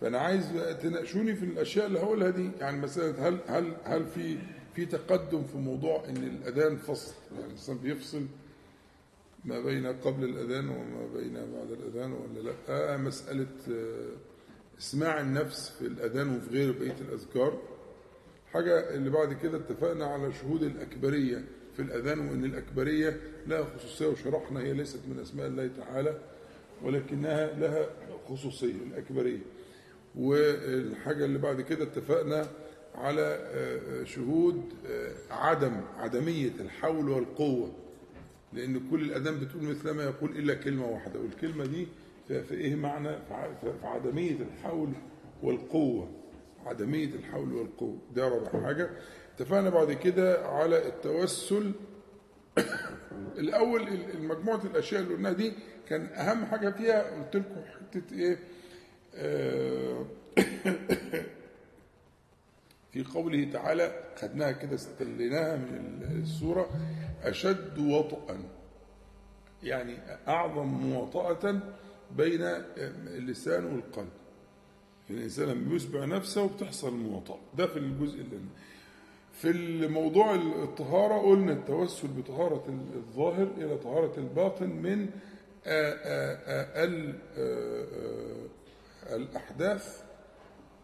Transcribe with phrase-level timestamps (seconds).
[0.00, 0.52] فأنا عايز
[0.82, 2.50] تناقشوني في الأشياء اللي هقولها دي.
[2.60, 4.38] يعني مثلا هل هل هل في
[4.74, 8.26] في تقدم في موضوع إن الأذان فصل؟ يعني الإنسان بيفصل
[9.44, 14.08] ما بين قبل الأذان وما بين بعد الأذان ولا لأ؟ آه مسألة آه
[14.78, 17.62] إسماع النفس في الأذان وفي غير بقية الأذكار.
[18.52, 21.44] حاجة اللي بعد كده اتفقنا على شهود الأكبرية
[21.76, 26.18] في الأذان وإن الأكبرية لها خصوصية وشرحنا هي ليست من أسماء الله تعالى
[26.82, 27.86] ولكنها لها
[28.28, 29.40] خصوصية الأكبرية.
[30.16, 32.46] والحاجة اللي بعد كده اتفقنا
[32.94, 33.38] على
[34.04, 34.62] شهود
[35.30, 37.72] عدم عدمية الحول والقوة.
[38.52, 41.86] لأن كل الاذان بتقول مثل ما يقول إلا كلمة واحدة والكلمة دي
[42.28, 43.08] في إيه معنى؟
[43.60, 44.92] في عدمية الحول
[45.42, 46.08] والقوة.
[46.66, 47.98] عدمية الحول والقوة.
[48.14, 48.90] ده رابع حاجة.
[49.36, 51.72] اتفقنا بعد كده على التوسل.
[53.38, 53.88] الأول
[54.20, 55.52] مجموعه الأشياء اللي قلناها دي
[55.88, 58.38] كان أهم حاجة فيها قلت لكم حتة إيه؟ آه
[62.92, 66.70] في قوله تعالى خدناها كده استليناها من السورة
[67.22, 68.38] أشد وطئا.
[69.62, 71.60] يعني أعظم مواطأة
[72.16, 72.42] بين
[73.06, 74.08] اللسان والقلب.
[75.10, 78.38] الإنسان لما بيسبع نفسه وبتحصل المواطاه ده في الجزء اللي
[79.32, 82.64] في الموضوع الطهارة قلنا التوسل بطهارة
[82.94, 85.08] الظاهر إلى طهارة الباطن من
[85.66, 87.10] آآ آآ
[89.12, 90.02] الأحداث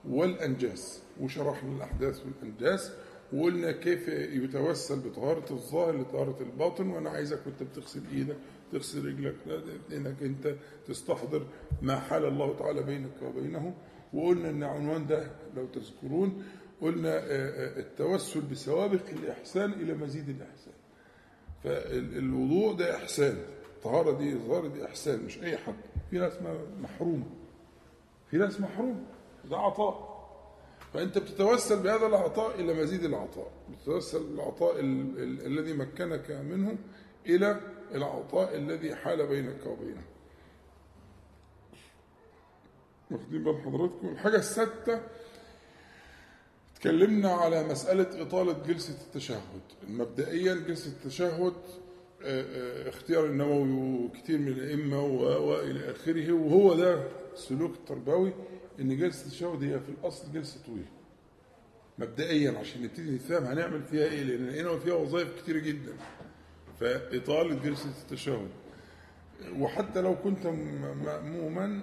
[0.09, 2.93] والأنجاس وشرحنا الأحداث والأنجاس
[3.33, 8.37] وقلنا كيف يتوسل بطهارة الظاهر لطهارة الباطن وأنا عايزك وأنت بتغسل إيدك
[8.73, 9.37] تغسل رجلك
[9.93, 10.55] إنك أنت
[10.89, 11.47] تستحضر
[11.83, 13.75] ما حال الله تعالى بينك وبينه
[14.13, 16.45] وقلنا إن عنوان ده لو تذكرون
[16.81, 17.21] قلنا
[17.79, 20.73] التوسل بسوابق الإحسان إلى مزيد الإحسان.
[21.65, 23.37] فالوضوء ده إحسان
[23.77, 25.75] الطهارة دي الظاهرة دي إحسان مش أي حد.
[26.11, 26.33] في ناس
[26.83, 27.25] محرومة.
[28.33, 29.05] في ناس محرومة
[29.45, 30.13] ده عطاء.
[30.93, 33.53] فأنت بتتوسل بهذا العطاء إلى مزيد العطاء.
[33.71, 36.79] بتتوسل العطاء ال ال الذي مكنك منه
[37.27, 37.61] إلى
[37.95, 40.03] العطاء الذي حال بينك وبينه.
[43.11, 44.09] واخدين بال حضراتكم.
[44.09, 45.03] الحاجة السادسة
[46.75, 49.63] تكلمنا على مسألة إطالة جلسة التشهد.
[49.89, 51.55] مبدئيا جلسة التشهد
[52.89, 55.03] اختيار النووي وكثير من الأئمة
[55.37, 57.03] وإلى آخره وهو ده
[57.33, 58.33] السلوك التربوي
[58.81, 60.87] إن جلسة التشهد هي في الأصل جلسة طويلة.
[61.99, 65.93] مبدئيا عشان نبتدي نفهم هنعمل فيها إيه لأن هنا فيها وظائف كتير جدا.
[66.81, 68.49] فإطالة جلسة التشهد
[69.59, 70.47] وحتى لو كنت
[71.05, 71.81] مأموما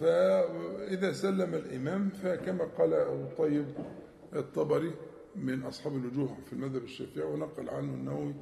[0.00, 3.66] فإذا سلم الإمام فكما قال أبو طيب
[4.36, 4.90] الطبري
[5.36, 8.34] من أصحاب الوجوه في المذهب الشافعي ونقل عنه النووي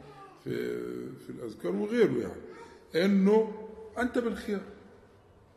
[0.44, 0.52] في
[1.18, 3.04] في الأذكار وغيره يعني.
[3.04, 3.52] إنه
[3.98, 4.60] أنت بالخيار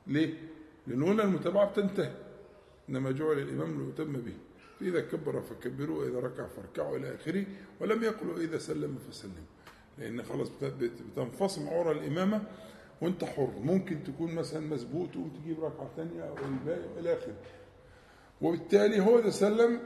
[0.07, 0.33] ليه؟
[0.87, 2.11] لأن هنا المتابعة بتنتهي.
[2.89, 4.33] إنما جعل الإمام ليتم به.
[4.79, 7.45] فإذا كبر فكبروا وإذا ركع فاركعوا إلى آخره
[7.81, 9.35] ولم يقلوا إذا سلم فسلموا
[9.97, 12.43] لأن خلاص بتنفصل عورة الإمامة
[13.01, 13.51] وأنت حر.
[13.63, 17.35] ممكن تكون مثلا مسبوق تقوم تجيب ركعة ثانية أو الباقي إلى آخره.
[18.41, 19.79] وبالتالي هو ده سلم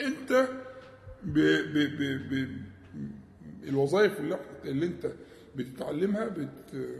[0.00, 0.48] انت
[1.22, 2.60] ب ب ب ب
[3.68, 5.12] الوظائف اللي, اللي انت
[5.56, 6.96] بتتعلمها بت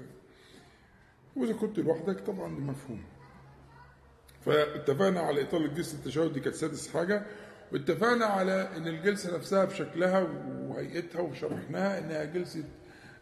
[1.37, 3.03] واذا كنت لوحدك طبعا مفهوم.
[4.45, 7.27] فاتفقنا على اطاله جلسه التشهد دي كانت سادس حاجة.
[7.73, 10.21] واتفقنا على إن الجلسة نفسها بشكلها
[10.69, 12.65] وهيئتها وشرحناها إنها جلسة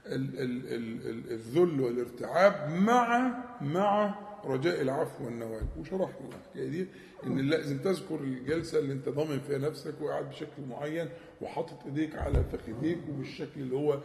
[0.06, 4.14] ال ال ال الذل والارتعاب مع مع
[4.46, 6.86] رجاء العفو والنوال وشرحنا الحكاية دي
[7.26, 11.08] إن لازم تذكر الجلسة اللي أنت ضامن فيها نفسك وقاعد بشكل معين
[11.40, 14.00] وحاطط إيديك على فخذيك وبالشكل اللي هو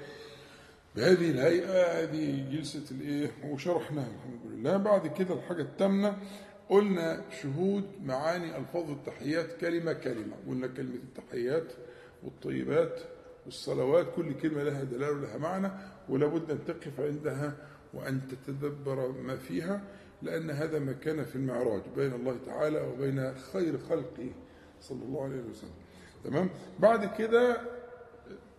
[0.96, 4.78] بهذه الهيئة هذه جلسة الإيه وشرحناها الحمد لله.
[4.78, 6.18] بعد كده الحاجة الثامنه
[6.70, 10.36] قلنا شهود معاني ألفاظ التحيات كلمة كلمة.
[10.48, 11.74] قلنا كلمة التحيات
[12.24, 13.00] والطيبات
[13.46, 15.72] والصلوات كل كلمة لها دلالة ولها معنى
[16.10, 17.54] ولا بد أن تقف عندها
[17.94, 19.82] وأن تتدبر ما فيها.
[20.22, 24.32] لأن هذا ما كان في المعراج بين الله تعالى وبين خير خلقه
[24.82, 25.72] صلى الله عليه وسلم.
[26.24, 26.50] تمام؟
[26.80, 27.62] بعد كده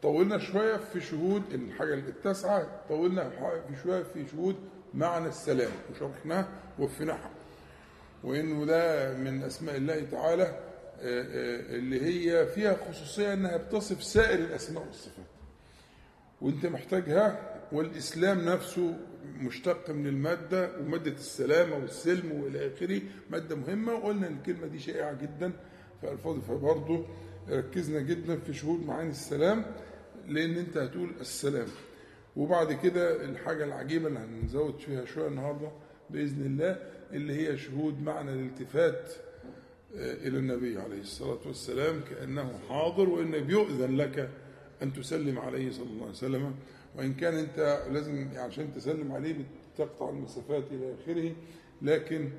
[0.02, 4.56] طولنا شوية في شهود الحاجة التاسعة طولنا في شوية في شهود
[4.94, 6.48] معنى السلام وشرحناه
[6.78, 7.30] ووفيناه
[8.24, 10.60] وإنه ده من أسماء الله تعالى
[11.78, 15.24] اللي هي فيها خصوصية أنها بتصف سائر الأسماء والصفات.
[16.40, 18.96] وأنت محتاجها والإسلام نفسه
[19.40, 23.00] مشتق من المادة ومادة السلامة والسلم وإلى آخره
[23.30, 25.52] مادة مهمة وقلنا أن الكلمة دي شائعة جدا
[26.00, 27.06] في ألفاظ فبرضه
[27.50, 29.64] ركزنا جدا في شهود معاني السلام
[30.28, 31.66] لأن أنت هتقول السلام.
[32.36, 35.70] وبعد كده الحاجة العجيبة اللي هنزود فيها شوية النهاردة
[36.10, 36.78] بإذن الله
[37.12, 39.12] اللي هي شهود معنى الالتفات
[39.96, 44.30] آه، إلى النبي عليه الصلاة والسلام كأنه حاضر وإن بيؤذن لك
[44.82, 46.54] أن تسلم عليه صلى الله عليه وسلم.
[46.96, 49.44] وإن كان أنت لازم عشان تسلم عليه
[49.74, 51.32] بتقطع المسافات إلى آخره
[51.82, 52.30] لكن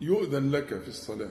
[0.00, 1.30] يؤذن لك في الصلاة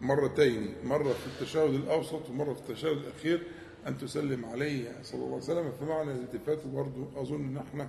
[0.00, 3.42] مرتين مرة في التشهد الأوسط ومرة في التشهد الأخير
[3.86, 5.72] أن تسلم عليه صلى الله عليه وسلم.
[5.72, 7.88] فمعنى الالتفات برضه أظن أن إحنا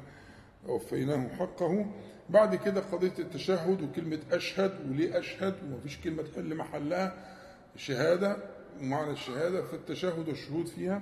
[0.68, 1.86] وفيناه حقه.
[2.30, 7.36] بعد كده قضية التشهد وكلمة أشهد وليه أشهد ومفيش كلمة تحل محلها
[7.76, 8.38] شهادة
[8.82, 11.02] ومعنى الشهادة في التشهد والشهود فيها.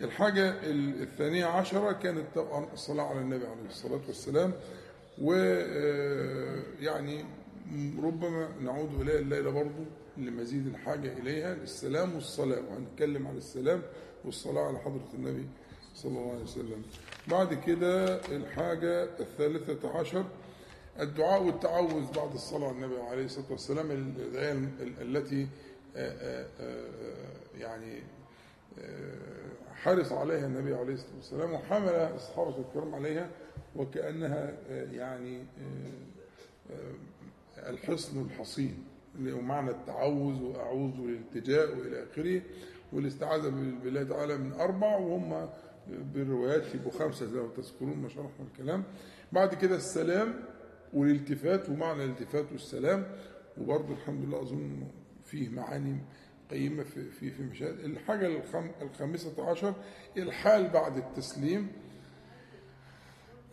[0.00, 0.54] الحاجة
[1.02, 4.52] الثانية عشرة كانت طبعا الصلاة على النبي عليه الصلاة والسلام
[5.22, 7.24] ويعني
[8.02, 9.84] ربما نعود إليها الليلة برضو
[10.16, 13.82] لمزيد الحاجة إليها السلام والصلاة وهنتكلم عن السلام
[14.24, 15.46] والصلاة على حضرة النبي
[15.94, 16.82] صلى الله عليه وسلم.
[17.28, 20.24] بعد كده الحاجة الثالثة عشر
[21.00, 24.14] الدعاء والتعوذ بعد الصلاة على النبي عليه الصلاة والسلام
[25.00, 25.48] التي
[27.58, 28.02] يعني
[29.84, 33.30] حرص عليها النبي عليه الصلاة والسلام وحمل الصحابة الكرام عليها
[33.76, 34.52] وكأنها
[34.92, 35.42] يعني
[37.58, 38.84] الحصن الحصين
[39.18, 42.42] اللي هو معنى التعوذ وأعوذ والالتجاء وإلى آخره
[42.92, 43.48] والاستعاذة
[43.84, 45.48] بالله تعالى من أربع وهم
[46.14, 48.84] بالروايات يبقوا خمسة لو تذكرون ما شرحنا الكلام.
[49.32, 50.34] بعد كده السلام
[50.94, 53.06] والالتفات ومعنى الالتفات والسلام
[53.60, 54.86] وبرضه الحمد لله أظن
[55.24, 55.96] فيه معاني
[56.50, 57.78] قيمة في في في مشاهد.
[57.80, 59.74] الحاجة الخم الخامسة عشر
[60.16, 61.68] الحال بعد التسليم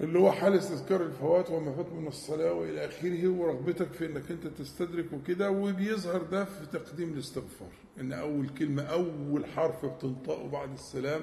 [0.02, 4.48] اللي هو حال استذكار الفوات وما فات من الصلاة وإلى آخره ورغبتك في إنك أنت
[4.48, 7.72] تستدرك وكده وبيظهر ده في تقديم الاستغفار.
[8.00, 11.22] إن أول كلمة أول حرف بتنطقه بعد السلام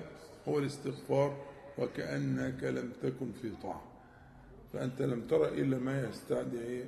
[0.49, 1.45] هو الاستغفار
[1.79, 3.83] وكأنك لم تكن في طاعة.
[4.73, 6.85] فأنت لم ترى إلا ما يستدعي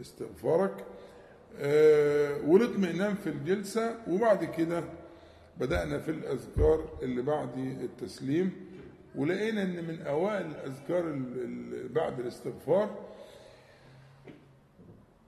[0.00, 0.84] استغفارك.
[2.46, 4.84] والاطمئنان في الجلسة وبعد كده
[5.60, 8.52] بدأنا في الأذكار اللي بعد التسليم
[9.14, 11.02] ولقينا إن من أوائل الأذكار
[11.94, 13.08] بعد الاستغفار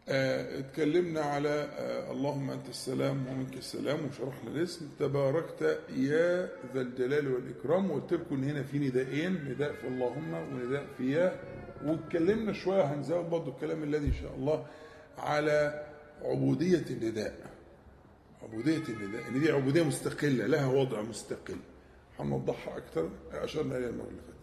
[0.09, 1.69] اتكلمنا على
[2.11, 8.63] اللهم أنت السلام ومنك السلام وشرحنا الاسم تباركت يا ذا الجلال والإكرام وقلت لكم هنا
[8.63, 11.41] في نداءين نداء في اللهم ونداء في يا
[11.85, 14.67] واتكلمنا شوية هنزود برضه الكلام الذي إن شاء الله
[15.19, 15.87] على
[16.23, 17.35] عبودية النداء.
[18.43, 19.29] عبودية النداء.
[19.29, 21.57] ان دي عبودية مستقلة لها وضع مستقل.
[22.19, 24.37] هنوضحها أكتر اشرنا اليها المرة اللي فاتت.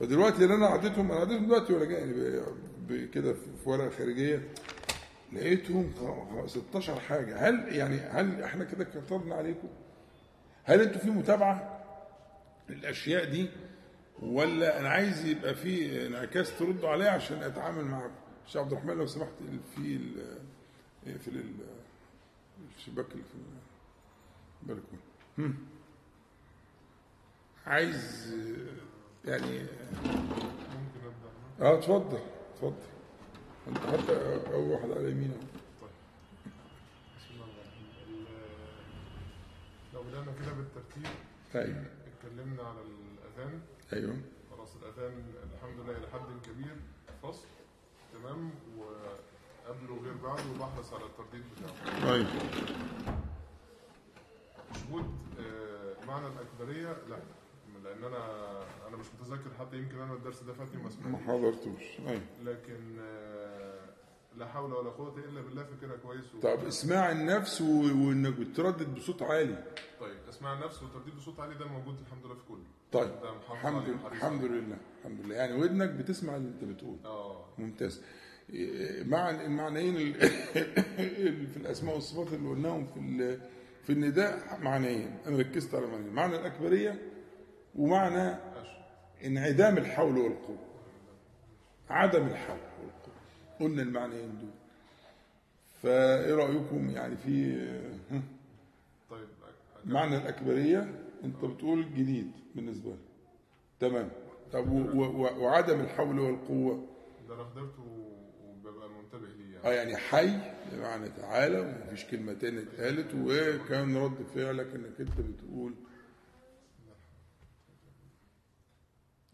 [0.00, 4.48] فدلوقتي اللي أنا عديتهم أنا عديتهم دلوقتي ولا جاي؟ كده في ورقة خارجية.
[5.32, 5.92] لقيتهم
[6.46, 7.48] 16 حاجة.
[7.48, 9.68] هل يعني هل إحنا كده كترنا عليكم؟
[10.64, 11.84] هل أنتوا في متابعة
[12.68, 13.48] للأشياء دي؟
[14.22, 18.14] ولا أنا عايز يبقى في انعكاس تردوا عليها عشان أتعامل معاكم؟
[18.46, 19.32] الشيخ عبد الرحمن لو سمحت
[19.76, 19.98] في
[21.18, 21.42] في
[22.78, 23.34] الشباك اللي في
[24.62, 25.54] البلكونة.
[27.66, 28.32] عايز
[29.24, 29.58] يعني
[30.04, 32.20] ممكن أبدأ آه اتفضل
[32.54, 32.82] اتفضل.
[33.68, 34.12] أنت حتى
[34.54, 35.40] أول واحد على يمينك.
[35.80, 35.90] طيب.
[37.18, 38.26] بسم الله الرحمن الرحيم.
[39.94, 41.06] لو بدأنا كده بالترتيب.
[41.54, 41.84] أيوه.
[42.06, 43.60] اتكلمنا على الأذان.
[43.92, 44.16] أيوه.
[44.50, 46.76] خلاص الأذان الحمد لله إلى حد كبير.
[47.22, 47.46] فصل.
[48.12, 48.50] تمام.
[49.68, 52.08] وقبله غير بعده وبحرص على الترديد بتاعه.
[52.10, 52.26] طيب.
[54.74, 55.04] شهود
[55.40, 57.18] آه، معنى الأكبرية لا.
[57.84, 58.18] لأن أنا
[58.88, 61.82] أنا مش متذكر حتى يمكن أنا الدرس ده فاتني وما ما حضرتوش.
[62.06, 63.88] أيوه لكن آه،
[64.36, 66.40] لا حول ولا قوة إلا بالله فكرة كويس و...
[66.40, 69.64] طب اسماع النفس وانك بتردد بصوت عالي.
[70.00, 72.64] طيب اسماع النفس والترديد بصوت عالي ده موجود الحمد لله في كله.
[72.92, 73.10] طيب.
[73.52, 74.44] الحمد لله الحمد.
[74.44, 74.76] لله.
[74.98, 75.34] الحمد لله.
[75.34, 77.44] يعني ودنك بتسمع اللي أنت بتقول آه.
[77.58, 78.02] ممتاز.
[79.06, 80.12] مع المعنيين
[81.46, 83.38] في الأسماء والصفات اللي قلناهم في
[83.82, 87.02] في النداء معنيين أنا ركزت على معنيين معنى الأكبرية
[87.74, 88.36] ومعنى
[89.24, 90.58] انعدام الحول والقوة.
[91.90, 93.14] عدم الحول والقوة.
[93.60, 94.50] قلنا المعنيين دول.
[95.82, 97.54] فإيه رأيكم يعني في
[99.10, 99.28] طيب
[99.84, 102.98] معنى الأكبرية؟ أنت بتقول جديد بالنسبة لي.
[103.80, 104.10] تمام.
[104.52, 104.72] طب
[105.38, 106.86] وعدم الحول والقوة.
[107.28, 107.82] ده أنا حضرته
[108.48, 110.38] وببقى منتبه ليه يعني آه يعني حي
[110.72, 115.74] بمعنى تعالى ومفيش كلمة تانية اتقالت وكان رد فعلك انك انت بتقول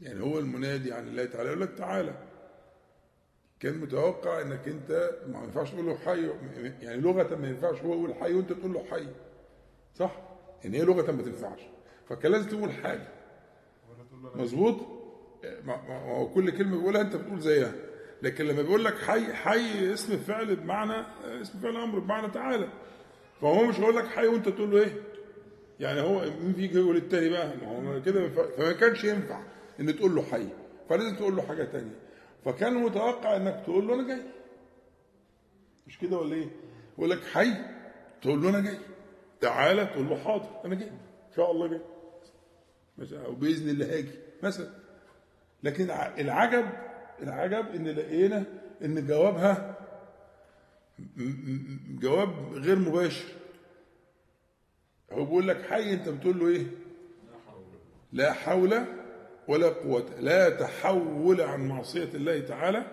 [0.01, 2.15] يعني هو المنادي عن الله تعالى يقول لك تعالى.
[3.61, 6.29] كان متوقع انك انت ما ينفعش تقول له حي
[6.83, 9.07] يعني لغة ما ينفعش هو يقول حي وانت تقول له حي
[9.95, 10.23] صح؟
[10.65, 11.61] يعني هي لغة ما تنفعش.
[12.09, 13.09] فكان لازم تقول أنا
[14.35, 14.77] مظبوط؟
[15.65, 17.73] ما هو كل كلمة بيقولها انت بتقول زيها.
[18.23, 21.07] لكن لما بيقول لك حي حي اسم فعل بمعنى
[21.43, 22.69] اسم فعل أمر بمعنى تعالى.
[23.41, 25.03] فهو مش هيقول لك حي وأنت تقول له إيه؟
[25.81, 29.41] يعني هو مين فيك يقول التاني بقى؟ ما هو كده فما كانش ينفع
[29.81, 30.49] إن تقول له حي.
[30.89, 31.99] فلازم تقول له حاجة تانية.
[32.45, 34.23] فكان متوقع إنك تقول له أنا جاي.
[35.87, 36.49] مش كده ولا إيه؟
[36.99, 37.51] يقول لك حي
[38.23, 38.79] تقول له أنا جاي.
[39.41, 40.89] تعالى تقول له حاضر أنا جاي.
[40.89, 41.81] إن شاء الله جاي.
[42.99, 44.11] مثلا أو بإذن الله هاجي.
[44.43, 44.71] مثلا.
[45.63, 46.67] لكن العجب
[47.23, 48.45] العجب إن لقينا
[48.85, 49.75] إن جوابها
[52.01, 53.25] جواب غير مباشر.
[55.13, 56.67] هو بيقول لك حي أنت بتقول له إيه؟
[58.13, 58.85] لا حول
[59.49, 62.85] ولا قوة لا تحول عن معصية الله تعالى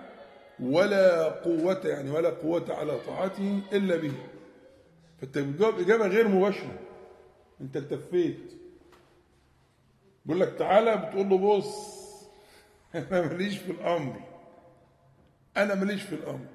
[0.60, 4.14] ولا قوة يعني ولا قوة على طاعته إلا به.
[5.22, 6.80] فأنت بتجاوب إجابة غير مباشرة.
[7.62, 8.54] أنت التفيت.
[10.26, 12.01] بيقول لك تعالى بتقول له بص
[12.96, 14.22] أنا ماليش في الأمر.
[15.58, 16.48] أنا ماليش في الأمر.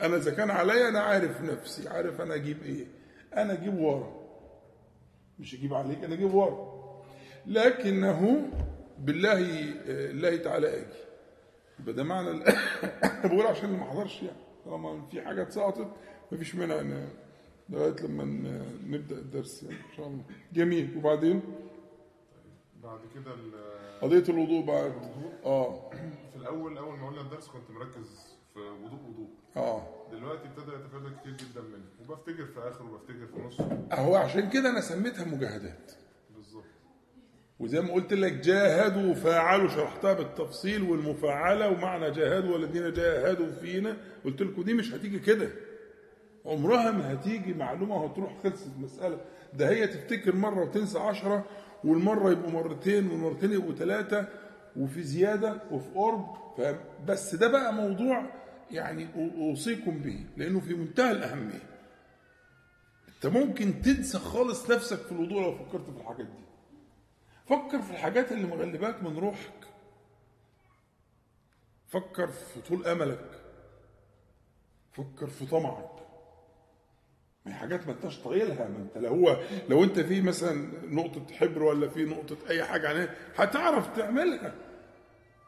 [0.00, 2.86] أنا إذا كان عليا أنا عارف نفسي عارف أنا أجيب إيه.
[3.36, 4.22] أنا أجيب ورا.
[5.38, 6.82] مش أجيب عليك أنا أجيب ورا.
[7.46, 8.48] لكنه
[8.98, 9.38] بالله
[9.86, 11.02] الله تعالى أجي.
[11.80, 12.44] يبقى ده معنى
[13.24, 14.36] بقول عشان ما حضرش يعني.
[14.64, 15.88] طالما في حاجة اتسقطت
[16.32, 17.08] مفيش مانع إن
[17.68, 18.24] لغاية لما
[18.86, 20.22] نبدأ الدرس يعني إن شاء الله.
[20.52, 20.96] جميل.
[20.96, 21.42] وبعدين؟
[22.82, 23.34] بعد كده
[24.02, 24.92] قضية الوضوء بعد
[25.44, 25.90] آه.
[26.32, 29.28] في الأول أول ما قلنا الدرس كنت مركز في وضوء وضوء.
[29.56, 29.82] آه.
[30.12, 31.84] دلوقتي ابتدى يتفادى كتير جدا منه.
[32.00, 33.60] وبفتكر في آخر وبفتكر في نص.
[33.92, 35.92] هو عشان كده أنا سميتها مجاهدات.
[36.36, 36.64] بالظبط.
[37.60, 43.96] وزي ما قلت لك جاهدوا وفاعلوا شرحتها بالتفصيل والمفاعلة ومعنى جاهدوا والذين جاهدوا فينا.
[44.24, 45.48] قلت لكم دي مش هتيجي كده.
[46.46, 49.20] عمرها ما هتيجي معلومة وهتروح خلصت المساله
[49.54, 51.44] ده هي تفتكر مرة وتنسى عشرة
[51.84, 54.28] والمرة يبقوا مرتين والمرتين يبقوا ثلاثة
[54.76, 56.36] وفي زيادة وفي قرب؟
[57.06, 58.30] بس ده بقى موضوع
[58.70, 61.62] يعني أوصيكم به لأنه في منتهى الأهمية.
[63.08, 66.42] أنت ممكن تنسى خالص نفسك في الوضوء لو فكرت في الحاجات دي.
[67.46, 69.52] فكر في الحاجات اللي مغلباك من روحك.
[71.88, 73.40] فكر في طول أملك.
[74.92, 75.91] فكر في طمعك.
[77.46, 79.36] ما هي حاجات ما انتش طايلها ما انت لو هو
[79.68, 84.54] لو انت في مثلا نقطة حبر ولا في نقطة أي حاجة عليها هتعرف تعملها.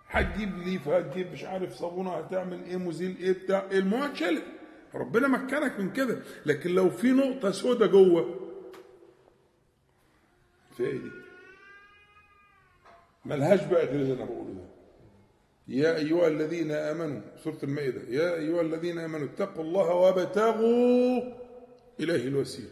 [0.09, 4.43] هتجيب ليف هتجيب مش عارف صابونة هتعمل إيه مزيل إيه بتاع إيه المهم هتشيلها.
[4.95, 6.19] ربنا مكنك من كده.
[6.47, 8.41] لكن لو في نقطة سودة جوه
[10.77, 11.11] في إيه دي؟
[13.25, 14.65] ملهاش بقى غير اللي أنا بقوله ده.
[15.69, 21.44] يا أيها الذين آمنوا سورة المائدة يا أيها الذين آمنوا اتقوا الله وابتغوا
[22.01, 22.71] إليه الوسيلة.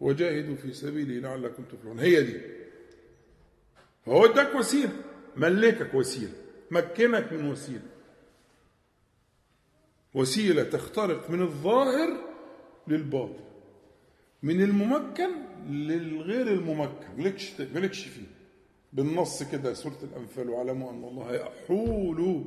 [0.00, 1.98] وجاهدوا في سبيله لعلكم تفلحون.
[1.98, 2.40] هي دي.
[4.06, 4.92] فهو اداك وسيلة.
[5.36, 6.32] ملكك وسيلة.
[6.70, 7.88] مكنك من وسيلة.
[10.14, 12.08] وسيلة تخترق من الظاهر
[12.88, 13.44] للباطن.
[14.42, 15.30] من الممكن
[15.68, 17.06] للغير الممكن.
[17.16, 18.26] ملكش ملكش فيه.
[18.92, 22.44] بالنص كده سورة الأنفال واعلموا أن الله يحول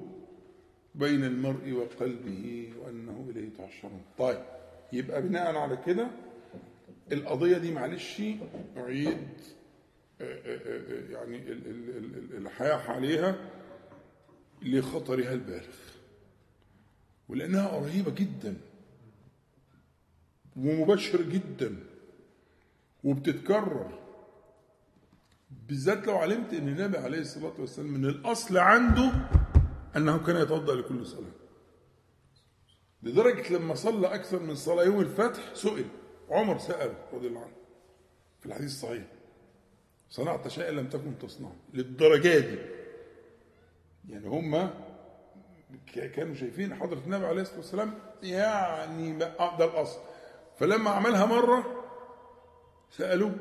[0.95, 4.01] بين المرء وقلبه وأنه إليه تحشرون.
[4.17, 4.54] طيب.
[4.93, 6.07] يبقى بناء على كده
[7.11, 8.21] القضية دي معلش
[8.77, 9.27] أعيد
[10.21, 13.35] آه، آه، آه، يعني ال- ال- ال- ال- الحياة عليها
[14.61, 15.75] لخطرها البالغ.
[17.29, 18.57] ولأنها قريبة جدا
[20.55, 21.75] ومبشر جدا
[23.03, 23.99] وبتتكرر
[25.67, 29.11] بالذات لو علمت إن النبي عليه الصلاة والسلام من الأصل عنده
[29.95, 31.31] أنه كان يتوضأ لكل صلاة.
[33.05, 35.85] لدرجة لما صلى أكثر من صلاة يوم الفتح سئل
[36.29, 37.55] عمر سأل رضي الله عنه
[38.39, 39.03] في الحديث الصحيح
[40.09, 42.57] صنعت شيئا لم تكن تصنعه للدرجة دي.
[44.09, 44.69] يعني هم
[46.15, 47.93] كانوا شايفين حضرة النبي عليه الصلاة والسلام
[48.23, 49.99] يعني ده الاصل
[50.59, 51.83] فلما عملها مرة
[52.91, 53.35] سالوه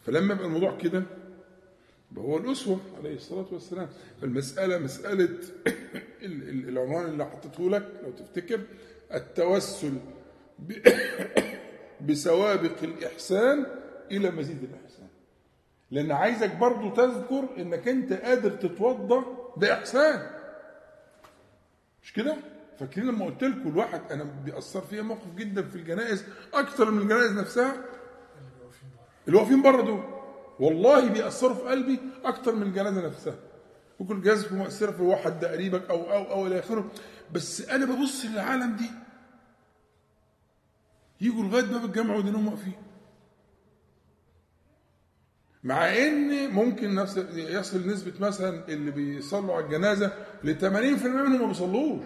[0.00, 1.02] فلما يبقى الموضوع كده
[2.18, 3.88] هو الأسوة عليه الصلاة والسلام.
[4.20, 5.24] فالمسألة مسألة
[6.22, 8.60] ال- ال- العنوان اللي حطيته لك لو تفتكر
[9.14, 9.92] التوسل
[12.08, 13.66] بسوابق الإحسان
[14.10, 15.08] إلى مزيد الإحسان.
[15.90, 19.24] لأن عايزك برضو تذكر إنك أنت قادر تتوضأ
[19.56, 20.30] بإحسان.
[22.02, 22.36] مش كده؟
[22.78, 26.24] فاكرين لما قلت لكم الواحد أنا بيأثر فيا موقف جدا في الجنائز
[26.54, 27.76] أكثر من الجنائز نفسها.
[29.28, 30.19] اللي واقفين بره دول.
[30.60, 33.34] والله بيأثروا في قلبي أكتر من الجنازة نفسها.
[34.00, 36.90] ممكن الجنازة مؤثرة في واحد ده قريبك أو أو أو إلى آخره
[37.32, 38.90] بس أنا ببص للعالم دي.
[41.20, 42.72] يجوا لغاية باب الجامعة ودينهم واقفين.
[45.64, 50.12] مع إن ممكن نفس يصل نسبة مثلا اللي بيصلوا على الجنازة
[50.44, 50.64] ل 80%
[51.06, 52.02] منهم ما بيصلوش.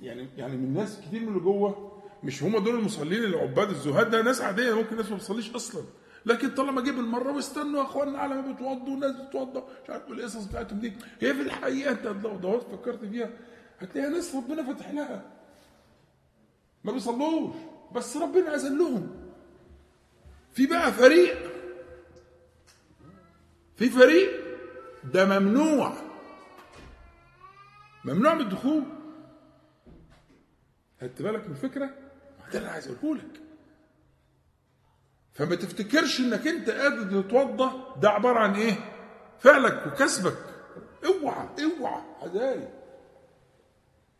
[0.00, 4.22] يعني يعني من ناس كتير من اللي جوه مش هم دول المصلين العباد الزهاد ده
[4.22, 5.82] ناس عادية ممكن ناس ما بتصليش أصلا.
[6.28, 10.44] لكن طالما جه بالمرة واستنوا يا اخوانا على ما بتوضوا الناس بتوضى مش عارف القصص
[10.44, 10.92] بتاعتهم دي.
[11.20, 13.30] هي في الحقيقة أنت لو دورت فكرت فيها
[13.80, 15.22] هتلاقيها ناس ربنا فتح لها.
[16.84, 17.54] ما بيصلوش.
[17.94, 19.16] بس ربنا أذن لهم.
[20.52, 21.36] في بقى فريق.
[23.76, 24.30] في فريق.
[25.04, 25.92] ده ممنوع.
[28.04, 28.82] ممنوع من الدخول.
[31.00, 31.90] خدت بالك من الفكرة؟
[32.52, 33.40] ده اللي عايز أقوله لك.
[35.38, 38.74] فما تفتكرش إنك أنت قادر تتوضى ده عبارة عن إيه؟
[39.38, 40.38] فعلك وكسبك.
[41.04, 42.02] اوعى اوعى.
[42.20, 42.68] حذاري.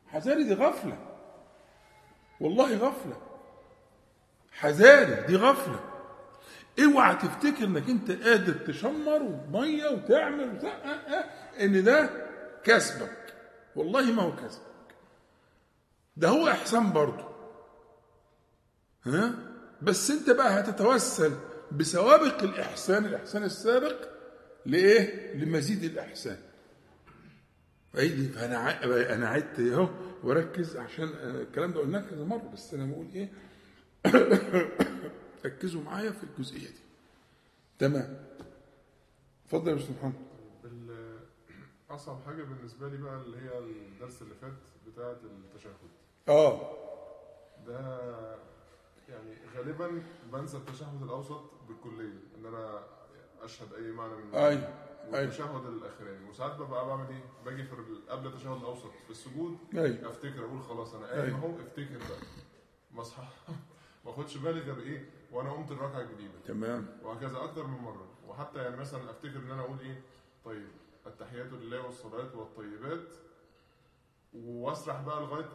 [0.09, 0.99] حذاري دي غفلة.
[2.41, 3.17] والله غفلة.
[4.53, 5.81] حذاري دي غفلة.
[6.85, 10.69] اوعى تفتكر إنك أنت قادر تشمر ومية وتعمل وتع...
[10.69, 11.25] آه آه
[11.65, 12.11] إن ده
[12.65, 13.35] كسبك.
[13.77, 14.63] والله ما هو كسبك.
[16.17, 17.29] ده هو إحسان برضه.
[19.07, 19.48] ها؟
[19.83, 21.33] بس انت بقى هتتوسل
[21.73, 24.09] بسوابق الإحسان الإحسان السابق
[24.67, 26.39] لإيه؟ لمزيد الإحسان.
[27.93, 28.85] فأنا.
[29.15, 29.89] أنا عدت أهو
[30.23, 33.33] وركز عشان الكلام ده قلناه كذا مرة بس أنا بقول إيه؟
[35.47, 36.83] ركزوا معايا في الجزئية دي.
[37.79, 38.25] تمام.
[39.47, 40.29] اتفضل يا أستاذ محمد.
[41.91, 44.53] أصعب حاجة بالنسبة لي بقى اللي هي الدرس اللي فات
[44.87, 45.73] بتاعة التشهد.
[46.29, 46.77] آه.
[47.67, 47.99] ده
[49.09, 52.87] يعني غالبا بنسى التشهد الأوسط بالكلية إن أنا
[53.43, 57.77] أشهد أي معنى من أيوه والتشهد الاخراني وساعات ببقى بعمل إيه؟ باجي في
[58.09, 61.35] قبل التشهد الأوسط في السجود أيوه أفتكر أقول خلاص أنا قايم.
[61.35, 62.19] أهو أفتكر بقى.
[62.93, 63.23] ما اصحى
[64.05, 66.39] ما أخدش بالي غير إيه؟ وأنا قمت الركعة الجديدة.
[66.47, 66.87] تمام.
[67.03, 68.09] وهكذا أكتر من مرة.
[68.29, 70.03] وحتى يعني مثلا أفتكر إن أنا أقول إيه؟
[70.45, 70.69] طيب
[71.07, 73.09] التحيات لله والصلاة والطيبات
[74.35, 75.49] وأسرح بقى لغاية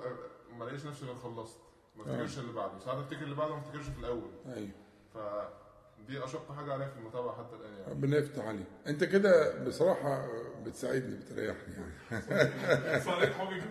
[0.57, 1.59] ما الاقيش نفسي غير خلصت.
[1.97, 2.79] ما افتكرش اللي بعده.
[2.79, 4.29] ساعات افتكر اللي بعده ما افتكرش في الأول.
[4.55, 4.69] أيوه.
[5.13, 7.91] فدي أشق حاجة عليا في المتابعة حتى الآن يعني.
[7.91, 10.27] ربنا يفتح عليك أنت كده بصراحة
[10.65, 13.01] بتساعدني بتريحني يعني.
[13.01, 13.63] صالح هو بيجيب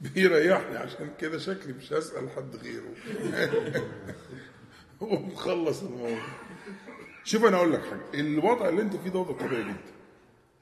[0.14, 2.94] بيريحني عشان كده شكلي مش هسأل حد غيره.
[5.02, 6.18] هو مخلص الموضوع.
[7.24, 8.20] شوف أنا أقول لك حاجة.
[8.20, 9.76] الوضع اللي أنت فيه ده وضع طبيعي جدا.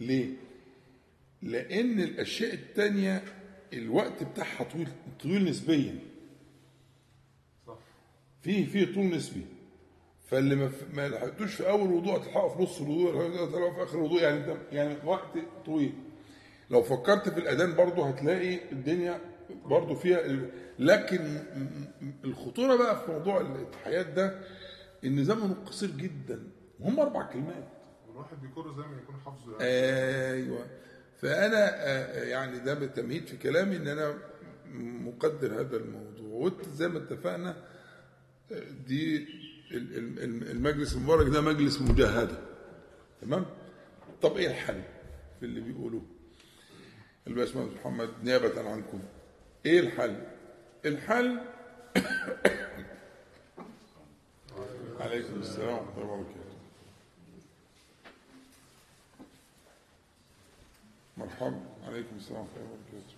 [0.01, 0.35] ليه؟
[1.43, 3.25] لأن الأشياء التانية
[3.73, 4.89] الوقت بتاعها طويل
[5.23, 5.99] طويل نسبيا.
[7.67, 7.79] صح.
[8.43, 9.47] في في طول نسبي.
[10.27, 14.23] فاللي ما, ما لحقتوش في أول وضوء هتلحقه في نص الوضوء هتلحقه في آخر الوضوء.
[14.23, 15.31] يعني ده يعني وقت
[15.67, 15.95] طويل.
[16.71, 19.21] لو فكرت في الأذان برضه هتلاقي الدنيا
[19.65, 21.39] برضه فيها ال- لكن
[22.25, 24.41] الخطورة بقى في موضوع التحيات ده
[25.05, 26.43] إن زمنه قصير جدا.
[26.81, 27.69] وهم أربع كلمات.
[28.09, 29.65] والواحد بيكون زي ما يكون حافظه يعني.
[30.33, 30.67] أيوه.
[31.23, 34.15] فأنا آه، يعني ده بالتمهيد في كلامي إن أنا
[34.75, 36.27] مقدر هذا الموضوع.
[36.29, 37.57] وانت زي ما اتفقنا
[38.53, 39.17] آه، دي
[39.71, 42.39] ال- ال- ال- المجلس المبارك ده مجلس مجاهدة.
[43.23, 43.47] تمام؟
[44.23, 44.83] طب إيه الحل
[45.41, 46.03] في اللي بيقولوه؟
[47.27, 49.01] الباشمهندس محمد نيابة عنكم.
[49.67, 50.17] إيه الحل؟
[50.87, 51.39] الحل
[55.01, 56.46] عليكم السلام ورحمة الله وبركاته.
[61.17, 61.61] مرحبا.
[61.87, 63.17] عليكم السلام ورحمة الله وبركاته.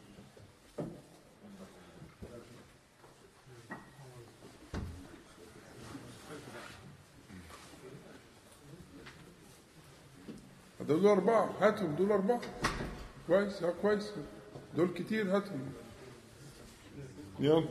[10.89, 11.51] دول أربعة.
[11.61, 11.95] هاتهم.
[11.95, 12.41] دول أربعة.
[13.27, 13.63] كويس.
[13.63, 14.13] ها كويس.
[14.77, 15.37] دول كتير.
[15.37, 15.73] هاتهم.
[17.41, 17.69] يلا.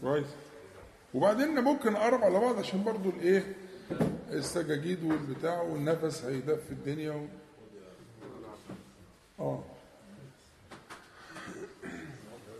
[0.00, 0.26] كويس.
[1.14, 3.56] وبعدين ممكن نقرب على بعض عشان برضو الإيه
[4.30, 7.26] السجاجيد والبتاع والنفس هيدفي الدنيا و...
[9.40, 9.62] آه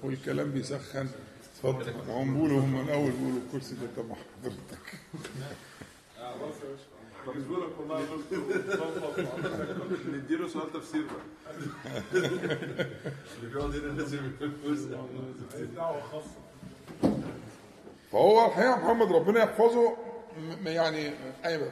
[0.03, 1.09] والكلام بيسخن.
[1.57, 1.93] اتفضل.
[2.09, 4.99] هم بيقولوا هم من اول بيقولوا الكرسي ده تبع حضرتك.
[7.27, 8.05] بالنسبة لك والله
[10.12, 12.03] نديله سؤال تفسير بقى.
[12.14, 14.31] اللي بيقعد هنا لازم
[15.77, 16.31] دعوه خاصه
[18.12, 19.97] فهو الحقيقة محمد ربنا يحفظه.
[20.38, 21.11] م- يعني
[21.45, 21.69] أيوه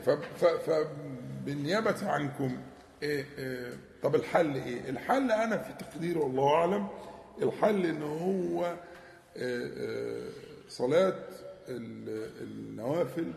[0.66, 2.56] فبالنيابة عنكم
[3.02, 6.88] إيه إيه طب الحل إيه؟ الحل أنا في تقديري والله أعلم
[7.42, 8.64] الحل إن هو
[9.36, 10.30] إيه إيه
[10.68, 11.18] صلاة
[11.68, 13.32] ال- النوافل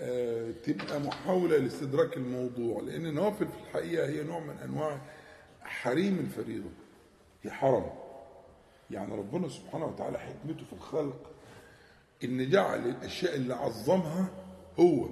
[0.00, 5.00] آه، تبقى محاولة لاستدراك الموضوع لأن النوافل في الحقيقة هي نوع من أنواع
[5.62, 6.70] حريم الفريضة.
[7.42, 7.90] هي حرم
[8.90, 11.30] يعني ربنا سبحانه وتعالى حكمته في الخلق
[12.24, 14.28] إن جعل الأشياء اللي عظمها
[14.80, 15.08] هو.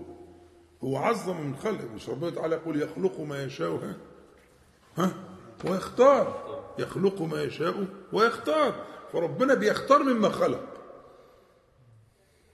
[0.84, 3.96] هو عظم من خلق مش ربنا تعالى يقول يخلق ما يشاء ها؟
[4.98, 5.12] ها؟
[5.64, 6.42] ويختار.
[6.78, 8.86] يخلق ما يشاء ويختار.
[9.12, 10.68] فربنا بيختار مما خلق.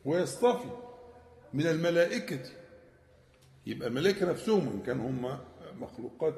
[0.05, 0.71] ويصطفي
[1.55, 2.41] من الملائكة.
[3.67, 5.39] يبقى الملائكة نفسهم إن كان هم
[5.81, 6.35] مخلوقات؟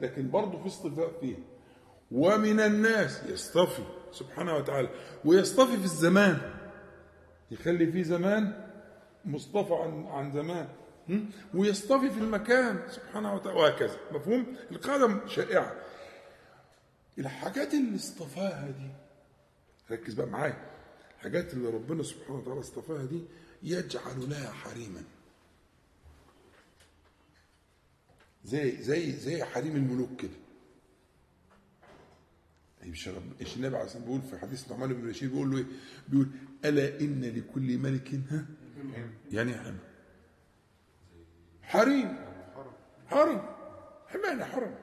[0.00, 1.38] لكن برضه في اصطفاء فيها.
[2.10, 4.88] ومن الناس يصطفي سبحانه وتعالى.
[5.24, 6.38] ويصطفي في الزمان.
[7.50, 8.66] يخلي في زمان
[9.24, 10.68] مصطفى عن عن زمان?
[11.54, 12.82] ويصطفي في المكان.
[12.90, 13.96] سبحانه وتعالى وهكذا.
[14.12, 15.76] مفهوم؟ القاعدة شائعة.
[17.18, 18.90] الحاجات اللي اصطفاها دي
[19.90, 20.70] ركز بقى معايا.
[21.16, 23.24] الحاجات اللي ربنا سبحانه وتعالى اصطفاها دي
[23.62, 25.02] يجعل لها حريما.
[28.44, 30.30] زي زي زي حريم الملوك كده.
[32.84, 35.64] مش رب مش النبي عليه الصلاة بيقول في حديث نعمان بن بشير؟ بيقول له إيه؟
[36.08, 36.28] بيقول
[36.64, 38.46] ألا إن لكل ملك ها؟
[39.32, 39.78] يعني حمى
[41.70, 42.16] حريم.
[43.10, 43.46] حرم.
[44.24, 44.74] يعني حرم.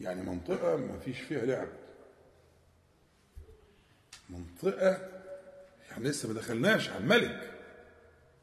[0.00, 1.68] يعني منطقة ما فيش فيها لعب.
[4.30, 5.08] منطقة
[5.90, 7.52] يعني لسه ما دخلناش على الملك.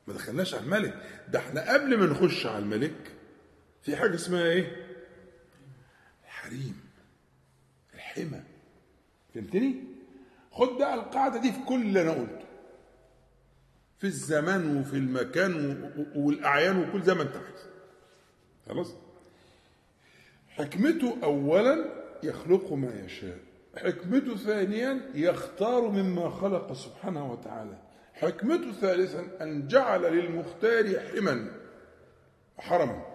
[0.07, 1.21] ما دخلناش على الملك.
[1.29, 3.11] ده إحنا قبل ما نخش على الملك
[3.83, 4.85] في حاجة اسمها إيه؟
[6.25, 6.81] الحريم.
[7.93, 8.43] الحمى.
[9.33, 9.83] فهمتني؟
[10.51, 12.46] خد بقى القاعدة دي في كل اللي أنا قلته.
[13.99, 17.67] في الزمان وفي المكان و- و- والأعيان وكل زي ما انت عايز
[18.69, 18.93] خلاص؟
[20.49, 21.85] حكمته اولا
[22.23, 23.37] يخلق ما يشاء.
[23.77, 27.77] حكمته ثانيا يختار مما خلق سبحانه وتعالى.
[28.13, 31.51] حكمته ثالثا أن جعل للمختار حما
[32.57, 33.05] وحرما.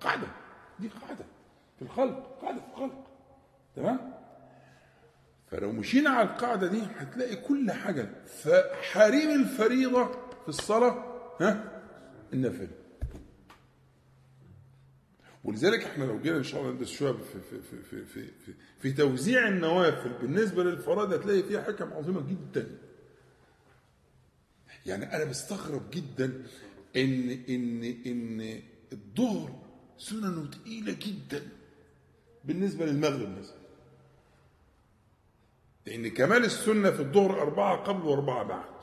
[0.00, 0.26] قاعدة.
[0.80, 1.24] دي قاعدة.
[1.78, 2.38] في الخلق.
[2.42, 3.04] قاعدة في الخلق.
[3.76, 4.14] تمام؟
[5.50, 8.08] فلو مشينا على القاعدة دي هتلاقي كل حاجة.
[8.26, 10.10] فحريم الفريضة
[10.44, 11.04] في الصلاة
[11.40, 11.82] ها
[12.32, 12.68] النافلة
[15.44, 18.52] ولذلك إحنا لو جينا إن شاء الله ندرس شوية في في في في في, في,
[18.80, 22.78] في توزيع النوافل بالنسبة للفرائض هتلاقي فيها حكم عظيمة جدا.
[24.86, 26.42] يعني أنا بستغرب جدا
[26.96, 29.62] ان ان إن الظهر
[29.98, 31.42] سننه تقيلة جدا
[32.44, 33.64] بالنسبة للمغرب مثلا.
[35.86, 38.73] لأن كمال السنة في الظهر أربعة قبل وأربعة بعد.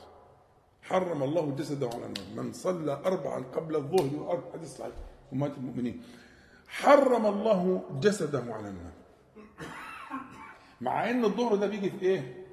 [0.92, 2.44] حرم الله جسده على النار.
[2.44, 4.92] من صلى أربعا قبل الظهر وأربع حديث صحيح.
[5.32, 6.02] أمهات المؤمنين.
[6.68, 8.92] حرم الله جسده على النار.
[10.80, 12.44] مع إن الظهر ده بيجي في إيه؟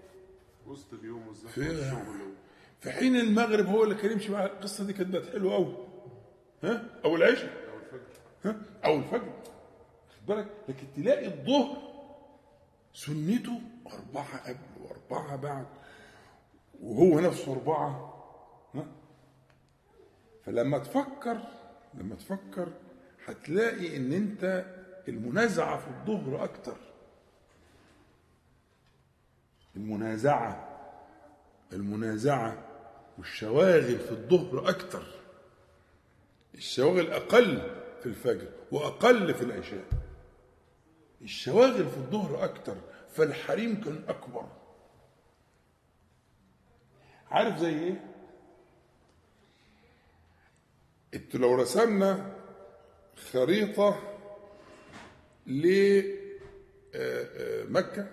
[0.68, 2.34] وسط اليوم والزحمه في- والشغل.
[2.80, 5.76] في حين المغرب هو اللي كان يمشي مع القصة دي كانت بقت حلوة قوي
[6.64, 7.54] ها؟ أو العشاء.
[7.70, 8.10] أو الفجر.
[8.46, 9.34] ها؟ أو الفجر.
[10.10, 10.48] خد بالك.
[10.70, 11.78] لكن تلاقي الظهر
[12.94, 13.62] سنته
[13.94, 15.66] أربعة قبل وأربعة بعد.
[16.82, 18.19] وهو نفسه أربعة.
[20.50, 21.38] فلما تفكر
[21.94, 22.68] لما تفكر
[23.26, 24.66] هتلاقي إن أنت
[25.08, 26.78] المنازعة في الظهر أكتر.
[29.76, 30.80] المنازعة
[31.74, 32.58] المنازعة
[33.18, 35.04] والشواغل في الظهر أكتر.
[36.54, 37.62] الشواغل أقل
[38.00, 39.86] في الفجر وأقل في العشاء.
[41.22, 42.76] الشواغل في الظهر أكتر
[43.10, 44.46] فالحريم كان أكبر.
[47.32, 48.09] عارف زي إيه؟
[51.14, 52.36] انت لو رسمنا
[53.32, 54.16] خريطة
[55.46, 56.08] لمكة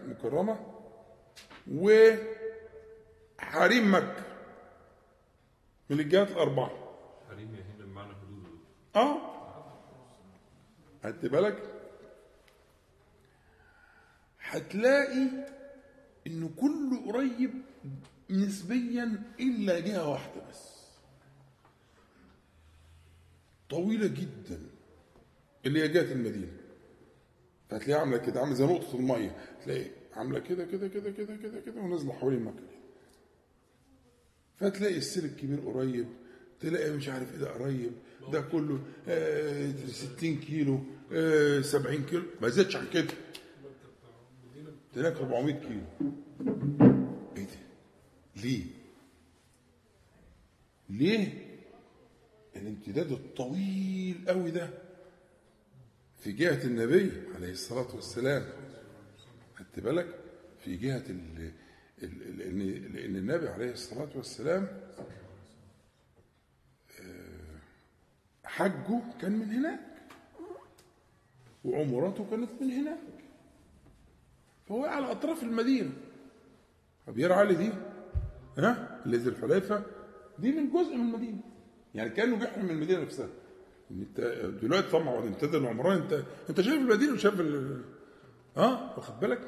[0.06, 0.74] مكرمة
[1.72, 2.34] وحريم
[3.94, 4.24] مكة
[5.90, 6.70] من الجهات الأربعة.
[7.28, 8.46] حريم هنا بمعنى حدود.
[8.96, 9.36] آه.
[11.04, 11.62] خدت بالك؟
[14.40, 15.28] هتلاقي
[16.26, 17.62] إن كله قريب
[18.30, 20.75] نسبيا إلا جهة واحدة بس.
[23.70, 24.60] طويلة جدا.
[25.66, 26.52] اللي هي جهه المدينة.
[27.70, 29.36] فهتلاقيها عاملة كده عاملة زي نقطة المية.
[29.64, 32.76] تلاقي عاملة كده كده كده كده كده كده ونازلة حوالين كده
[34.56, 36.06] فتلاقي السير الكبير قريب
[36.60, 37.92] تلاقي مش عارف إيه ده قريب
[38.32, 40.80] ده كله آه 60 كيلو
[41.12, 42.22] آه 70 كيلو.
[42.42, 43.06] ما زادش عن كده.
[44.94, 45.80] تلاقي 400 كيلو.
[47.36, 47.50] إيه ده؟
[48.42, 48.64] ليه؟
[50.90, 51.45] ليه؟
[52.66, 54.70] الامتداد الطويل قوي ده
[56.18, 58.44] في جهة النبي عليه الصلاة والسلام.
[59.56, 60.06] خدت بالك؟
[60.64, 61.52] في جهة لأن
[62.94, 64.68] لأن النبي عليه الصلاة والسلام
[67.00, 67.58] آه،
[68.44, 69.80] حجه كان من هناك
[71.64, 72.98] وعمرته كانت من هناك.
[74.68, 75.92] فهو على أطراف المدينة.
[77.08, 77.70] أبيار علي دي؟
[78.58, 79.82] ها؟ اللي ذي الحليفة؟
[80.38, 81.40] دي من جزء من المدينة.
[81.96, 83.28] يعني كأنه بيحرم من المدينة نفسها.
[83.90, 84.20] أنت
[84.62, 87.82] دلوقتي طبعا امتداد العمران انت أنت شايف المدينة وشايف ال...
[88.56, 89.40] آه واخد بالك؟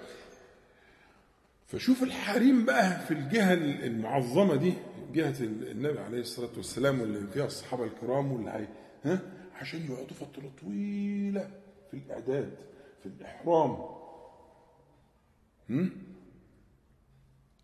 [1.67, 3.55] فشوف الحريم بقى في الجهة
[3.87, 4.73] المعظمة دي
[5.13, 8.69] جهة النبي عليه الصلاة والسلام واللي فيها الصحابة الكرام واللي
[9.05, 9.21] ها؟
[9.55, 11.51] عشان يقعدوا فترة طويلة
[11.91, 12.55] في الإعداد
[13.03, 13.77] في الإحرام؟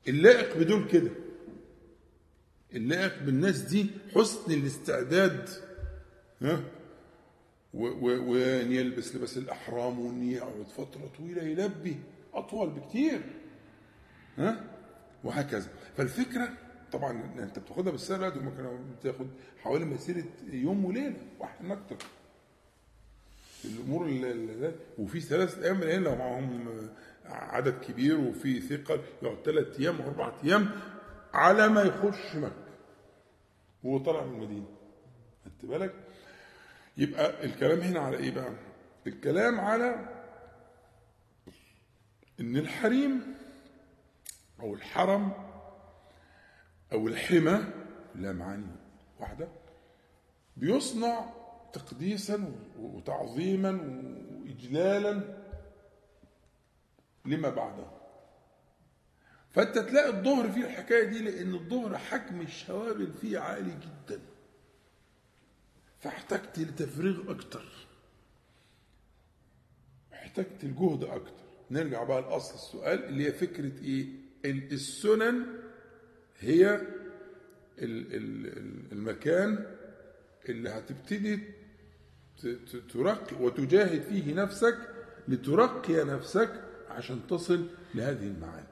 [0.09, 1.11] اللائق بدول كده.
[2.75, 5.49] اللائق بالناس دي حسن الاستعداد
[6.43, 6.61] ها؟
[7.75, 11.97] وان يلبس لباس الأحرام وان يقعد فتره طويلة يلبي
[12.35, 13.21] أطول بكتير
[14.39, 14.65] ها؟
[15.25, 15.69] وهكذا.
[15.97, 16.49] فالفكرة
[16.93, 19.27] طبعا أنت بتاخدها بالسنه كانوا بتاخد
[19.63, 21.97] حوالي مسيرة يوم وليلة واحد أكتر.
[23.65, 26.69] الأمور ال- ال- وفي ثلاث أيام من لو معاهم
[27.25, 30.71] عدد كبير وفي ثقل يقعد ثلاث أيام وأربع أيام
[31.35, 32.64] على ما يخش مكه
[33.85, 34.67] وهو طالع من المدينة.
[35.45, 35.95] خدت بالك؟
[36.97, 38.53] يبقى الكلام هنا على إيه بقى؟
[39.07, 40.09] الكلام على
[42.41, 43.35] إن الحريم
[44.61, 45.33] أو الحرم
[46.93, 47.65] أو الحمى
[48.15, 48.67] لا معاني
[49.21, 49.49] واحدة.
[50.57, 51.31] بيصنع
[51.73, 53.71] تقديسا وتعظيما
[54.45, 55.45] واجلالا
[57.25, 57.87] لما بعده.
[59.55, 64.21] فانت تلاقي الظهر فيه الحكاية دي لأن الظهر حجم الشواغل فيه عالي جدا.
[66.01, 67.65] فاحتجت لتفريغ أكتر.
[70.13, 71.45] احتجت الجهد أكتر.
[71.71, 74.07] نرجع بقى لأصل السؤال اللي هي فكرة إيه؟
[74.45, 75.47] ال- السنن
[76.41, 79.67] هي ال- ال- ال- المكان
[80.49, 81.41] اللي هتبتدي
[82.93, 84.79] ترقي وتجاهد فيه نفسك
[85.29, 88.67] لترقي نفسك عشان تصل لهذه المعاني.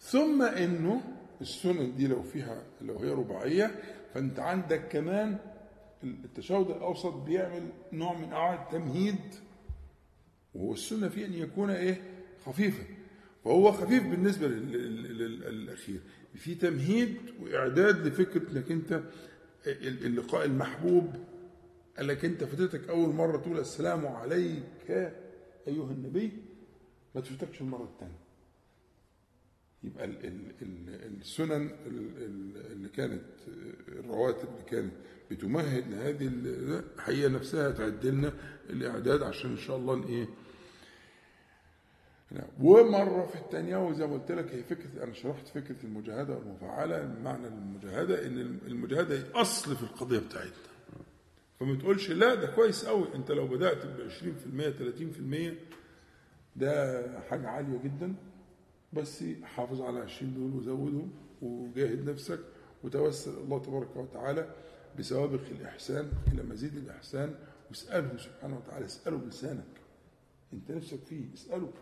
[0.00, 1.00] ثم إنه
[1.40, 3.82] السنن دي لو فيها لو هي رباعية
[4.14, 5.38] فأنت عندك كمان
[6.04, 9.34] التشهد الأوسط بيعمل نوع من أنواع التمهيد
[10.54, 12.02] وهو السنة فيه أن يكون إيه؟
[12.46, 12.84] خفيفا
[13.44, 16.00] فهو خفيف بالنسبة لل- لل- لل- للأخير.
[16.34, 18.92] في تمهيد وإعداد لفكرة إنك أنت
[19.66, 21.14] ال- اللقاء المحبوب
[21.96, 24.90] قال لك أنت فاتتك أول مرة تقول السلام عليك
[25.68, 26.32] أيها النبي
[27.14, 28.27] ما تفوتكش المرة الثانية
[29.84, 33.22] يبقى ال ال ال السنن ال- ال- اللي كانت
[33.88, 34.92] الرواتب اللي كانت
[35.30, 38.32] بتمهد لهذه ال- هي نفسها تعد لنا
[38.70, 40.28] الإعداد عشان إن شاء الله إيه.
[42.60, 47.46] ومرة في الثانية وزي ما قلت لك هي فكرة أنا شرحت فكرة المجاهدة والمفاعلة معنى
[47.48, 50.52] المجاهده إن المجاهدة هي أصل في القضية بتاعتنا
[51.60, 55.54] فما تقولش لا ده كويس قوي أنت لو بدأت ب 20% 30%
[56.56, 58.14] ده حاجة عالية جدا.
[58.92, 61.10] بس حافظ على 20 دول وزودهم
[61.42, 62.40] وجاهد نفسك
[62.84, 64.54] وتوسل الله تبارك وتعالى
[64.98, 67.34] بسوابق الإحسان إلى مزيد الإحسان.
[67.68, 69.64] واسأله سبحانه وتعالى اسأله بلسانك
[70.52, 71.72] أنت نفسك فيه اسأله.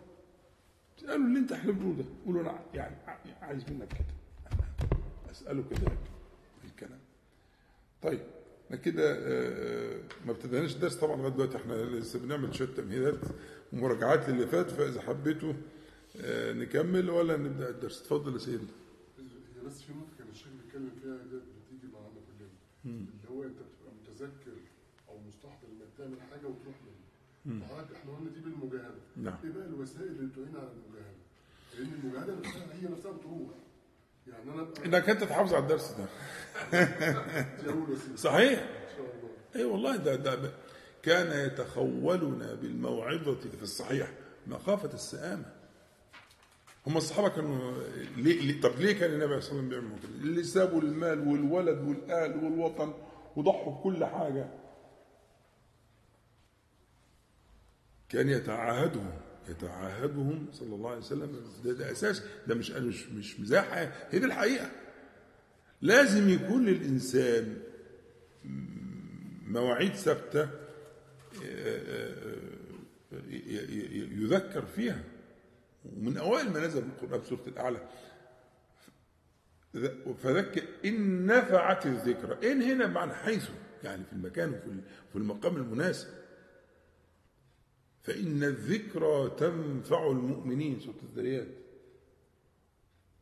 [0.99, 2.05] اسأله اللي أنت حلمت له ده.
[2.25, 2.95] قول له أنا يعني
[3.41, 4.57] عايز منك كده.
[5.31, 5.97] أسأله كذلك
[6.65, 6.99] الكلام
[8.01, 8.19] طيب
[8.65, 11.57] إحنا كده آه، ما ابتديناش الدرس طبعا لغاية دلوقتي.
[11.57, 13.19] إحنا لسه بنعمل شوية تمهيدات
[13.73, 14.69] ومراجعات للي فات.
[14.71, 15.53] فإذا حبيتوا
[16.53, 18.67] نكمل ولا نبدأ الدرس؟ اتفضل يا سيدنا.
[19.17, 22.47] هي بس في نقطة كان الشيخ بيتكلم فيها دي بتيجي معانا كلنا
[22.85, 24.57] اللي هو أنت بتبقى متذكر
[25.09, 26.75] أو مستحضر إنك تعمل حاجة وتروح
[27.45, 27.67] منها.
[27.67, 29.01] فحضرتك إحنا قلنا دي بالمجاهدة.
[29.15, 29.35] نعم.
[29.43, 31.17] إيه بقى الوسائل اللي تعين على المجاهدة؟
[31.77, 33.49] لأن المجاهدة نفسها هي نفسها بتروح.
[34.27, 36.05] يعني أنا ابقى إنك أنت تحافظ على الدرس ده.
[38.15, 38.59] صحيح.
[38.59, 39.29] إن شاء الله.
[39.55, 40.51] اي والله ده ده
[41.03, 44.11] كان يتخولنا بالموعظة في الصحيح
[44.47, 45.56] مخافة السآمة.
[46.87, 47.83] هم الصحابة كانوا
[48.17, 51.27] ليه, ليه طب ليه كان النبي صلى الله عليه وسلم بيعمل كده؟ اللي سابوا المال
[51.27, 52.93] والولد والاهل والوطن
[53.35, 54.49] وضحوا بكل حاجة.
[58.09, 59.11] كان يتعاهدهم
[59.49, 61.41] يتعاهدهم صلى الله عليه وسلم.
[61.65, 63.73] ده, ده أساس ده مش مش مش مزاح.
[64.11, 64.71] هي دي الحقيقة.
[65.81, 67.57] لازم يكون للإنسان
[69.47, 70.49] مواعيد ثابتة
[74.11, 75.03] يذكر فيها.
[75.85, 77.87] ومن أوائل ما نزل القرآن سورة الأعلى.
[80.17, 82.51] فذكر إن نفعت الذكرى.
[82.51, 83.49] إن هنا بمعنى حيث
[83.83, 86.07] يعني في المكان وفي في المقام المناسب.
[88.03, 91.47] فإن الذكرى تنفع المؤمنين سورة الذريات.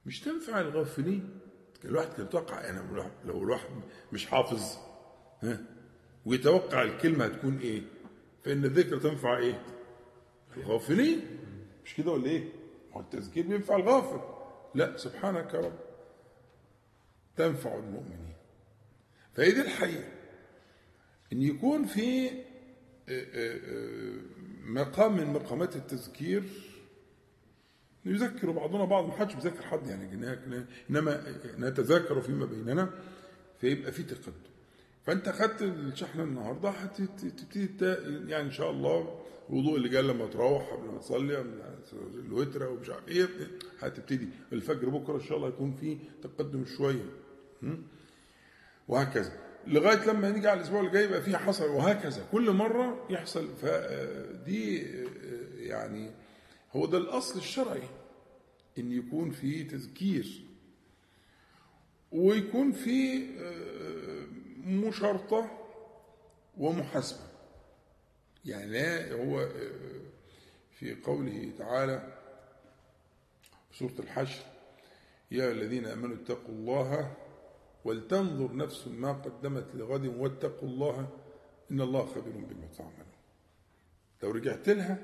[0.06, 1.40] مش تنفع الغافلين.
[1.86, 3.70] الواحد كان يتوقع يعني لو الواحد
[4.14, 4.78] مش حافظ
[5.44, 5.62] ها
[6.26, 7.82] ويتوقع الكلمة هتكون إيه؟
[8.44, 9.62] فإن الذكر تنفع إيه؟
[10.58, 11.40] الغافلين.
[11.86, 12.50] مش كده ولا إيه؟
[12.94, 14.20] هو التذكير بينفع الغافل.
[14.76, 15.80] لا سبحانك يا رب.
[17.38, 18.34] تنفع المؤمنين.
[19.34, 20.10] فهي دي الحقيقة.
[21.34, 22.32] إن يكون في آه،
[23.10, 24.20] آه، آه،
[24.66, 26.44] مقام من مقامات التذكير
[28.06, 29.06] يذكر بعضنا بعض.
[29.06, 30.38] ما حدش بيذكر حد يعني.
[30.90, 31.24] إنما
[31.60, 32.90] نتذاكر فيما بيننا
[33.62, 34.34] فيبقى في تقدم.
[35.06, 37.70] فأنت خدت الشحنه النهارده هتبتدي
[38.32, 41.42] يعني إن شاء الله الوضوء اللي جاي لما تروح قبل ما تصلي
[41.94, 43.28] الوتر ومش عارف إيه
[43.80, 44.28] هتبتدي.
[44.54, 47.06] الفجر بكرة إن شاء الله يكون في تقدم شوية?
[48.88, 49.32] وهكذا.
[49.68, 52.26] لغاية لما نيجي على الأسبوع اللي جاي يبقى في حصل وهكذا.
[52.32, 53.48] كل مرة يحصل.
[53.62, 54.78] فدي
[55.58, 56.12] يعني
[56.76, 57.84] هو ده الأصل الشرعي
[58.78, 60.46] إن يكون في تذكير.
[62.12, 64.26] ويكون في آه،
[64.68, 65.52] مشارطة
[66.58, 67.35] ومحاسبة.
[68.46, 70.02] يعني لا هو آه،
[70.72, 72.18] في قوله تعالى
[73.72, 74.46] في سورة الحشر
[75.32, 77.16] يا الذين آمنوا اتقوا الله
[77.86, 81.10] ولتنظر نفس ما قدمت لغد واتقوا الله
[81.72, 83.06] إن الله خبير بما تعملون.
[84.24, 84.98] لو رجعت لها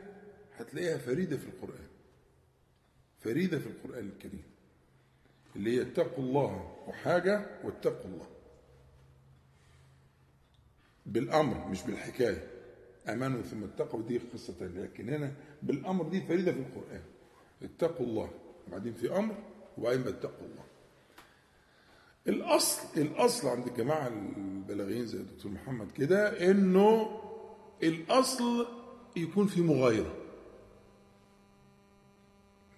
[0.57, 1.87] هتلاقيها فريدة في القرآن
[3.19, 4.43] فريدة في القرآن الكريم
[5.55, 8.27] اللي هي اتقوا الله وحاجة واتقوا الله
[11.05, 12.47] بالأمر مش بالحكاية.
[13.09, 15.33] امنوا ثم اتقوا دي قصة لكن هنا
[15.63, 17.01] بالأمر دي فريدة في القرآن.
[17.63, 18.29] اتقوا الله.
[18.67, 19.35] وبعدين في أمر
[19.77, 20.63] وبعدين اتقوا الله.
[22.27, 27.19] الأصل الأصل عند الجماعه البلاغيين زي الدكتور محمد كده إنه
[27.83, 28.67] الأصل
[29.15, 30.15] يكون في مغايرة.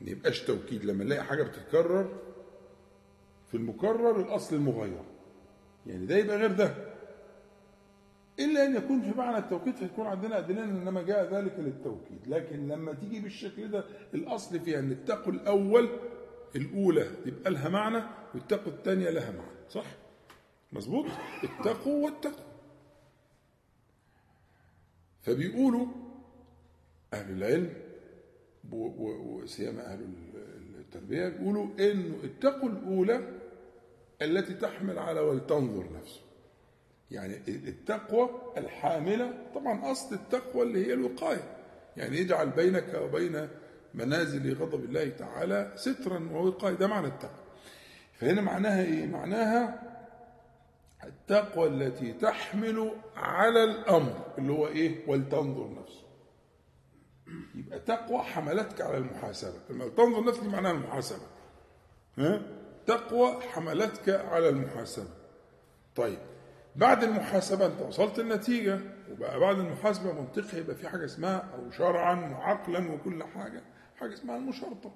[0.01, 0.85] ما يبقاش توكيد.
[0.85, 2.19] لما نلاقي حاجة بتتكرر
[3.51, 5.05] في المكرر الأصل المغايرة.
[5.87, 6.92] يعني ده يبقى غير ده.
[8.39, 12.93] إلا أن يكون في معنى التوكيد فيكون عندنا ادله إنما جاء ذلك للتوكيد لكن لما
[12.93, 15.89] تيجي بالشكل ده الأصل فيها إن اتقوا الأول
[16.55, 18.03] الأولى يبقى لها معنى
[18.35, 19.69] واتقوا الثانية لها معنى.
[19.69, 19.85] صح؟
[20.71, 21.05] مظبوط؟
[21.43, 22.43] اتقوا واتقوا.
[25.21, 25.87] فبيقولوا
[27.13, 27.73] أهل العلم
[28.71, 30.07] وسيما أهل
[30.79, 33.39] التربية بيقولوا إنه اتقوا الأولى
[34.21, 36.21] التي تحمل على ولتنظر نفسه.
[37.13, 39.33] يعني التقوى الحاملة.
[39.55, 41.57] طبعا أصل التقوى اللي هي الوقاية.
[41.97, 43.47] يعني يجعل بينك وبين
[43.93, 46.73] منازل غضب الله تعالى سترا ووقاية.
[46.73, 47.43] ده معنى التقوى.
[48.13, 49.83] فهنا معناها إيه؟ معناها
[51.03, 56.03] التقوى التي تحمل على الأمر اللي هو إيه؟ ولتنظر نفسه
[57.55, 59.59] يبقى تقوى حملتك على المحاسبة.
[59.69, 61.25] لما تنظر نفسك معناها المحاسبة.
[62.17, 62.41] ها؟
[62.87, 65.09] تقوى حملتك على المحاسبة.
[65.95, 66.17] طيب
[66.75, 68.79] بعد المحاسبة أنت وصلت النتيجة
[69.11, 73.63] وبقى بعد المحاسبة منطقي يبقى في حاجة اسمها أو شرعا وعقلا وكل حاجة
[73.95, 74.91] حاجة اسمها المشارطة.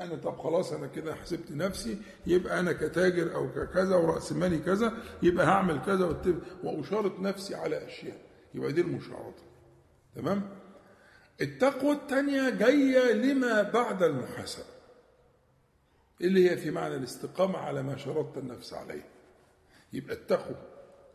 [0.00, 4.92] أنا طب خلاص أنا كده حسبت نفسي يبقى أنا كتاجر أو ككذا ورأس مالي كذا
[5.22, 6.16] يبقى هعمل كذا
[6.64, 8.16] وأشارط نفسي على أشياء.
[8.54, 9.42] يبقى دي المشارطة.
[10.14, 10.48] تمام؟
[11.40, 14.64] التقوى الثانية جاية لما بعد المحاسبة
[16.20, 19.13] اللي هي في معنى الاستقامة على ما شرطت النفس عليه.
[19.94, 20.56] يبقى التقوى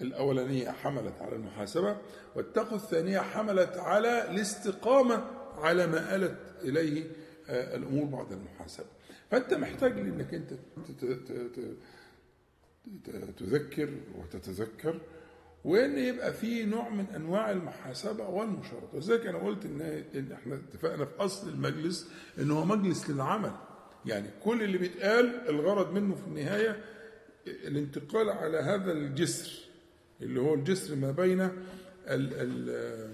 [0.01, 1.97] الأولانية حملت على المحاسبة
[2.35, 5.23] والتقوى الثانية حملت على الاستقامة
[5.57, 7.03] على ما آلت إليه
[7.49, 8.85] آه، الأمور بعد المحاسبة.
[9.31, 10.53] فأنت محتاج لأنك أنت
[13.37, 14.99] تذكر وتتذكر
[15.63, 19.65] وإن يبقى في نوع من أنواع المحاسبة والمشارطه وذلك أنا قلت
[20.15, 23.51] إن إحنا اتفقنا في أصل المجلس إن هو مجلس للعمل.
[24.05, 26.83] يعني كل اللي بيتقال الغرض منه في النهاية
[27.67, 29.51] الانتقال على هذا الجسر
[30.21, 31.53] اللي هو الجسر ما بين ال-
[32.07, 33.09] ال-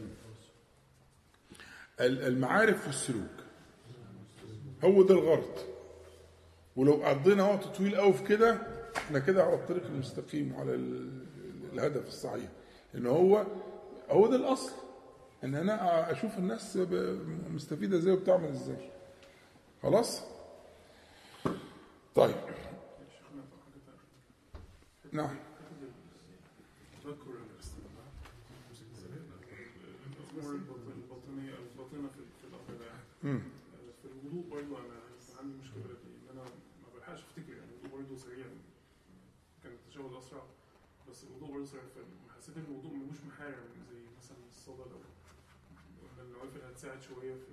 [1.99, 3.29] ال- المعارف والسلوك.
[4.83, 5.59] هو ده الغرض.
[6.75, 8.57] ولو قضينا وقت طويل قوي في كده
[8.97, 11.25] إحنا كده على الطريق المستقيم وعلى ال-
[11.73, 12.49] الهدف الصحيح.
[12.95, 13.45] إن هو
[14.09, 14.71] هو ده الأصل.
[15.43, 16.77] إن أنا أشوف الناس
[17.51, 18.89] مستفيدة إزاي وبتعمل إزاي.
[19.83, 20.21] خلاص؟
[22.15, 25.04] طيب شيخنا في حاجة تانية.
[25.15, 25.35] نعم
[30.95, 32.19] الباطنيه الباطنه في
[33.23, 33.41] مم.
[34.01, 34.99] في الوضوء برضه أنا
[35.39, 38.45] عندي مشكله دي ان أنا ما بلحقش افتكر يعني الوضوء برضه سريع
[39.63, 40.43] كان التشهد اسرع
[41.09, 41.83] بس الوضوء برضه سريع
[42.29, 47.51] فحسيت ان الوضوء ملوش محارم زي مثلا الصلاه لو النوافل هتساعد شوية في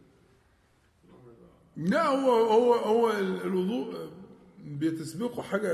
[1.02, 1.48] في الامر ده
[1.90, 4.10] لا هو هو هو الوضوء
[4.64, 5.68] بتسبقه حاجة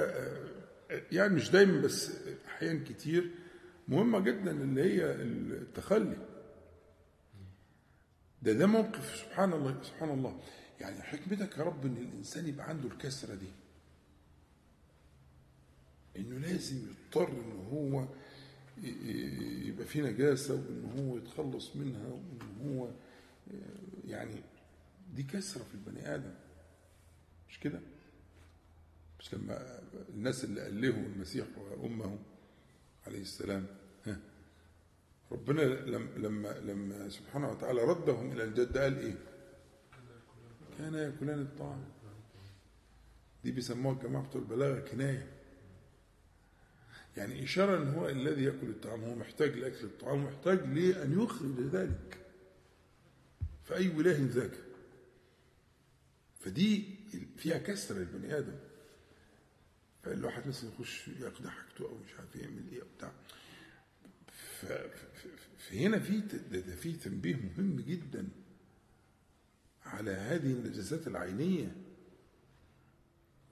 [1.12, 2.11] يعني مش دايما بس
[2.47, 3.30] احيان كتير
[3.89, 6.16] مهمة جدا اللي هي التخلي.
[8.43, 10.41] ده ده موقف سبحان الله سبحان الله.
[10.80, 13.47] يعني حكمتك يا رب إن الإنسان يبقى عنده الكسرة دي.
[16.16, 18.09] إنه لازم يضطر إن هو
[19.68, 24.41] يبقى في نجاسة وإن هو يتخلص منها وإن هو آه، يعني
[25.14, 26.34] دي كسرة في البني آدم.
[27.49, 27.80] مش كده؟
[29.20, 32.18] مش لما الناس اللي ألهوا المسيح وأمه
[33.06, 33.66] عليه السلام
[34.06, 34.20] ها
[35.32, 39.14] ربنا لما لما لما سبحانه وتعالى ردهم إلى الجد قال إيه؟
[40.78, 41.84] كان يأكلان الطعام.
[43.44, 45.26] دي بيسموها بتوع البلاغة كناية
[47.16, 52.18] يعني إشارة أن هو الذي يأكل الطعام هو محتاج لأكل الطعام محتاج لأن يخرج ذلك
[53.64, 54.52] فأي ولاة ذاك؟
[56.40, 56.84] فدي
[57.36, 58.56] فيها كسر البني آدم.
[60.09, 63.12] فالواحد مثلا يخش ياخد حاجته أو مش عارف يعمل أو بتاع.
[64.32, 66.22] ف- ف- ف- فهنا في
[66.76, 68.28] في تنبيه مهم جدا
[69.84, 71.76] على هذه النجاسات العينية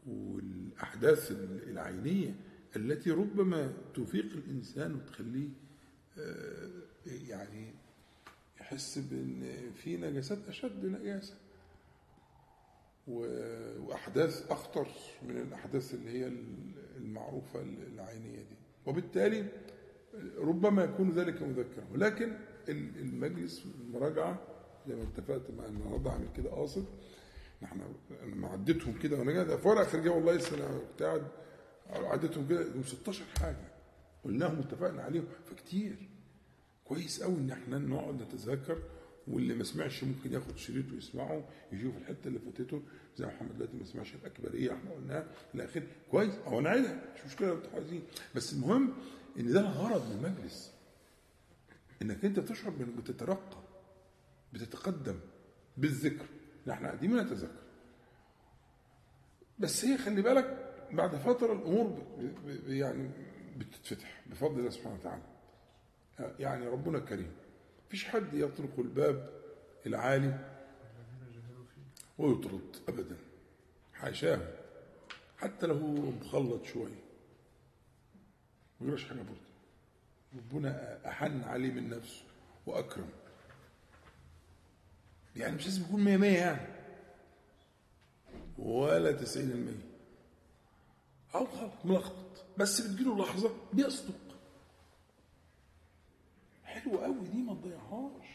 [0.06, 1.30] والأحداث
[1.66, 2.34] العينية
[2.76, 5.48] التي ربما تفيق الإنسان وتخليه
[6.18, 6.70] آه،
[7.06, 7.74] يعني
[8.60, 11.34] يحس بأن في نجاسات أشد نجاسة.
[13.06, 14.86] و- وأحداث أخطر
[15.22, 16.32] من الأحداث اللي هي
[16.96, 18.56] المعروفة العينية دي.
[18.86, 19.46] وبالتالي
[20.38, 21.84] ربما يكون ذلك مذكرا.
[21.92, 22.32] ولكن
[22.68, 24.38] المجلس المراجعة
[24.88, 26.84] زي ما اتفقت مع النهارده عامل كده قاصد.
[27.64, 27.82] إحنا
[28.26, 31.22] لما عديتهم كده وأنا قاعد في ورقه خارجيه والله لسه أنا كنت قاعد
[31.90, 33.72] عديتهم كده هم 16 حاجة.
[34.24, 35.24] قلناهم واتفقنا عليهم.
[35.50, 36.08] فكتير.
[36.84, 38.78] كويس قوي إن إحنا نقعد نتذكر
[39.28, 42.82] واللي ما سمعش ممكن ياخد شريط ويسمعه يشوف الحتة اللي فاتته.
[43.16, 47.48] زي محمد دلوقتي ما سمعش الاكبريه إحنا قلناها إلى اخره كويس أو نعيدها مش مشكلة
[47.48, 48.02] لو عايزين.
[48.34, 48.94] بس المهم
[49.38, 50.72] إن ده الغرض من المجلس.
[52.02, 53.62] إنك أنت تشعر بانك بتترقى
[54.52, 55.20] بتتقدم
[55.76, 56.26] بالذكر.
[56.70, 57.62] إحنا قاعدين بنتذكر.
[59.58, 62.02] بس هي خلي بالك بعد فترة الأمور
[62.66, 63.10] يعني
[63.56, 65.22] بتتفتح بفضل الله سبحانه وتعالى.
[66.38, 67.32] يعني ربنا كريم.
[67.86, 69.30] مفيش حد يطرق الباب
[69.86, 70.56] العالي
[72.18, 73.16] ويطرد ابدا.
[73.94, 74.52] حاشاه.
[75.38, 77.04] حتى لو هو مخلط شوية
[78.80, 79.46] ما يجراش حاجة برضه.
[80.36, 82.22] ربنا أحن عليه من نفسه
[82.66, 83.10] وأكرم.
[85.36, 86.76] يعني مش لازم يكون 100 100 يعني.
[88.58, 89.86] ولا 90 المية.
[91.34, 92.44] أو غلط ملخبط.
[92.58, 94.25] بس بتجيله لحظة بيصدق.
[96.80, 98.26] حلوة قوي دي ما تضيعهاش.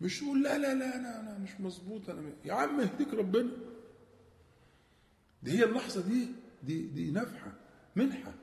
[0.00, 3.50] مش تقول لا لا لا أنا أنا مش مظبوط أنا يا عم يهديك ربنا.
[5.42, 6.28] دي هي اللحظة دي
[6.62, 7.52] دي دي نفحة
[7.96, 8.34] منحة.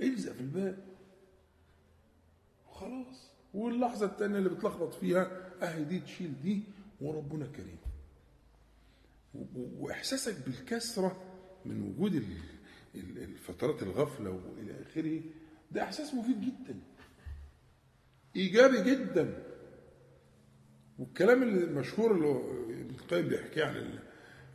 [0.00, 0.84] الزق في الباب.
[2.68, 6.62] وخلاص واللحظة التانية اللي بتلخبط فيها أهي دي تشيل دي
[7.00, 7.78] وربنا كريم.
[9.56, 11.22] وإحساسك بالكسرة
[11.64, 12.24] من وجود ال-
[12.94, 15.20] ال- الفترات الغفلة وإلى آخره
[15.72, 16.80] ده إحساس مفيد جدا.
[18.36, 19.42] إيجابي جدا.
[20.98, 22.30] والكلام المشهور اللي
[22.80, 23.98] ابن القيم بيحكيه عن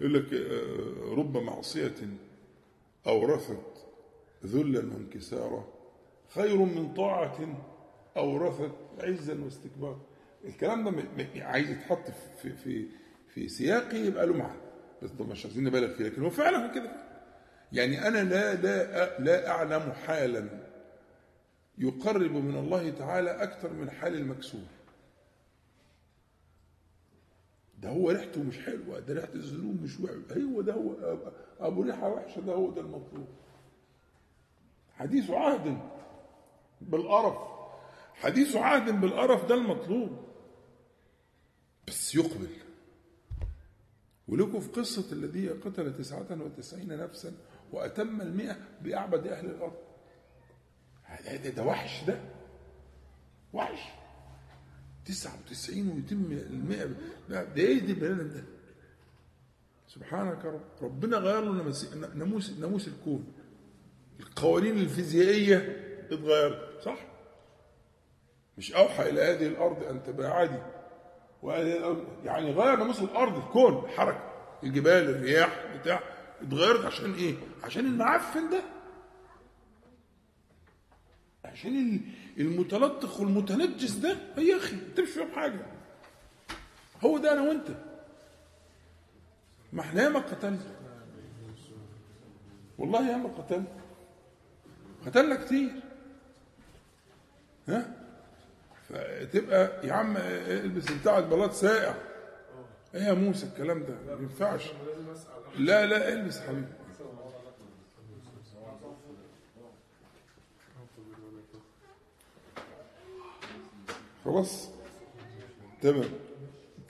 [0.01, 1.95] يقول لك آه، رب معصية
[3.07, 3.85] أورثت
[4.45, 5.67] ذلا وانكسارا
[6.35, 7.63] خير من طاعة
[8.17, 10.01] أورثت عزا واستكبارا.
[10.45, 11.05] الكلام ده
[11.45, 12.09] عايز يتحط
[12.41, 12.85] في في
[13.33, 14.59] في سياقه يبقى له معنى
[15.03, 16.91] بس طب مش عايزين نبالغ فيه لكن هو فعلا كده.
[17.71, 20.62] يعني أنا لا لا لا أعلم حالا
[21.77, 24.61] يقرب من الله تعالى أكثر من حال المكسور.
[27.79, 30.43] ده هو ريحته مش حلوة ده ريحة الذنوب مش وحشة.
[30.43, 31.17] هو ده هو
[31.59, 33.27] أبو ريحة وحشة ده هو ده المطلوب.
[34.95, 35.77] حديث عهد
[36.81, 37.37] بالقرف.
[38.13, 40.09] حديث عهد بالقرف ده المطلوب.
[41.87, 42.47] بس يقبل.
[44.27, 47.33] ولكم في قصة الذي قتل تسعة وتسعين نفسا
[47.71, 49.82] وأتم المئة بأعبد أهل الأرض.
[51.25, 52.19] ده, ده, ده وحش ده
[53.53, 53.79] وحش
[55.05, 56.85] 99 ويتم المئة
[57.29, 58.43] ده ده إيه دي البني ده؟
[59.87, 61.51] سبحانك رب ربنا غير له
[62.15, 63.33] ناموس ناموس الكون
[64.19, 65.57] القوانين الفيزيائية
[66.11, 66.97] اتغيرت صح؟
[68.57, 70.59] مش أوحى إلى هذه الأرض أن تباعدي
[72.23, 74.33] يعني غير ناموس الأرض الكون الحركة
[74.63, 75.99] الجبال الرياح بتاع
[76.41, 78.63] اتغيرت عشان إيه؟ عشان المعفن ده
[81.53, 82.01] عشان ال-
[82.41, 85.65] المتلطخ والمتنجس ده يا أخي انت مش فاهم حاجة.
[87.03, 87.67] هو ده أنا وأنت.
[89.73, 90.59] ما إحنا ياما قتلنا.
[92.77, 93.65] والله ياما قتلنا.
[95.05, 95.69] قتلنا كتير.
[97.67, 97.91] ها؟
[98.89, 101.95] فتبقى يا عم البس بتاع بلاط ساقع.
[102.95, 104.63] إيه يا موسى الكلام ده؟ ما ينفعش.
[105.57, 106.67] لا لا البس حبيبي.
[114.25, 114.69] خلاص.
[115.81, 116.09] تمام.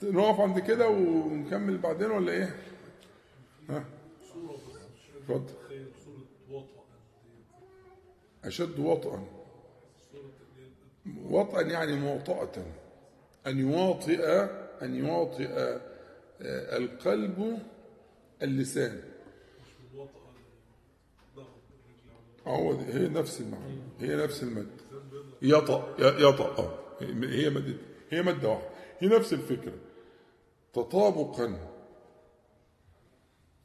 [0.02, 2.56] نقف عند كده ونكمل بعدين ولا إيه؟
[3.70, 3.84] ها؟
[5.16, 5.54] اتفضل.
[8.44, 9.24] أشد وطئا.
[11.24, 12.62] وطئا يعني مواطأة
[13.46, 14.26] أن يواطئ
[14.82, 15.80] أن يواطئ آه،
[16.76, 17.58] القلب
[18.42, 19.02] اللسان.
[22.46, 23.80] هو هي نفس المعنى.
[24.00, 24.70] هي نفس المد
[25.42, 26.58] يطأ يطأ.
[26.58, 26.83] آه.
[27.00, 27.74] هي مادة
[28.10, 28.68] هي مادة واحدة.
[28.98, 29.78] هي نفس الفكرة.
[30.72, 31.58] تطابقا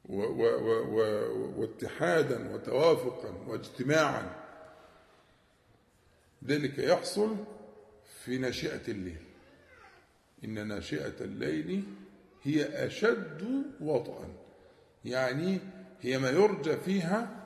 [0.06, 4.36] و و و و واتحادا وتوافقا واجتماعا.
[6.46, 7.36] ذلك يحصل
[8.24, 9.24] في ناشئة الليل.
[10.44, 11.84] إن ناشئة الليل
[12.44, 14.28] هي أشد وطئا.
[15.06, 15.60] يعني
[16.02, 17.46] هي ما يرجى فيها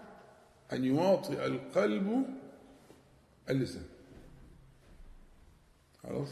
[0.74, 2.26] أن يواطئ القلب
[3.50, 3.93] اللسان.
[6.04, 6.30] خلاص؟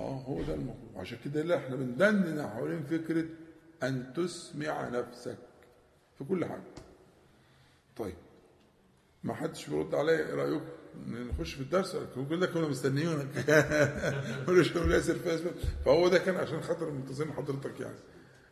[0.00, 3.24] آه هو ده الموضوع عشان كده لا إحنا بندندن حوالين فكرة
[3.82, 5.38] أن تسمع نفسك
[6.18, 6.62] في كل حاجة.
[7.96, 8.14] طيب
[9.24, 10.64] ما حدش بيرد عليا إيه رايكم
[11.06, 11.96] نخش في الدرس؟
[12.28, 13.28] كل ده كنا مستنيينك
[14.62, 15.54] شوية ياسر فيسبوك
[15.84, 17.98] فهو ده كان عشان خاطر منتظرين حضرتك يعني.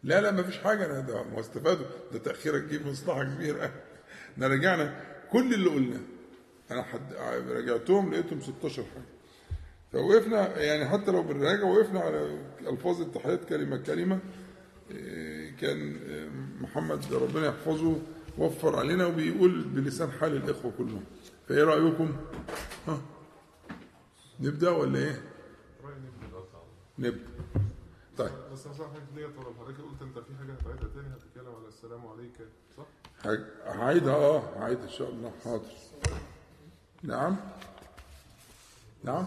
[0.03, 0.87] لا لا ما فيش حاجة.
[0.87, 3.65] أنا ده ما استفادوا ده تأخيرك تجيب مصلحة كبيرة.
[4.33, 5.01] إحنا رجعنا.
[5.33, 6.01] كل اللي قلناه
[6.71, 7.13] أنا حد
[7.49, 9.16] رجعتهم لقيتهم 16 حاجة.
[9.93, 14.19] فوقفنا يعني حتى لو بنراجع وقفنا على ألفاظ التحيات كلمة كلمة
[14.91, 16.29] إيه، كان إيه،
[16.61, 17.97] محمد ربنا يحفظه
[18.39, 21.05] وفر علينا وبيقول بلسان حال الإخوة كلهم.
[21.49, 22.17] فإيه رأيكم؟
[22.89, 23.01] ها؟
[24.41, 25.23] نبدأ ولا إيه؟
[26.99, 27.21] نبدأ
[28.19, 28.31] طيب.
[28.53, 32.33] بس صح حضرتك ديت حضرتك قلت أنت في حاجة هتعيدها تاني؟ هتتكلم على السلام عليك
[32.77, 32.87] صح؟
[33.67, 35.33] هعيدها آه هعيدها إن شاء الله.
[35.45, 35.71] حاضر.
[37.03, 37.37] نعم.
[39.05, 39.27] نعم.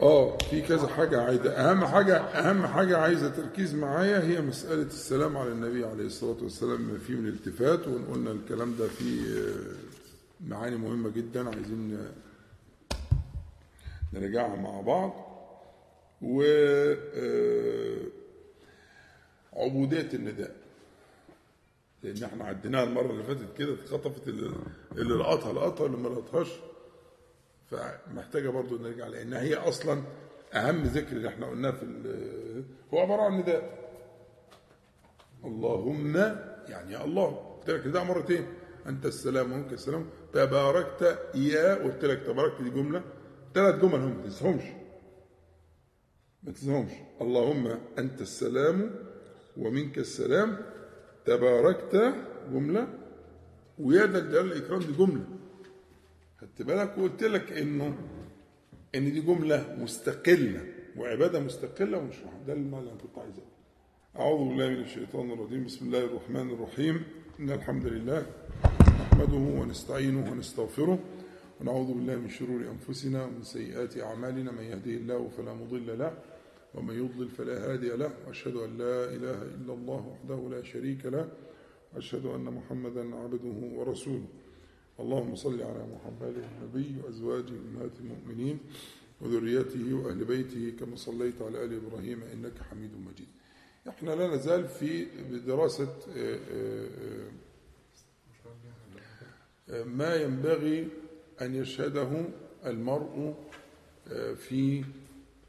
[0.00, 5.36] آه في كذا حاجة عايزة أهم حاجة أهم حاجة عايزة تركيز معايا هي مسألة السلام
[5.36, 9.44] على النبي عليه الصلاة والسلام ما فيه من التفات وقلنا الكلام ده فيه
[10.46, 11.98] معاني مهمة جدا عايزين
[14.12, 15.26] نراجعها مع بعض.
[16.22, 16.42] و
[17.14, 17.96] آه،
[19.52, 20.56] عبودية النداء.
[22.02, 24.52] لأن إحنا عديناها المرة اللي فاتت كده اتخطفت اللي
[24.92, 26.48] اللي لقطها لقطها واللي ما لقطهاش؟
[27.70, 30.02] فمحتاجة برضو نرجع لأن هي أصلا
[30.54, 31.84] أهم ذكر اللي إحنا قلناه في
[32.94, 33.86] هو عبارة عن نداء.
[35.44, 36.16] اللهم
[36.68, 38.46] يعني يا الله قلت لك ده مرتين.
[38.86, 40.06] أنت السلام وانت السلام.
[40.32, 43.02] تباركت يا قلت لك تباركت دي جملة.
[43.54, 44.62] ثلاث جمل هم ما تنساهمش.
[46.42, 46.92] ما تنساهمش.
[47.20, 48.90] اللهم أنت السلام
[49.56, 50.58] ومنك السلام.
[51.26, 52.14] تباركت
[52.52, 52.88] جملة.
[53.78, 55.24] ويا ذا الجلال والاكرام دي جملة.
[56.40, 57.98] خدت بالك؟ وقلت لك إنه
[58.94, 60.60] إن دي جملة مستقلة
[60.96, 62.46] وعبادة مستقلة واحد.
[62.46, 63.34] ده اللي أنا كنت عايز
[64.16, 65.64] أعوذ بالله من الشيطان الرجيم.
[65.64, 67.02] بسم الله الرحمن الرحيم.
[67.40, 68.26] إن الحمد لله
[68.80, 70.98] نحمده ونستعينه ونستغفره
[71.60, 74.52] ونعوذ بالله من شرور أنفسنا ومن سيئات أعمالنا.
[74.52, 76.12] من يهده الله فلا مضل له
[76.76, 81.28] ومن يضلل فلا هادي له وأشهد أن لا إله إلا الله وحده لا شريك له
[81.94, 84.26] وأشهد أن محمدا عبده ورسوله
[85.00, 88.58] اللهم صل على محمد النبي وأزواجه أمهات المؤمنين
[89.20, 93.28] وذريته وأهل بيته كما صليت على آل إبراهيم إنك حميد مجيد.
[93.88, 95.04] إحنا لا نزال في
[95.46, 96.38] دراسة آه،
[99.70, 100.88] آه، ما ينبغي
[101.42, 102.24] أن يشهده
[102.66, 103.34] المرء
[104.08, 104.84] آه، في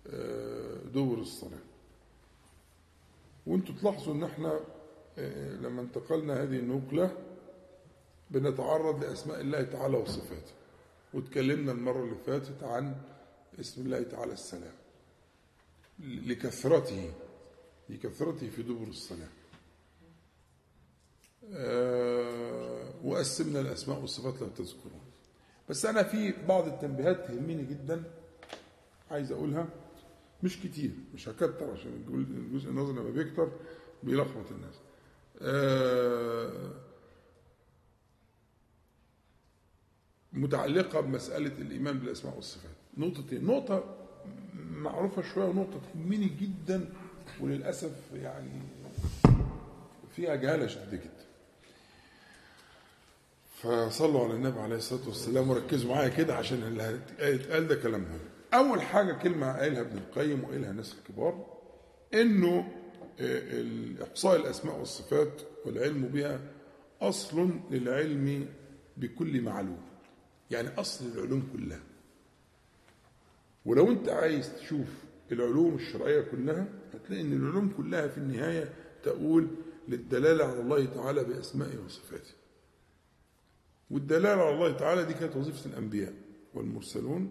[0.10, 1.60] آه، دبر الصلاة.
[3.48, 4.60] وأنتم تلاحظوا ان إحنا
[5.18, 7.18] آه، لما انتقلنا هذه النقلة
[8.32, 10.52] بنتعرض لأسماء الله تعالى وصفاته.
[11.14, 12.96] واتكلمنا المرة اللي فاتت عن
[13.60, 14.74] اسم الله تعالى السلام.
[16.00, 17.12] لكثرته
[17.90, 19.28] لكثرته في دبر الصلاة.
[21.54, 25.02] آه، وقسمنا الأسماء والصفات لو تذكرون
[25.70, 28.04] بس أنا في بعض التنبيهات تهمني جدا
[29.12, 29.68] عايز أقولها.
[30.44, 33.52] مش كتير مش هكتر عشان الجزء- النظري لما بيكتر
[34.04, 34.76] بيلخبط الناس.
[35.42, 36.72] آه،
[40.34, 42.72] متعلقة بمسألة الإيمان بالأسماء والصفات.
[42.98, 43.96] نقطتين نقطة
[44.72, 46.90] معروفة شوية ونقطة تهمني جدا
[47.42, 48.62] وللأسف يعني
[50.16, 50.92] فيها جهالة شديدة.
[50.98, 51.28] جدا
[53.62, 56.84] فصلوا على النبي عليه الصلاة والسلام وركزوا معايا كده عشان اللي
[57.20, 58.20] هيتقال ده كلام مهم.
[58.54, 61.58] أول حاجة كلمة قايلها ابن القيم وقايلها الناس الكبار
[62.14, 62.72] إنه
[63.20, 66.40] آه، إحصاء الأسماء والصفات والعلم بها
[67.02, 68.48] أصل للعلم
[68.98, 69.82] بكل معلوم
[70.52, 71.80] يعني أصل العلوم كلها.
[73.66, 74.88] ولو أنت عايز تشوف
[75.32, 78.74] العلوم الشرعية كلها هتلاقي إن العلوم كلها في النهاية
[79.04, 79.48] تقول
[79.88, 82.34] للدلالة على الله تعالى باسمائه وصفاته.
[83.92, 86.14] والدلالة على الله تعالى دي كانت وظيفة الأنبياء
[86.54, 87.30] والمرسلون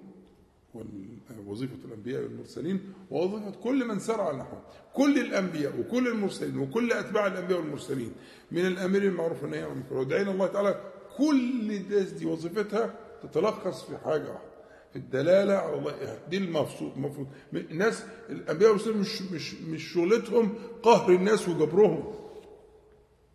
[1.46, 4.62] وظيفة الأنبياء والمرسلين ووظيفة كل من سار على نحوه.
[4.94, 8.12] كل الأنبياء وكل المرسلين وكل أتباع الأنبياء والمرسلين
[8.50, 9.94] من الأمير المعروف والنهي عن المنكر.
[9.96, 10.80] ودعينا الله تعالى
[11.16, 14.56] كل الناس دي وظيفتها تتلخص في حاجة واحدة
[14.92, 16.18] في الدلالة على الله.
[16.30, 17.26] دي المفروض المفروض.
[17.54, 22.14] الناس الأنبياء والمرسلين مش مش مش شغلتهم قهر الناس وجبرهم.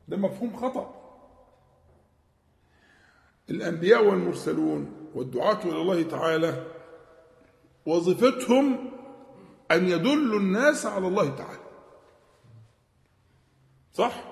[0.08, 0.98] ده مفهوم خطأ.
[3.50, 6.68] الأنبياء والمرسلون والدعاة إلى الله تعالى
[7.86, 8.92] وظيفتهم
[9.72, 11.62] أن يدلوا الناس على الله تعالى.
[13.94, 14.24] صح؟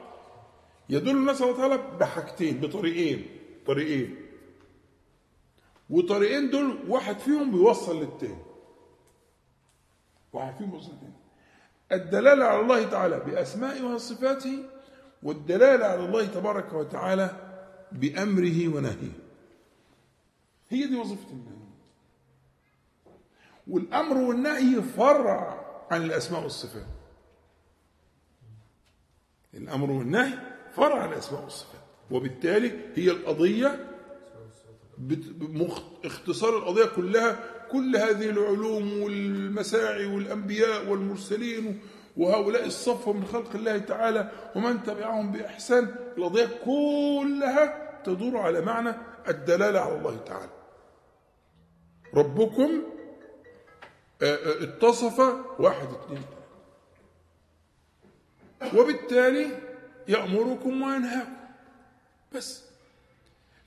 [0.90, 3.26] يدل الناس على الله تعالى بحاجتين بطريقين
[3.68, 4.16] طريقين.
[5.90, 8.44] وطريقين دول واحد فيهم بيوصل للتاني.
[10.34, 11.14] واحد فيهم بيوصل للتاني.
[11.92, 14.64] الدلالة على الله تعالى بأسمائه وصفاته
[15.24, 17.36] والدلالة على الله تبارك وتعالى
[17.92, 19.20] بأمره ونهيه.
[20.70, 21.59] هي دي وظيفة النهي
[23.70, 26.86] والأمر والنهي فرع عن الأسماء والصفات.
[29.54, 30.34] الأمر والنهي
[30.76, 31.82] فرع عن الأسماء والصفات.
[32.12, 33.86] وبالتالي هي القضية
[36.06, 37.40] اختصار القضية كلها
[37.72, 41.80] كل هذه العلوم والمساعي والأنبياء والمرسلين
[42.18, 48.96] وهؤلاء الصفوة من خلق الله تعالى ومن تبعهم بإحسان القضية كلها تدور على معنى
[49.28, 50.52] الدلالة على الله تعالى.
[52.14, 52.84] ربكم
[54.22, 55.20] اتصف
[55.60, 56.22] واحد اثنين.
[58.76, 59.48] وبالتالي
[60.08, 61.34] يأمركم وينهاكم.
[62.36, 62.64] بس.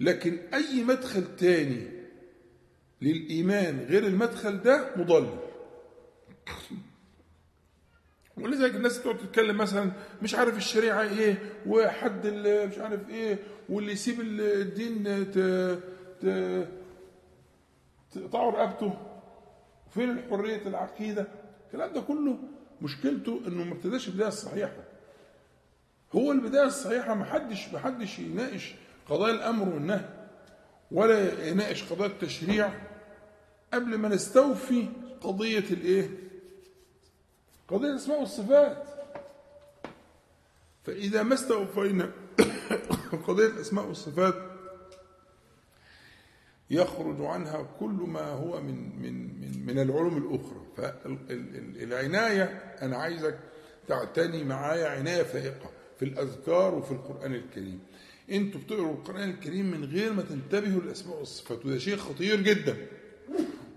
[0.00, 1.90] لكن أي مدخل تاني
[3.03, 5.38] للإيمان غير المدخل ده مضلل
[8.36, 9.92] ولذلك الناس تقعد تتكلم مثلا
[10.22, 13.38] مش عارف الشريعة إيه وحد مش عارف إيه
[13.68, 15.38] واللي يسيب ال- الدين ت...
[16.22, 16.66] ت...
[18.12, 19.11] تقطعوا رقبته.
[19.95, 21.26] فين حرية العقيدة؟
[21.66, 22.38] الكلام ده كله
[22.82, 24.84] مشكلته إنه ما ابتداش البداية الصحيحة.
[26.14, 28.74] هو البداية الصحيحة ما حدش ما حدش يناقش
[29.09, 30.09] قضايا الأمر والنهي
[30.90, 32.72] ولا يناقش قضايا التشريع
[33.74, 34.88] قبل ما نستوفي
[35.20, 36.11] قضية الإيه؟
[37.68, 38.84] قضية الأسماء والصفات.
[40.84, 42.11] فإذا ما استوفينا
[43.28, 44.51] قضية الأسماء والصفات
[46.72, 50.62] يخرج عنها كل ما هو من من من من العلوم الأخرى.
[50.76, 52.44] فالعناية
[52.82, 53.38] أنا عايزك
[53.88, 57.80] تعتني معايا عناية فائقة في الأذكار وفي القرآن الكريم.
[58.30, 62.76] أنتوا بتقروا القرآن الكريم من غير ما تنتبهوا للأسماء والصفات وده شيء خطير جدا.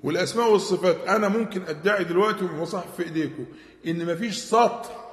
[0.04, 3.46] والأسماء والصفات أنا ممكن أدعي دلوقتي والمصحف في إيديكم
[3.88, 5.06] إن مفيش سطر.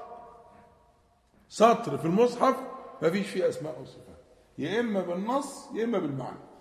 [1.48, 2.56] سطر في المصحف
[3.02, 4.22] مفيش فيه أسماء وصفات.
[4.58, 6.51] يا إما بالنص يا إما بالمعنى.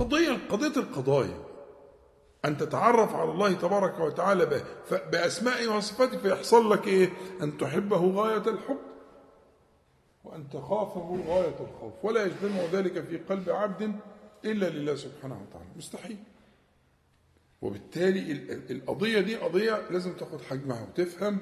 [0.00, 1.38] قضية قضية القضايا.
[2.44, 4.62] أن تتعرف على الله تبارك وتعالى
[5.12, 8.78] بأسمائه وصفاته فيحصل لك إيه؟ أن تحبه غاية الحب.
[10.24, 11.92] وأن تخافه غاية الخوف.
[12.02, 13.92] ولا يجتمع ذلك في قلب عبد
[14.44, 15.68] إلا لله سبحانه وتعالى.
[15.76, 16.16] مستحيل.
[17.62, 21.38] وبالتالي ال- ال- القضية دي قضية لازم تاخد حجمها وتفهم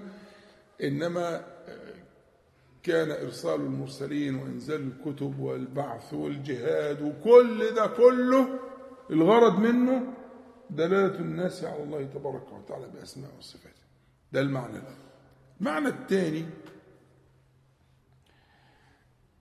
[0.83, 1.47] إنما
[2.83, 8.59] كان إرسال المرسلين وإنزال الكتب والبعث والجهاد وكل ده كله
[9.11, 10.15] الغرض منه
[10.71, 13.83] دلالة الناس على الله تبارك وتعالى بأسماء وصفاته
[14.33, 14.95] ده المعنى الأول.
[15.61, 16.45] المعنى الثاني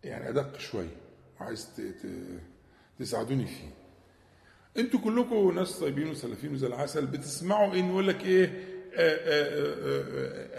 [0.03, 0.97] يعني أدق شوية
[1.39, 1.81] وعايز
[2.99, 3.69] تساعدوني فيه.
[4.77, 8.45] أنتوا كلكم ناس طيبين وسلفيين وزي العسل بتسمعوا إن يقول لك إيه؟
[8.95, 9.75] آآ آآ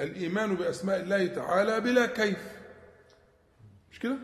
[0.01, 2.58] آآ الإيمان بأسماء الله تعالى بلا كيف.
[3.93, 4.17] مش كده؟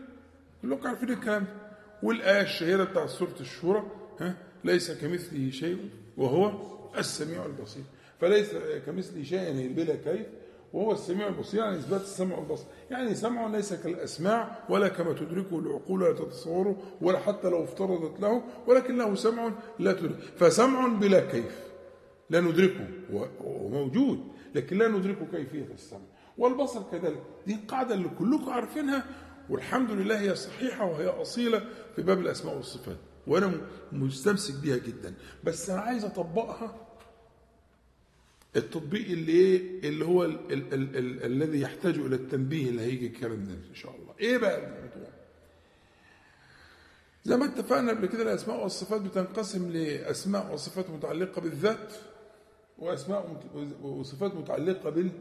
[0.61, 1.49] كلكم عارفين الكلام ده
[2.03, 3.83] والآية الشهيرة بتاع سورة الشورى
[4.19, 6.51] ها ليس كمثله شيء وهو
[6.97, 7.83] السميع البصير.
[8.21, 8.49] فليس
[8.85, 10.27] كمثله شيء يعني بلا كيف
[10.73, 12.65] وهو السميع البصير يعني إثبات السمع والبصر.
[12.91, 18.43] يعني سمع ليس كالأسماع ولا كما تدركه العقول ولا تتصوره ولا حتى لو افترضت له
[18.67, 20.19] ولكن له سمع لا تدرك.
[20.37, 21.59] فسمع بلا كيف
[22.29, 25.99] لا ندركه هو هو موجود لكن لا ندركه كيفية السمع.
[26.37, 27.23] والبصر كذلك.
[27.47, 29.05] دي القاعده اللي كلكم عارفينها.
[29.49, 31.63] والحمد لله هي صحيحة وهي أصيلة
[31.95, 35.13] في باب الأسماء والصفات وأنا م- مستمسك بيها جدا.
[35.43, 36.75] بس أنا عايز أطبقها.
[38.55, 43.07] التطبيق اللي إيه اللي هو ال ال ال ال الذي يحتاج إلى التنبيه اللي هيجي
[43.07, 44.13] الكلام ده إن شاء الله.
[44.19, 45.09] إيه بقى الموضوع؟
[47.23, 51.93] زي ما اتفقنا قبل كده الأسماء والصفات بتنقسم لأسماء وصفات متعلقة بالذات
[52.77, 53.41] وأسماء
[53.81, 55.11] وصفات متعلقة بال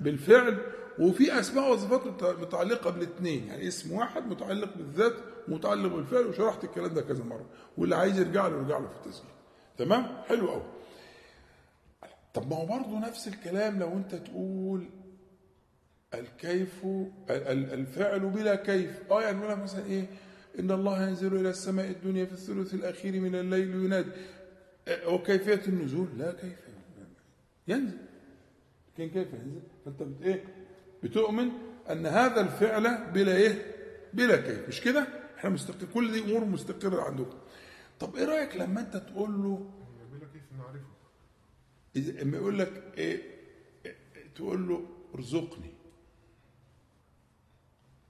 [0.00, 0.58] بالفعل
[1.00, 3.46] وفي أسماء وصفات مت- متعلقة بالاثنين.
[3.48, 5.12] يعني اسم واحد متعلق بالذات
[5.48, 7.46] ومتعلق بالفعل وشرحت الكلام ده كذا مرة.
[7.78, 9.30] واللي عايز يرجع له يرجع له في التسجيل.
[9.78, 10.62] تمام؟ حلو قوي
[12.34, 14.88] طب ما هو برضه نفس الكلام لو أنت تقول
[16.14, 19.00] الكيف ال- ال- الفعل بلا كيف.
[19.12, 20.06] آه يعني مثلا إيه؟
[20.58, 24.10] إن الله ينزل إلى السماء الدنيا في الثلث الأخير من الليل ينادي
[24.88, 26.58] آه، وكيفية النزول؟ لا كيف
[27.68, 27.92] ينزل؟
[28.98, 30.44] لكن كيف ينزل؟ فأنت بت إيه؟
[31.02, 31.50] بتؤمن
[31.90, 33.74] أن هذا الفعل بلا إيه؟
[34.12, 34.68] بلا كيف.
[34.68, 35.06] مش كده؟
[35.38, 37.38] إحنا مستقر كل دي أمور مستقرة عندكم.
[38.00, 39.70] طب إيه رأيك لما أنت تقول له؟
[40.12, 40.86] بلا كيف نعرفه
[41.96, 43.22] إذا اما يقول لك إيه؟
[43.86, 43.96] إيه،
[44.34, 45.70] تقول له ارزقني.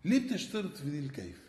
[0.04, 1.48] ليه بتشترط في دي الكيف؟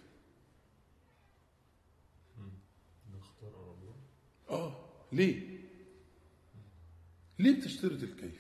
[4.49, 5.59] آه ليه؟
[7.39, 8.38] ليه بتشترط الكيف؟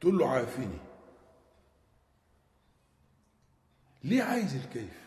[0.00, 0.78] تقول له عافني
[4.04, 5.00] ليه عايز الكيف؟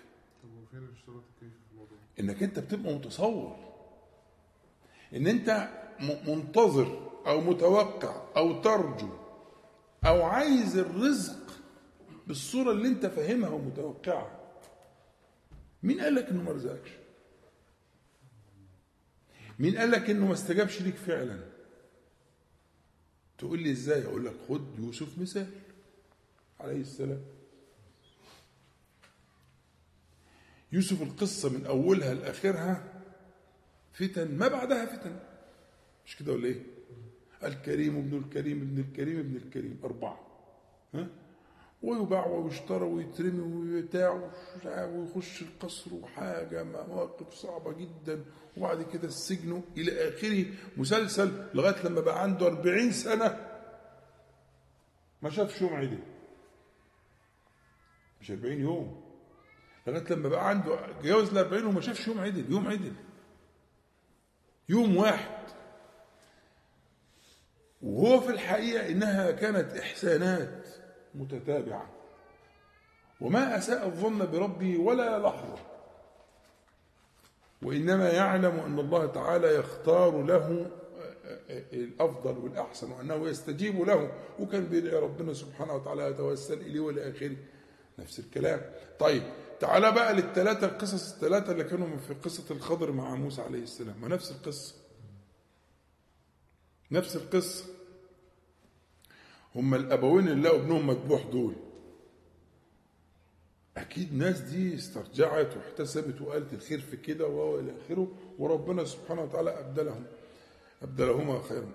[2.19, 3.55] إنك أنت بتبقى متصور.
[5.13, 5.69] إن أنت
[6.27, 9.09] منتظر أو متوقع أو ترجو
[10.05, 11.61] أو عايز الرزق
[12.27, 14.39] بالصورة اللي أنت فاهمها ومتوقعها.
[15.83, 16.89] مين قال لك إنه ما رزقكش؟
[19.59, 21.52] مين قال لك إنه ما استجابش ليك فعلا؟
[23.37, 25.47] تقول لي إزاي؟ أقول لك خد يوسف مثال.
[26.59, 27.21] عليه السلام.
[30.71, 33.01] يوسف القصة من أولها لآخرها
[33.93, 35.19] فتن ما بعدها فتن.
[36.05, 36.61] مش كده ولا إيه؟
[37.43, 39.79] الكريم ابن الكريم ابن الكريم ابن الكريم.
[39.83, 40.27] أربعة.
[40.93, 41.07] ها؟
[41.83, 43.41] ويباع ويشترى ويترمي
[43.73, 44.31] ويبتاع
[44.85, 48.25] ويخش القصر وحاجة مواقف صعبة جدا.
[48.57, 50.45] وبعد كده السجن إلى آخره.
[50.77, 53.49] مسلسل لغاية لما بقى عنده أربعين سنة.
[55.21, 55.99] ما شافش يوم عدل
[58.21, 59.03] مش أربعين يوم.
[59.87, 62.93] لغاية لما بقى عنده جاوز ال 40 وما شافش يوم عدل يوم عدل
[64.69, 65.43] يوم واحد.
[67.81, 70.67] وهو في الحقيقة إنها كانت إحسانات.
[71.15, 71.89] متتابعة.
[73.21, 75.57] وما أساء الظن بربه ولا لحظة.
[77.61, 80.71] وإنما يعلم أن الله تعالى يختار له
[81.73, 84.11] الأفضل والأحسن وأنه يستجيب له.
[84.39, 87.35] وكان بيدعي ربنا سبحانه وتعالى يتوسل إليه والى اخره
[87.99, 88.61] نفس الكلام.
[88.99, 89.23] طيب
[89.59, 94.01] تعالى بقى للثلاثة القصص الثلاثة اللي كانوا في قصة الخضر مع موسى عليه السلام.
[94.01, 94.75] ما نفس القصة.
[96.91, 97.65] نفس القصة.
[99.55, 101.53] هما الأبوين اللي لقوا ابنهم مذبوح دول.
[103.77, 108.07] أكيد ناس دي استرجعت واحتسبت وقالت الخير في كده وإلى آخره
[108.39, 110.03] وربنا سبحانه وتعالى أبدلهم
[110.81, 111.67] أبدلهما خيرا.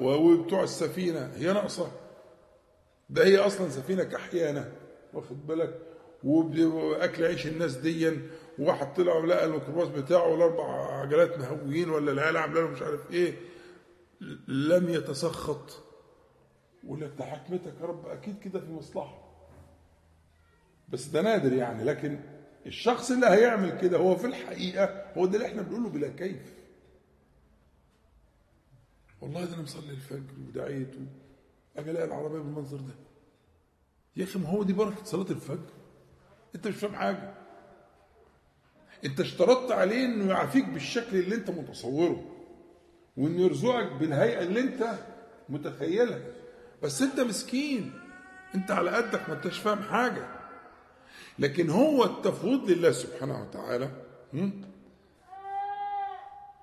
[0.00, 1.92] وبتوع السفينة هي ناقصة.
[3.10, 4.72] ده هي أصلا سفينة كحيانة
[5.14, 5.78] واخد بالك؟
[6.24, 8.22] وأكل عيش الناس ديا
[8.58, 10.64] وواحد طلع ولقى الميكروباص بتاعه والأربع
[11.00, 13.34] عجلات مهويين ولا العيال عاملة له مش عارف إيه
[14.48, 15.82] لم يتسخط.
[16.86, 19.18] ولا ده حكمتك يا رب أكيد كده في مصلحة.
[20.88, 22.20] بس ده نادر يعني لكن
[22.66, 26.54] الشخص اللي هيعمل كده هو في الحقيقة هو ده اللي إحنا بنقوله بلا كيف.
[29.20, 30.94] والله ده أنا مصلي الفجر ودعيت
[31.76, 32.94] أجي ألاقي العربية بالمنظر ده.
[34.16, 35.70] يا أخي ما هو دي بركة صلاة الفجر.
[36.54, 37.34] أنت مش فاهم حاجة.
[39.04, 42.24] أنت اشترطت عليه إنه يعافيك بالشكل اللي أنت متصوره
[43.16, 44.94] وإنه يرزقك بالهيئة اللي أنت
[45.48, 46.20] متخيلها.
[46.82, 47.92] بس انت مسكين.
[48.54, 50.28] انت على قدك ما انتش فاهم حاجة.
[51.38, 53.90] لكن هو التفويض لله سبحانه وتعالى؟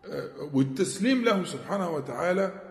[0.05, 2.61] آه، والتسليم له سبحانه وتعالى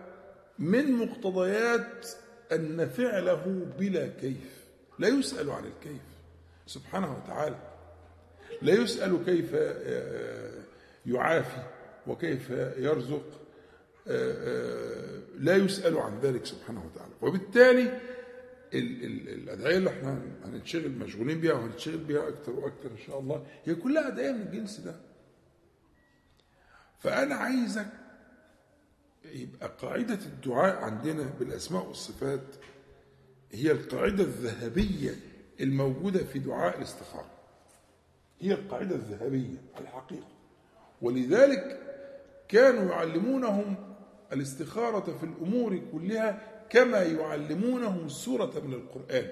[0.59, 2.07] من مقتضيات
[2.51, 4.65] أن فعله بلا كيف.
[4.99, 6.01] لا يسأل عن الكيف
[6.67, 7.55] سبحانه وتعالى.
[8.61, 10.51] لا يسأل كيف آه،
[11.05, 11.63] يعافي
[12.07, 13.25] وكيف يرزق
[14.07, 17.13] آه، آه، لا يسأل عن ذلك سبحانه وتعالى.
[17.21, 17.81] وبالتالي
[18.73, 23.45] ال- ال- الأدعية اللي إحنا هنتشغل مشغولين بيها وهنتشغل بيها أكتر وأكتر إن شاء الله
[23.65, 24.95] هي كلها أدعية من الجنس ده.
[26.99, 27.87] فأنا عايزك
[29.25, 32.41] يبقى قاعدة الدعاء عندنا بالأسماء والصفات
[33.51, 35.15] هي القاعدة الذهبية
[35.61, 37.31] الموجودة في دعاء الاستخارة.
[38.39, 40.27] هي القاعدة الذهبية الحقيقة.
[41.01, 41.79] ولذلك
[42.47, 43.86] كانوا يعلمونهم
[44.33, 49.27] الاستخارة في الأمور كلها كما يعلمونهم السورة من القرآن.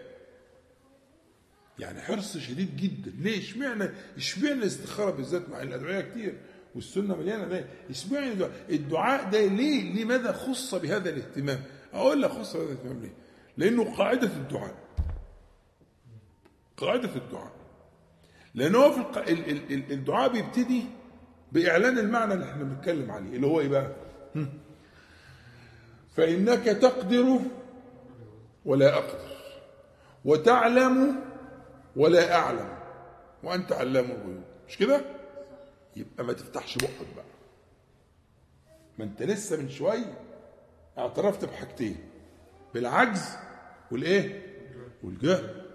[1.79, 3.11] يعني حرص شديد جدا.
[3.19, 6.37] ليه؟ اشمعنى؟ اشمعنى الاستخارة بالذات مع الأدعية كتير
[6.75, 12.55] والسنة مليانة ده اشمعنى الدعاء؟ الدعاء ده ليه؟ لماذا خص بهذا الاهتمام؟ أقول لك خص
[12.55, 13.13] بهذا الاهتمام ليه؟
[13.57, 14.75] لأنه قاعدة الدعاء.
[16.77, 17.51] قاعدة الدعاء.
[18.55, 19.17] لأن هو في الق...
[19.17, 19.49] ال...
[19.49, 19.73] ال...
[19.73, 20.83] ال- الدعاء بيبتدي
[21.51, 23.95] بإعلان المعنى اللي إحنا بنتكلم عليه اللي هو إيه بقى؟
[26.17, 26.45] هم.
[26.45, 27.39] فإنك تقدر
[28.65, 29.35] ولا أقدر
[30.25, 31.21] وتعلم
[31.95, 32.77] ولا أعلم
[33.43, 34.43] وأنت علام الغيوب.
[34.67, 35.01] مش كده؟
[35.95, 37.25] يبقى ما تفتحش بقك بقى.
[38.99, 40.21] ما أنت لسه من شوية
[40.97, 41.97] اعترفت بحاجتين
[42.73, 43.29] بالعجز
[43.91, 44.45] والإيه؟
[45.03, 45.65] والجهل.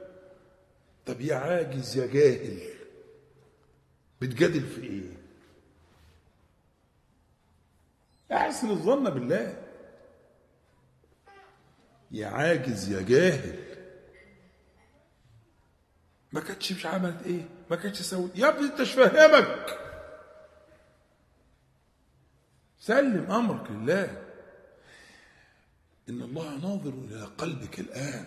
[1.06, 2.60] طب يا عاجز يا جاهل
[4.20, 5.10] بتجادل في إيه؟
[8.32, 9.59] أحسن الظن بالله.
[12.10, 13.58] يا عاجز يا جاهل.
[16.32, 19.78] ما كانتش مش عملت إيه؟ ما كانتش سوت يا ابني أنت فاهمك.
[22.78, 24.22] سلم أمرك لله.
[26.08, 28.26] إن الله ناظر إلى قلبك الآن.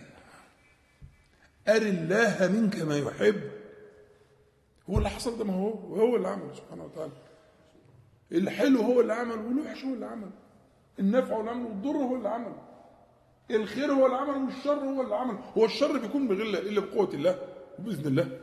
[1.67, 3.51] ار الله منك ما يحب.
[4.89, 7.11] هو اللي حصل ده؟ ما هو هو اللي عمله سبحانه وتعالى.
[8.31, 10.31] الحلو هو اللي عمله والوحش هو اللي عمله.
[10.99, 12.72] النفع هو اللي عمله والضر هو اللي عمله.
[13.51, 17.39] الخير هو اللي عمله والشر هو اللي عمله هو الشر بيكون بغله إلا بقوة الله
[17.79, 18.39] وبإذن الله.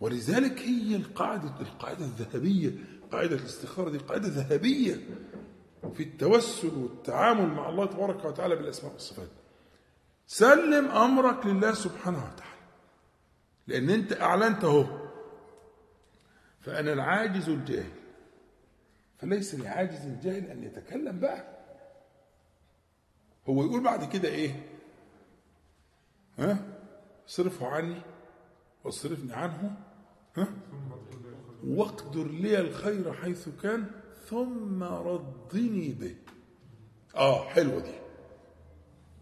[0.00, 2.70] ولذلك هي القاعدة القاعدة الذهبية
[3.12, 5.00] قاعدة الاستخارة دي قاعدة ذهبية
[5.94, 9.28] في التوسل والتعامل مع الله تبارك وتعالى بالأسماء والصفات.
[10.26, 12.54] سلم أمرك لله سبحانه وتعالى.
[13.66, 14.86] لأن أنت أعلنت أهو.
[16.60, 17.92] فأنا العاجز الجاهل.
[19.18, 21.53] فليس لعاجز الجاهل أن يتكلم بقى.
[23.48, 24.66] هو يقول بعد كده إيه؟
[26.38, 26.58] ها؟
[27.26, 28.02] صرفه عني
[28.84, 29.76] واصرفني عنه
[30.36, 30.48] ها؟
[31.66, 33.90] واقدر لي الخير حيث كان
[34.28, 36.16] ثم ردني به.
[37.16, 37.94] آه حلوة دي.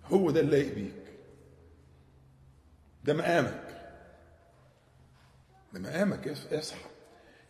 [0.05, 1.03] هو ده اللايق بيك.
[3.05, 3.69] ده مقامك.
[5.73, 6.89] ده مقامك يصحى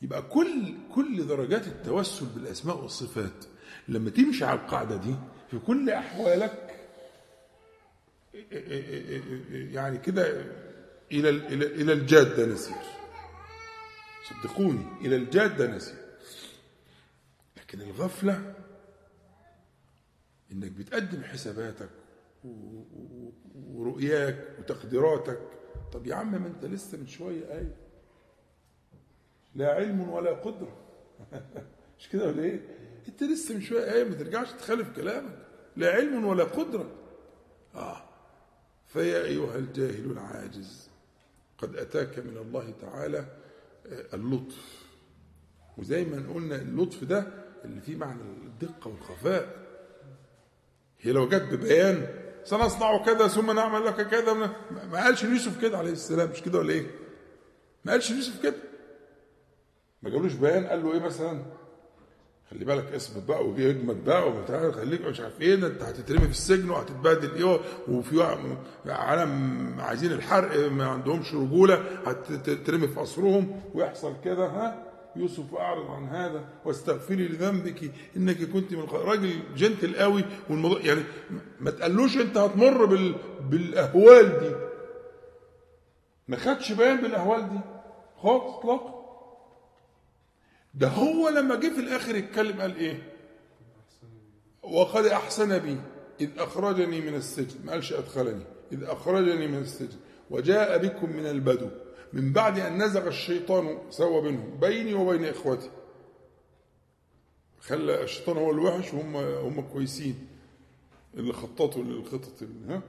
[0.02, 3.44] يبقى كل كل درجات التوسل بالأسماء والصفات
[3.88, 5.14] لما تمشي على القاعدة دي
[5.50, 6.61] في كل أحوالك
[9.52, 10.44] يعني كده
[11.12, 11.28] إلى
[11.64, 12.76] إلى الجادة نسير.
[14.28, 15.96] صدقوني إلى الجادة نسير.
[17.56, 18.54] لكن الغفلة
[20.52, 21.90] إنك بتقدم حساباتك
[23.54, 25.40] ورؤياك وتقديراتك.
[25.92, 27.72] طب يا عم ما أنت لسه من شوية قايل.
[29.54, 30.76] لا علم ولا قدرة.
[31.98, 32.60] مش كده ولا إيه؟
[33.08, 35.38] أنت لسه من شوية قايل ما ترجعش تخالف كلامك.
[35.76, 36.90] لا علم ولا قدرة.
[37.74, 38.11] آه.
[38.93, 40.90] فيا أيها الجاهل العاجز
[41.59, 43.18] قد أتاك من الله تعالى
[43.86, 44.82] آه، اللطف
[45.78, 47.26] وزي ما قلنا اللطف ده
[47.64, 49.62] اللي فيه معنى الدقة والخفاء
[51.01, 52.07] هي لو جت ببيان
[52.45, 56.72] سنصنع كذا ثم نعمل لك كذا ما قالش يوسف كده عليه السلام مش كده ولا
[56.72, 56.86] إيه؟
[57.84, 58.57] ما قالش يوسف كده
[60.03, 61.43] ما جابلوش بيان قال له إيه مثلا؟
[62.53, 66.24] خلي بالك اثبت بقى وجي يجمد بقى وبتاع خليك مش عارف إيه ده انت هتترمي
[66.24, 68.22] في السجن وهتتبهدل إيه وفي
[68.86, 71.74] عالم عايزين الحرق ما عندهمش رجولة
[72.07, 74.82] هتترمي في قصرهم ويحصل كده ها؟
[75.16, 81.03] يوسف أعرض عن هذا واستغفري لذنبك إنك كنت من راجل جنتل قوي والموضوع يعني
[81.61, 83.14] ما تقلوش أنت هتمر بال
[83.50, 84.50] بالأهوال دي.
[86.28, 87.61] ما خدش بيان بالأهوال دي
[88.22, 88.91] خالص اطلاقا.
[90.74, 93.02] ده هو لما جه في الآخر يتكلم قال إيه؟
[94.62, 95.76] وقد أحسن بي
[96.20, 97.64] إذ أخرجني من السجن.
[97.64, 99.98] ما قالش أدخلني إذ أخرجني من السجن.
[100.30, 101.68] وجاء بكم من البدو.
[102.12, 105.70] من بعد أن نزغ الشيطان سوى بينهم بيني وبين إخوتي.
[107.60, 110.26] خلى الشيطان هو الوحش وهم هم كويسين.
[111.14, 112.82] اللي خططوا للخطط ها؟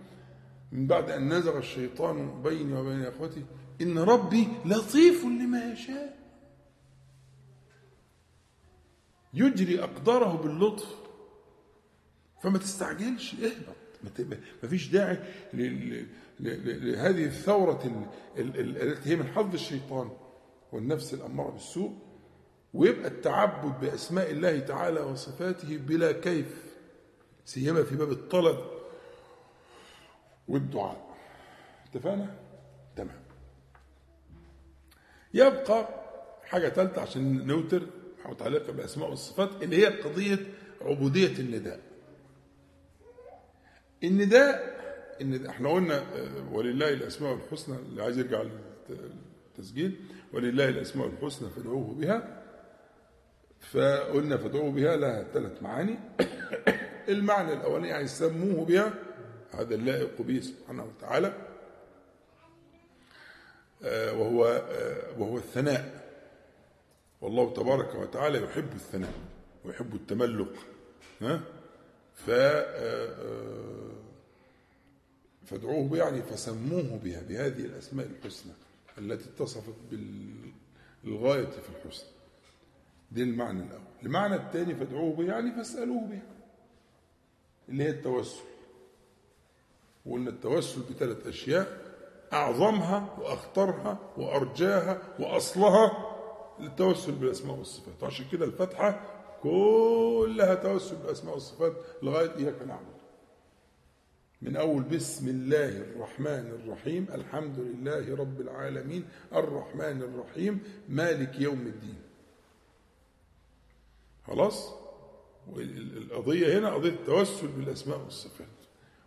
[0.72, 3.46] من بعد أن نزغ الشيطان بيني وبين إخوتي
[3.82, 6.23] إن ربي لطيف لما يشاء.
[9.34, 10.96] يجري أقداره باللطف.
[12.44, 13.76] فما تستعجلش اهبط.
[14.64, 15.20] ما فيش داعي
[16.40, 18.08] لهذه الثورة ال-
[18.42, 20.10] ال- ال- التي هي من حظ الشيطان
[20.72, 21.98] والنفس الأمارة بالسوء
[22.74, 26.64] ويبقى التعبد بأسماء الله تعالى وصفاته بلا كيف
[27.46, 28.60] سيما في باب الطلب
[30.48, 31.16] والدعاء.
[31.86, 32.36] اتفقنا؟
[32.96, 33.24] تمام.
[35.34, 35.88] يبقى
[36.44, 37.84] حاجة ثالثة عشان نوتر.
[38.32, 40.40] متعلقة بالأسماء والصفات اللي هي قضية
[40.82, 41.80] عبودية النداء.
[44.04, 44.74] النداء
[45.22, 48.44] ان إحنا قلنا آه، ولله الأسماء الحسنى اللي عايز يرجع
[48.90, 50.00] للتسجيل
[50.34, 52.44] ولله الأسماء الحسنى فادعوه بها.
[53.60, 56.00] فقلنا فادعوه بها لها ثلاث معاني.
[57.10, 58.94] المعنى الأولاني يعني سموه بها
[59.52, 61.34] هذا اللائق به سبحانه وتعالى.
[63.84, 66.03] آه، وهو آه، وهو الثناء.
[67.24, 69.14] والله تبارك وتعالى يحب الثناء
[69.66, 70.54] ويحب التملق
[71.22, 71.42] ها؟
[72.14, 73.92] ف آه،
[75.46, 78.52] فادعوه به يعني فسموه بها بهذه الأسماء الحسنى
[78.98, 79.74] التي اتصفت
[81.04, 82.06] بالغاية في الحسن.
[83.12, 83.82] دي المعنى الأول.
[84.04, 86.24] المعنى الثاني فادعوه به يعني فاسألوه بها
[87.70, 88.44] اللي هي التوسل.
[90.06, 91.94] وقلنا التوسل بثلاث أشياء
[92.34, 96.13] أعظمها وأخطرها وأرجاها وأصلها
[96.60, 98.04] التوسل بالأسماء والصفات.
[98.04, 99.02] عشان كده الفاتحة
[99.44, 101.74] كلها توسل بالأسماء والصفات
[102.04, 102.94] لغاية إياك نعبد.
[104.42, 112.02] من أول بسم الله الرحمن الرحيم الحمد لله رب العالمين الرحمن الرحيم مالك يوم الدين.
[114.28, 114.74] خلاص؟
[115.58, 118.48] القضية هنا قضية التوسل بالأسماء والصفات.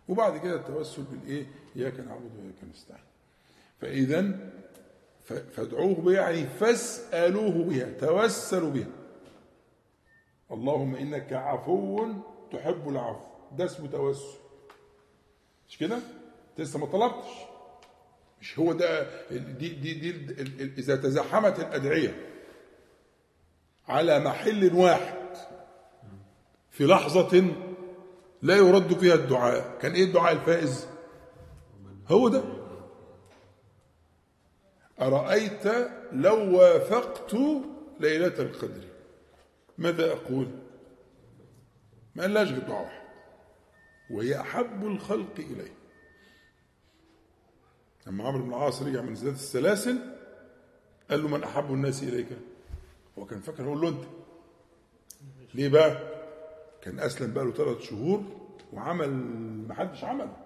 [0.07, 1.45] وبعد كده التوسل بالإيه؟
[1.75, 3.03] إياك نعبد وإياك نستعين.
[3.81, 4.51] فاذا
[5.27, 8.87] فادعوه بها يعني فاسألوه بها توسلوا بها.
[10.51, 12.07] اللهم إنك عفو
[12.51, 13.19] تحب العفو
[13.51, 14.37] ده اسمه توسل.
[15.69, 17.29] مش كده؟ أنت لسه ما طلبتش.
[18.41, 20.33] مش هو ده دي دي دي
[20.77, 22.15] إذا تزاحمت الأدعية
[23.87, 25.17] على محل واحد
[26.71, 27.51] في لحظة
[28.41, 30.87] لا يرد فيها الدعاء كان إيه الدعاء الفائز؟
[32.07, 32.56] هو ده.
[35.01, 35.67] أرأيت
[36.11, 37.33] لو وافقت
[37.99, 38.83] ليلة القدر؟
[39.77, 40.47] ماذا أقول؟
[42.15, 43.07] ما قالهاش دعاء واحد.
[44.11, 45.73] وهي أحب الخلق إليه
[48.07, 49.99] لما عمرو بن العاص رجع من زيادة السلاسل
[51.09, 52.27] قال له من أحب الناس إليك؟
[53.19, 54.03] هو كان فاكر هو له أنت
[55.53, 56.17] ليه بقى؟
[56.81, 58.23] كان أسلم بقى له ثلاث شهور
[58.73, 59.09] وعمل
[59.67, 60.37] ما حدش عمله.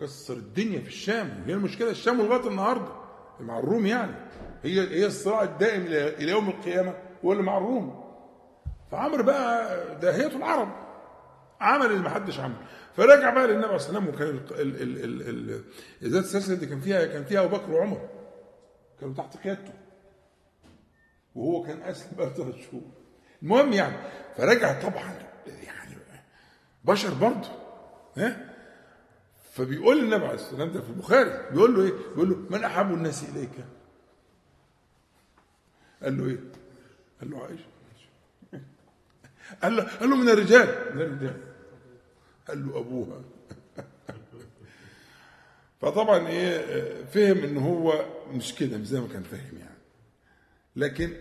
[0.00, 1.42] كسر الدنيا في الشام.
[1.46, 3.03] هي المشكلة الشام لغاية النهاردة.
[3.40, 4.14] مع الروم يعني.
[4.62, 8.04] هي هي الصراع الدائم إلى يوم القيامة هو اللي مع الروم.
[8.90, 10.68] فعمرو بقى داهية العرب.
[11.60, 12.56] عمل اللي ما حدش عمله
[12.96, 14.40] فرجع بقى للنبي عليه الصلاه والسلام وكان
[16.02, 18.08] ذات السلسلة دي كان فيها كان فيها أبو بكر وعمر.
[19.00, 19.72] كانوا تحت قيادته.
[21.34, 22.82] وهو كان أسلم بقى ثلاث شهور.
[23.42, 23.96] المهم يعني
[24.36, 25.12] فرجع طبعا
[25.46, 25.96] يعني
[26.84, 27.48] بشر برضه.
[28.16, 28.53] ها؟
[29.54, 31.50] فبيقول للنبي عليه والسلام ده في البخاري.
[31.50, 33.50] بيقول له إيه؟ بيقول له من أحب الناس إليك؟
[36.02, 36.38] قال له إيه؟
[37.20, 37.64] قال له عائشة.
[39.62, 40.96] قال له قال له من الرجال.
[40.96, 41.40] من الرجال.
[42.48, 43.22] قال له أبوها.
[45.80, 49.78] فطبعا إيه فهم إن هو مش كده مش زي ما كان فاهم يعني.
[50.76, 51.16] لكن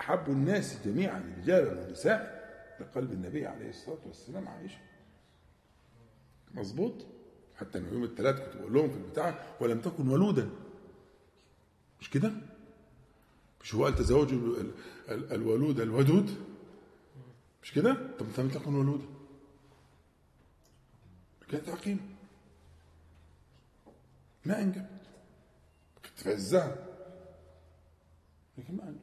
[0.00, 2.36] أحب الناس جميعا رجالا ونساء
[2.80, 4.85] لقلب النبي عليه الصلاة والسلام عائشة.
[6.56, 7.06] مظبوط.
[7.56, 10.50] حتى أنا يوم الثلاث كنت بقول لهم في البتاع ولم تكن ولودا.
[12.00, 12.32] مش كده؟
[13.62, 14.74] مش هو قال تزوجوا ال-
[15.08, 16.44] ال- الولود الودود؟
[17.62, 19.04] مش كده؟ طب انت لم تكن ولودا.
[21.50, 22.00] كانت عقيمة
[24.44, 25.00] ما انجبت
[26.04, 26.86] كنت في عزها.
[28.58, 29.00] لكن ما انجبت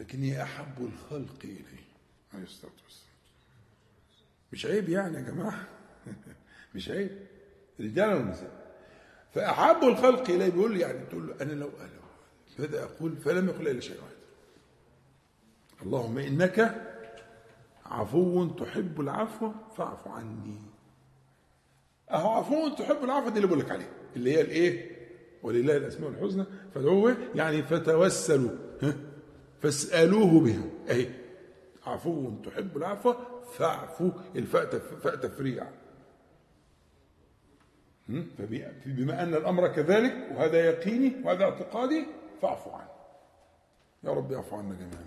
[0.00, 1.84] لكن هي أحب الخلق إليه
[2.34, 3.05] عليه الصلاة والسلام.
[4.52, 5.68] مش عيب يعني يا جماعة.
[6.74, 7.10] مش عيب.
[7.80, 8.66] رجالا ونساء.
[9.34, 10.48] فأحب الخلق إليه.
[10.48, 11.90] بيقول يعني تقول له أنا لو أنا
[12.58, 14.16] بدأ أقول فلم يقل الا شيء واحد.
[15.82, 16.82] اللهم إنك
[17.86, 20.58] عفو تحب العفو فاعف عني.
[22.10, 23.88] أهو عفو تحب العفو دي اللي بقول لك عليه.
[24.16, 24.96] اللي هي الإيه؟
[25.42, 26.44] ولله الأسماء الحسنى.
[26.74, 28.50] فادعوه يعني فتوسلوا.
[28.82, 28.94] ها؟
[29.62, 30.62] فاسألوه بها.
[30.90, 31.08] أهي.
[31.86, 33.14] عفو تحب العفو
[33.52, 35.66] فاعفو الفاء فاء تفريع
[38.08, 42.06] هم؟ فبي- بما أن الأمر كذلك وهذا يقيني وهذا اعتقادي
[42.42, 42.88] فاعفو عنه
[44.04, 45.06] يا رب يعفو عنا جميعا.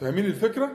[0.00, 0.72] فاهمين الفكرة؟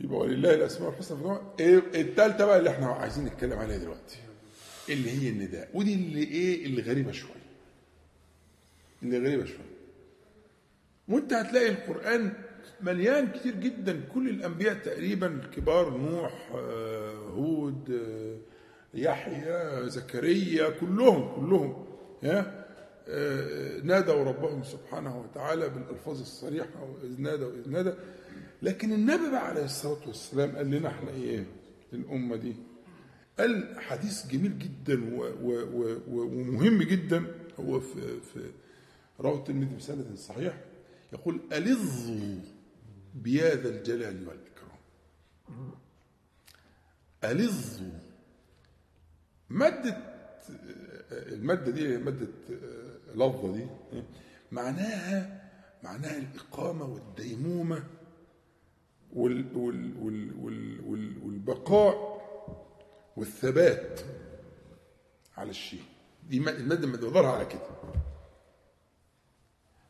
[0.00, 1.54] يبقى ولله الأسماء الحسنى فادعوه.
[1.60, 4.18] إيه الثالثه بقى اللي إحنا عايزين نتكلم عليها دلوقتي
[4.88, 7.32] اللي هي النداء ودي اللي إيه اللي غريبة شوية
[9.02, 9.76] اللي غريبة شوية
[11.08, 12.32] وأنت هتلاقي القرآن
[12.80, 14.00] مليان كتير جدا.
[14.14, 18.36] كل الأنبياء تقريبا كبار نوح آه، هود آه،
[18.94, 21.86] يحيى زكريا كلهم كلهم
[22.22, 22.66] ها؟
[23.08, 27.92] آه، نادوا ربهم سبحانه وتعالى بالألفاظ الصريحة وإذ نادى واذ نادى.
[28.62, 31.46] لكن النبي بقى عليه الصلاة والسلام قال لنا إحنا إيه؟
[31.92, 32.54] الأمة دي.
[33.38, 35.10] قال حديث جميل جدا
[36.08, 37.24] ومهم جدا.
[37.60, 38.40] هو في في
[39.20, 40.60] رواه الترمذي بسند صحيح.
[41.12, 42.40] يقول ألظوا
[43.16, 44.78] بهذا الجلال والإكرام.
[47.24, 47.98] ألظوا
[49.50, 49.96] مادة
[51.10, 52.28] المادة دي مادة
[53.14, 53.66] لفظة دي
[54.52, 55.50] معناها
[55.82, 57.84] معناها الإقامة والديمومة
[59.12, 62.16] وال وال وال وال وال والبقاء
[63.16, 64.00] والثبات
[65.36, 65.82] على الشيء.
[66.28, 67.66] دي ما- المادة مدورها على كده.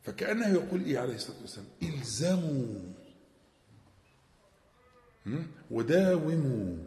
[0.01, 2.93] فكأنه يقول إيه عليه الصلاة والسلام؟ إلزموا هم؟
[5.71, 6.77] وداوموا.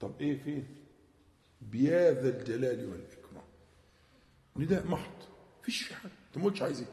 [0.00, 0.66] طب إيه فين؟
[1.60, 3.44] بهذا الجلال والإكرام.
[4.56, 5.12] نداء محض.
[5.62, 6.88] فيش في حاجة أنت ما قلتش عايز إيه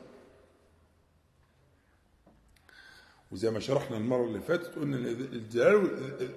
[3.31, 5.89] وزي ما شرحنا المرة اللي فاتت قلنا الجلال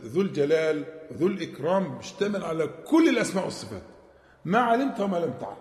[0.04, 3.82] ذو الجلال ذو الإكرام بيشتمل على كل الأسماء والصفات.
[4.44, 5.59] ما علمت وما لم تعلم.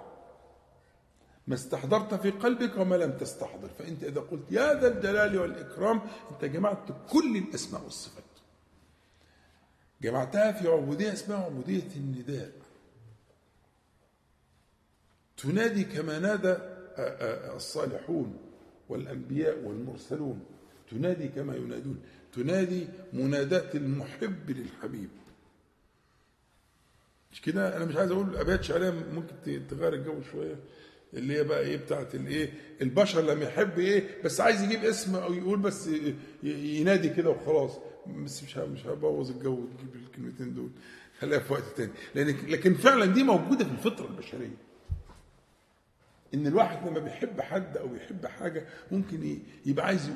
[1.50, 3.70] ما استحضرت في قلبك وما لم تستحضر.
[3.80, 8.24] فأنت إذا قلت يا ذا الجلال والإكرام أنت جمعت كل الأسماء والصفات.
[10.02, 12.52] جمعتها في عبودية اسمها عبودية النداء.
[15.38, 16.58] تنادي كما نادى آه،
[16.98, 18.38] آه، الصالحون
[18.90, 20.46] والأنبياء والمرسلون.
[20.92, 22.02] تنادي كما ينادون.
[22.34, 25.10] تنادي مناداة المحب للحبيب.
[27.32, 30.56] مش كده؟ أنا مش عايز أقول ابيات شعريه ممكن تغير الجو شوية.
[31.14, 35.34] اللي هي بقى إيه بتاعت الايه البشر لما يحب إيه بس عايز يجيب اسم أو
[35.34, 35.90] يقول بس
[36.44, 37.72] ينادي كده وخلاص.
[38.08, 40.70] بس مش مش هبوظ الجو وتجيب الكلمتين دول.
[41.20, 41.92] خليها في وقت تاني.
[42.16, 44.58] لأن لكن فعلا دي موجودة في الفطرة البشرية.
[46.34, 50.10] إن الواحد لما بيحب حد أو يحب حاجة ممكن يبقى عايز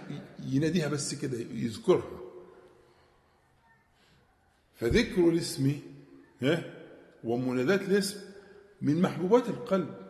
[0.43, 2.19] يناديها بس كده يذكرها.
[4.75, 5.79] فذكر الاسم
[6.41, 6.73] ها
[7.23, 8.17] ومناداة الاسم
[8.81, 10.02] من محبوبات القلب.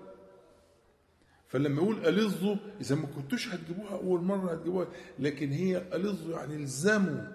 [1.54, 4.88] فلما يقول ألظوا إذا ما كنتوش هتجيبوها أول مرة هتجيبوها
[5.20, 7.28] لكن هي ألظوا يعني الزموا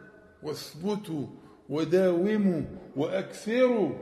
[0.43, 1.27] واثبتوا
[1.69, 2.63] وداوموا
[2.97, 3.93] وأكثروا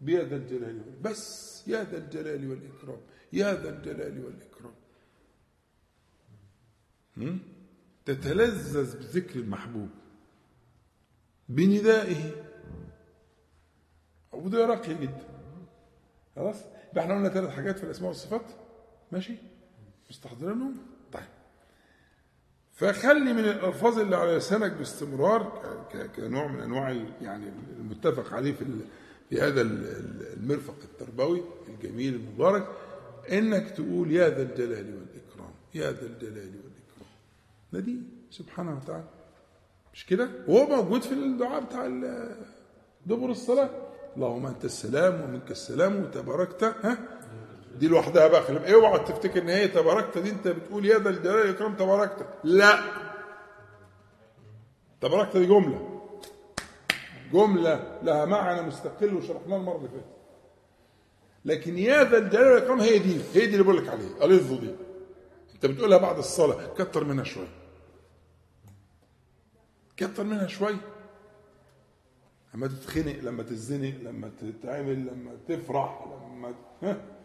[0.00, 3.00] بهذا الجلال وال- بس يا ذا الجلال والإكرام
[3.32, 4.74] يا ذا الجلال والإكرام؟
[8.04, 9.88] تتلذذ بذكر المحبوب
[11.48, 12.44] بندائه.
[14.32, 15.24] عبودية راقية جدا.
[16.36, 16.56] خلاص؟
[16.98, 18.67] إحنا قلنا ثلاث حاجات في الأسماء والصفات.
[19.12, 19.34] ماشي؟
[20.10, 20.76] مستحضرينهم؟
[21.12, 21.22] طيب.
[22.72, 25.62] فخلي من الألفاظ اللي على لسانك باستمرار
[26.16, 26.90] كنوع من أنواع
[27.22, 28.64] يعني المتفق عليه في
[29.30, 32.68] في هذا ال- ال- المرفق التربوي الجميل المبارك
[33.32, 37.08] إنك تقول يا ذا الجلال والإكرام يا ذا الجلال والإكرام.
[37.72, 37.96] ده دي
[38.30, 39.04] سبحانه وتعالى.
[39.94, 41.86] مش كده؟ وهو موجود في الدعاء بتاع
[43.06, 43.70] دبر الصلاة.
[44.16, 46.98] اللهم أنت السلام ومنك السلام وتباركت ها؟
[47.78, 51.36] دي لوحدها بقى خلي اوعى تفتكر إن هي تباركت دي؟ أنت بتقول يا ذا الجلال
[51.36, 52.26] والإكرام تباركت.
[52.44, 52.78] لا.
[55.00, 56.00] تباركت دي جملة.
[57.32, 60.04] جملة لها معنى مستقل وشرحناه المرة اللي فاتت.
[61.44, 64.24] لكن يا ذا الجلال والإكرام هي دي هي دي اللي بقول لك عليها.
[64.24, 64.74] الظ دي.
[65.54, 66.66] أنت بتقولها بعد الصلاة.
[66.74, 67.48] كتر منها شوية.
[69.96, 70.80] كتر منها شوية.
[72.54, 77.17] لما تتخنق لما تتزنق لما تتعمل لما تفرح لما ها؟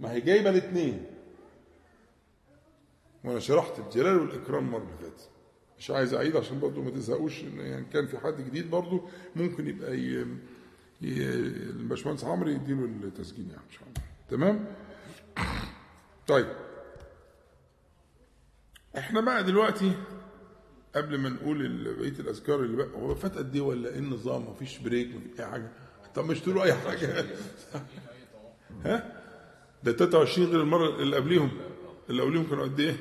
[0.00, 1.06] ما هي جايبة الاثنين.
[3.24, 5.28] وأنا شرحت الجلال والإكرام المرة اللي فاتت.
[5.78, 9.68] مش عايز أعيد عشان برضه ما تزهقوش إن يعني كان في حد جديد برضه ممكن
[9.68, 10.26] يبقى ي...
[11.02, 11.22] ي...
[11.70, 14.02] الباشمهندس عمرو يديله التسجيل يعني شاء الله.
[14.30, 14.66] تمام؟
[16.26, 16.46] طيب.
[18.98, 19.92] إحنا بقى دلوقتي
[20.94, 24.78] قبل ما نقول بقية الأذكار اللي بقى هو فات قد إيه ولا إيه النظام؟ مفيش
[24.78, 25.70] بريك مفيش أي حاجة؟
[26.14, 27.24] طب مش تقولوا أي حاجة؟
[28.84, 29.21] ها؟
[29.84, 31.50] ده 23 غير المرة اللي قبليهم.
[32.10, 32.96] اللي قبليهم كانوا قد إيه؟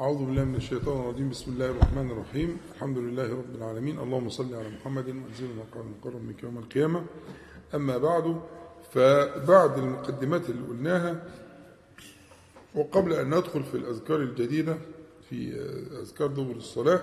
[0.00, 1.28] أعوذ بالله من الشيطان الرجيم.
[1.30, 2.56] بسم الله الرحمن الرحيم.
[2.74, 3.98] الحمد لله رب العالمين.
[3.98, 7.04] اللهم صل على محمد وأنزل مقام المقرب منك يوم القيامة.
[7.74, 8.40] أما بعد
[8.92, 11.24] فبعد المقدمات اللي قلناها
[12.74, 14.78] وقبل أن ندخل في الأذكار الجديدة
[15.30, 15.54] في
[16.02, 17.02] أذكار دبر الصلاة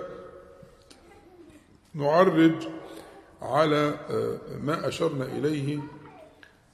[1.94, 2.68] نعرج
[3.42, 4.00] على
[4.64, 5.80] ما أشرنا إليه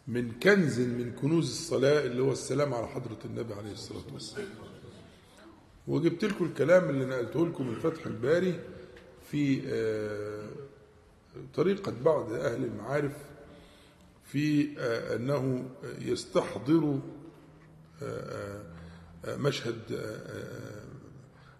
[0.07, 4.47] من كنز من كنوز الصلاة اللي هو السلام على حضرة النبي عليه الصلاة والسلام.
[5.87, 8.59] وجبت لكم الكلام اللي نقلته لكم من فتح الباري
[9.31, 10.49] في آه،
[11.55, 13.13] طريقة بعض أهل المعارف
[14.23, 15.65] في آه، أنه
[15.99, 16.99] يستحضر
[18.03, 18.61] آه،
[19.27, 19.79] مشهد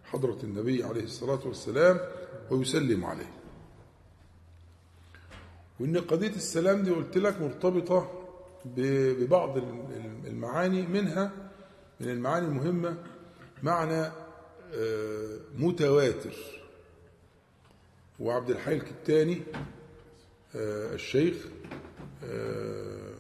[0.04, 2.00] حضرة النبي عليه الصلاة والسلام
[2.52, 3.32] ويسلم عليه.
[5.80, 8.25] وإن قضية السلام دي قلت لك مرتبطة
[8.66, 11.32] ببعض ال- ال- المعاني منها
[12.00, 12.98] من المعاني المهمة
[13.64, 14.12] معنى
[14.74, 16.34] آه، متواتر.
[18.20, 19.42] وعبد الحي الكتاني
[20.56, 21.36] آه، الشيخ
[22.24, 23.14] آه،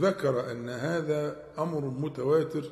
[0.00, 2.70] ذكر أن هذا أمر متواتر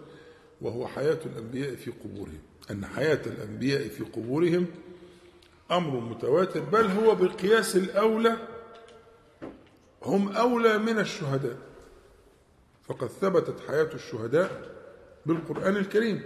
[0.60, 2.38] وهو حياة الأنبياء في قبورهم.
[2.70, 4.66] أن حياة الأنبياء في قبورهم
[5.70, 8.36] أمر متواتر بل هو بالقياس الأولى
[10.02, 11.56] هم أولى من الشهداء.
[12.82, 14.70] فقد ثبتت حياة الشهداء
[15.26, 16.22] بالقرآن الكريم.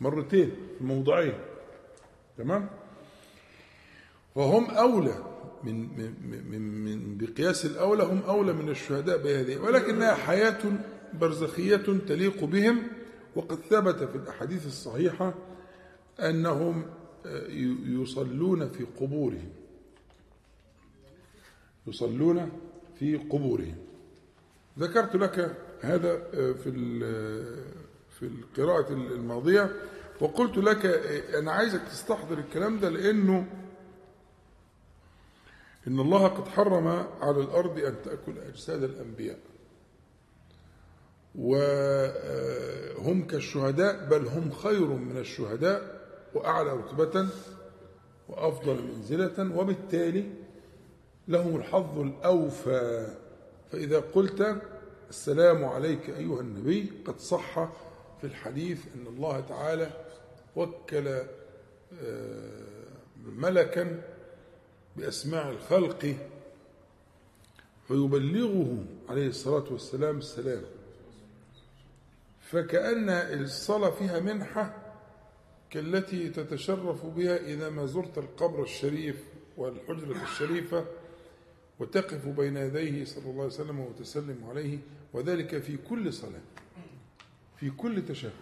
[0.00, 1.34] مرتين في موضعين.
[2.38, 2.68] تمام؟
[4.34, 5.24] فهم أولى
[5.64, 6.14] من, من,
[6.50, 9.58] من, من بقياس الأولى هم أولى من الشهداء بهذه.
[9.58, 10.58] ولكنها حياة
[11.12, 12.82] برزخية تليق بهم.
[13.36, 15.34] وقد ثبت في الأحاديث الصحيحة
[16.20, 16.86] أنهم
[17.26, 17.46] آه،
[17.86, 19.59] يصلون في قبورهم.
[21.90, 22.50] يصلون
[22.98, 23.76] في قبورهم.
[24.78, 27.64] ذكرت لك هذا آه، في ال-
[28.10, 29.70] في القراءة الماضية
[30.20, 33.46] وقلت لك آه، أنا عايزك تستحضر الكلام ده لأنه
[35.86, 36.86] إن الله قد حرم
[37.20, 39.38] على الأرض أن تأكل أجساد الأنبياء.
[41.34, 46.00] وهم كالشهداء بل هم خير من الشهداء
[46.34, 47.28] وأعلى رتبة
[48.28, 50.32] وأفضل منزلة وبالتالي
[51.30, 53.14] لهم الحظ الأوفى.
[53.72, 54.62] فإذا قلت
[55.10, 57.68] السلام عليك أيها النبي قد صح
[58.20, 59.90] في الحديث أن الله تعالى
[60.56, 61.08] وكل
[62.02, 62.84] آه،
[63.26, 64.02] ملكا
[64.96, 66.14] بأسماع الخلق
[67.88, 70.62] فيبلغه عليه الصلاة والسلام السلام.
[72.40, 74.76] فكأن الصلاة فيها منحة
[75.70, 79.24] كالتي تتشرف بها إذا ما زرت القبر الشريف
[79.56, 80.84] والحجرة الشريفة
[81.80, 84.78] وتقف بين يديه صلى الله عليه وسلم وتسلم عليه
[85.12, 86.40] وذلك في كل صلاة
[87.56, 88.32] في كل تشهد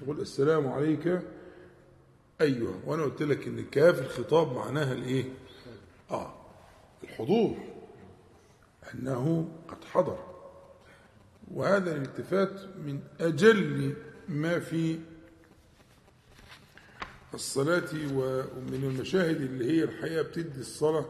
[0.00, 1.22] تقول السلام عليك
[2.40, 5.24] أيها وأنا قلت لك إن كاف الخطاب معناها الإيه؟
[6.10, 6.34] آه
[7.04, 7.56] الحضور
[8.94, 10.18] أنه قد حضر
[11.54, 13.94] وهذا الالتفات من أجل
[14.28, 14.98] ما في
[17.34, 21.06] الصلاة ومن المشاهد اللي هي الحقيقة بتدي الصلاة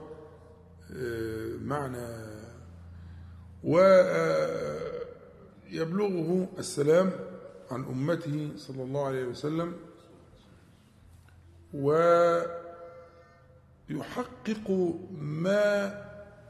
[1.63, 2.27] معنى
[5.71, 7.13] ويبلغه السلام
[7.71, 9.77] عن أمته صلى الله عليه وسلم
[13.91, 14.71] ويحقق
[15.19, 16.05] ما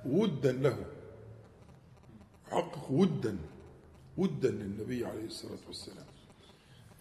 [0.06, 0.76] ودا له.
[2.46, 3.36] يحقق ودا
[4.16, 6.06] ودا للنبي عليه الصلاة والسلام.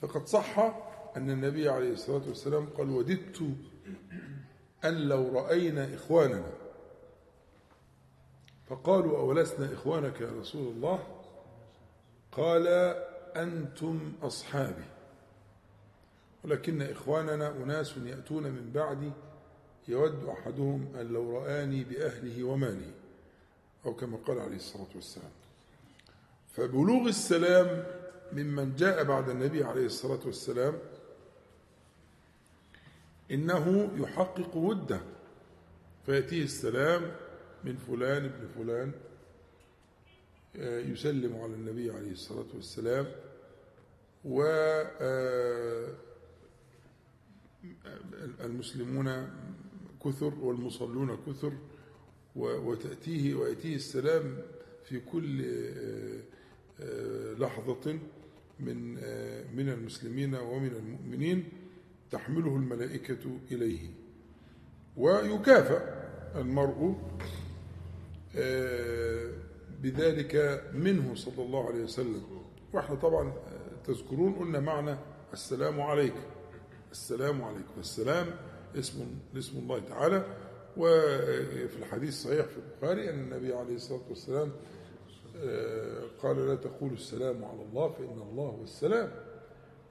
[0.01, 0.59] فقد صح
[1.17, 3.41] أن النبي عليه الصلاة والسلام قال وددت
[4.85, 6.64] أن لو رأينا إخواننا.
[8.69, 11.07] فقالوا أولسنا إخوانك يا رسول الله؟
[12.31, 12.67] قال
[13.35, 14.83] أنتم أصحابي.
[16.43, 19.11] ولكن إخواننا أناس يأتون من بعدي
[19.87, 22.91] يود أحدهم أن لو رآني بأهله وماله
[23.85, 25.31] أو كما قال عليه الصلاة والسلام.
[26.53, 27.83] فبلوغ السلام
[28.33, 30.79] ممن جاء بعد النبي عليه الصلاة والسلام
[33.31, 34.99] إنه يحقق وده
[36.05, 37.11] فيأتيه السلام
[37.65, 38.91] من فلان ابن فلان
[40.55, 43.05] آه، يسلم على النبي عليه الصلاة والسلام
[44.25, 44.43] و
[45.01, 45.87] آه،
[48.43, 49.29] المسلمون
[50.05, 51.53] كثر والمصلون كثر
[52.35, 54.37] وتأتيه ويأتيه السلام
[54.83, 55.45] في كل
[56.79, 57.99] آه، لحظة
[58.59, 58.93] من
[59.55, 61.49] من المسلمين ومن المؤمنين
[62.11, 63.89] تحمله الملائكة إليه.
[64.97, 66.05] ويكافأ
[66.35, 66.95] المرء
[69.81, 72.23] بذلك منه صلى الله عليه وسلم.
[72.73, 74.95] وإحنا طبعا آه، تذكرون قلنا معنى
[75.33, 76.13] السلام عليك.
[76.91, 77.65] السلام عليك.
[77.77, 78.27] والسلام
[78.79, 79.05] اسم
[79.37, 80.25] اسم الله تعالى.
[80.77, 84.51] وفي الحديث الصحيح في البخاري أن النبي عليه الصلاة والسلام
[85.37, 89.11] آه، قال لا تقولوا السلام على الله فإن الله هو السلام.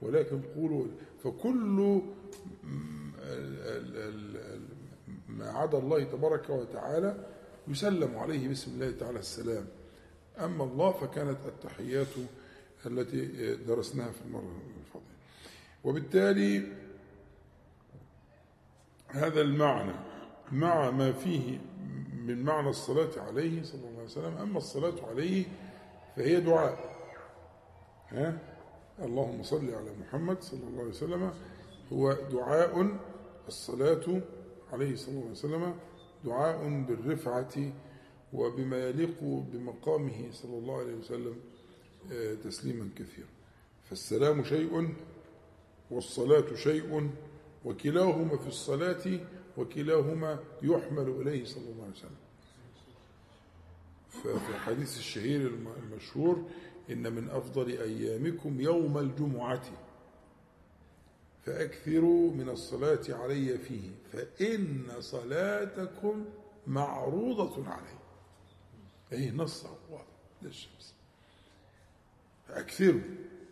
[0.01, 0.85] ولكن قولوا
[1.23, 2.01] فكل
[5.29, 7.25] ما عدا الله تبارك وتعالى
[7.67, 9.67] يسلم عليه بسم الله تعالى السلام.
[10.39, 12.07] أما الله فكانت التحيات
[12.85, 15.05] التي درسناها في المرة الماضية
[15.83, 16.67] وبالتالي
[19.07, 19.93] هذا المعنى
[20.51, 21.59] مع ما فيه
[22.25, 25.45] من معنى الصلاة عليه صلى الله عليه وسلم أما الصلاة عليه
[26.15, 26.95] فهي دعاء.
[28.09, 28.37] ها؟
[28.99, 31.33] اللهم صل على محمد صلى الله عليه وسلم
[31.93, 32.97] هو دعاء
[33.47, 34.21] الصلاة
[34.73, 35.75] عليه صلى الله عليه وسلم
[36.25, 37.73] دعاء بالرفعة
[38.33, 41.35] وبما يليق بمقامه صلى الله عليه وسلم
[42.11, 43.27] آه، تسليما كثيرا.
[43.89, 44.93] فالسلام شيء
[45.91, 47.09] والصلاة شيء
[47.65, 49.19] وكلاهما في الصلاة
[49.57, 52.15] وكلاهما يحمل إليه صلى الله عليه وسلم.
[54.09, 56.43] ففي الحديث الشهير الم- المشهور
[56.91, 59.61] إن من أفضل أيامكم يوم الجمعة.
[61.45, 66.25] فأكثروا من الصلاة علي فيه فإن صلاتكم
[66.67, 67.97] معروضة علي.
[69.13, 70.05] أي نص واضح
[70.41, 70.95] للشمس
[72.47, 73.01] فأكثروا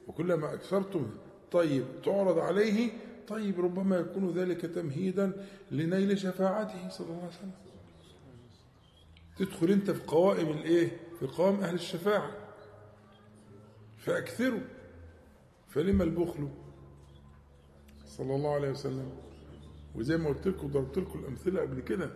[0.08, 1.10] وكلما أكثرتم
[1.52, 2.92] طيب تعرض عليه
[3.28, 7.52] طيب ربما يكون ذلك تمهيدا لنيل شفاعته صلى الله عليه وسلم.
[9.38, 12.32] تدخل أنت في قوائم الإيه؟ في قوائم أهل الشفاعة.
[13.98, 14.62] فاكثروا
[15.70, 16.50] فلما البخل؟
[18.18, 19.10] صلى الله عليه وسلم.
[19.96, 22.10] وزي ما قلت لكم ضربت لكم الأمثلة قبل كده.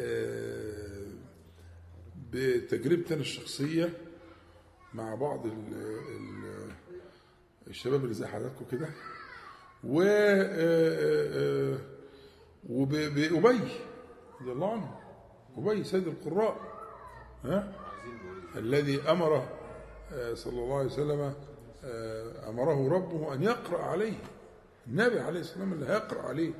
[0.00, 1.06] آه،
[2.30, 3.90] بتجربتي أنا الشخصية
[4.94, 5.74] مع بعض ال
[6.08, 6.70] ال
[7.66, 8.88] الشباب اللي زي حضراتكم كده.
[9.84, 11.78] و آه، آه،
[12.68, 14.98] وبأبي رضي الله عنه.
[15.56, 16.56] أبي سيد القراء
[17.44, 17.72] ها
[18.56, 19.48] الذي أمر
[20.12, 21.34] آه، صلى الله عليه وسلم
[22.48, 24.14] أمره ربه أن يقرأ عليه.
[24.86, 26.50] النبي عليه الصلاة والسلام اللي هيقرأ عليه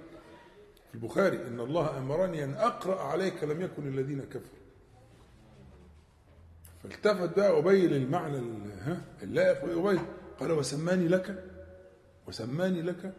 [0.88, 4.62] في البخاري إن الله أمرني أن أقرأ عليك لم يكن الذين كفروا.
[6.82, 8.38] فالتفت بقى أبي للمعنى
[9.22, 10.00] اللائق بأبي
[10.40, 11.44] قال وسماني لك
[12.28, 13.14] وسماني لك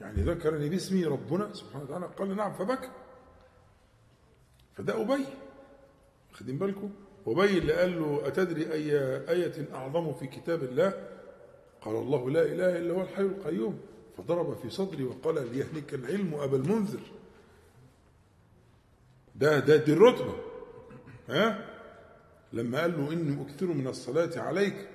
[0.00, 2.06] يعني ذكرني باسمي ربنا سبحانه وتعالى.
[2.06, 2.88] قال نعم فبكى.
[4.74, 5.24] فده أبي.
[6.32, 6.90] واخدين بالكم؟
[7.26, 8.96] أبي اللي قال له أتدري أي
[9.30, 11.08] آية أعظم في كتاب الله؟
[11.84, 13.80] قال الله لا إله إلا هو الحي القيوم.
[14.18, 17.00] فضرب في صدري وقال ليهلك العلم أبا المنذر.
[19.34, 20.34] ده ده دي الرتبة.
[21.28, 21.68] ها؟
[22.52, 24.88] لما قال له إني أكثر من الصلاة عليك.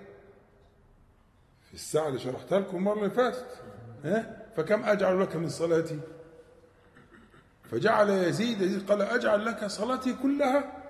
[1.68, 3.62] في الساعة اللي شرحتها لكم المرة اللي فاتت.
[4.04, 6.00] ها؟ فكم أجعل لك من صلاتي؟
[7.72, 10.84] فجعل يزيد يزيد قال أجعل لك صلاتي كلها.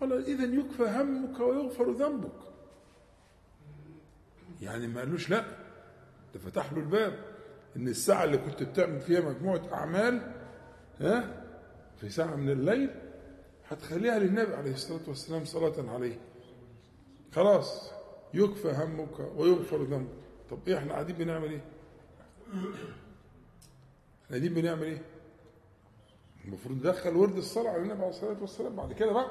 [0.00, 2.47] قال إذا يكفى همك ويغفر ذنبك.
[4.60, 5.44] يعني ما قالوش لا.
[6.34, 7.24] ده فتح له الباب.
[7.76, 10.32] إن الساعة اللي كنت بتعمل فيها مجموعة أعمال
[11.00, 11.44] ها
[12.00, 12.90] في ساعة من الليل
[13.68, 16.18] هتخليها للنبي عليه الصلاة والسلام صلاة عليه.
[17.32, 17.90] خلاص
[18.34, 20.12] يكفى همك ويغفر ذنبك.
[20.50, 21.64] طب إيه إحنا قاعدين بنعمل إيه؟
[22.54, 25.02] إحنا قاعدين بنعمل إيه؟
[26.44, 28.76] المفروض ندخل ورد الصلاة على النبي عليه الصلاة والسلام.
[28.76, 29.30] بعد كده بقى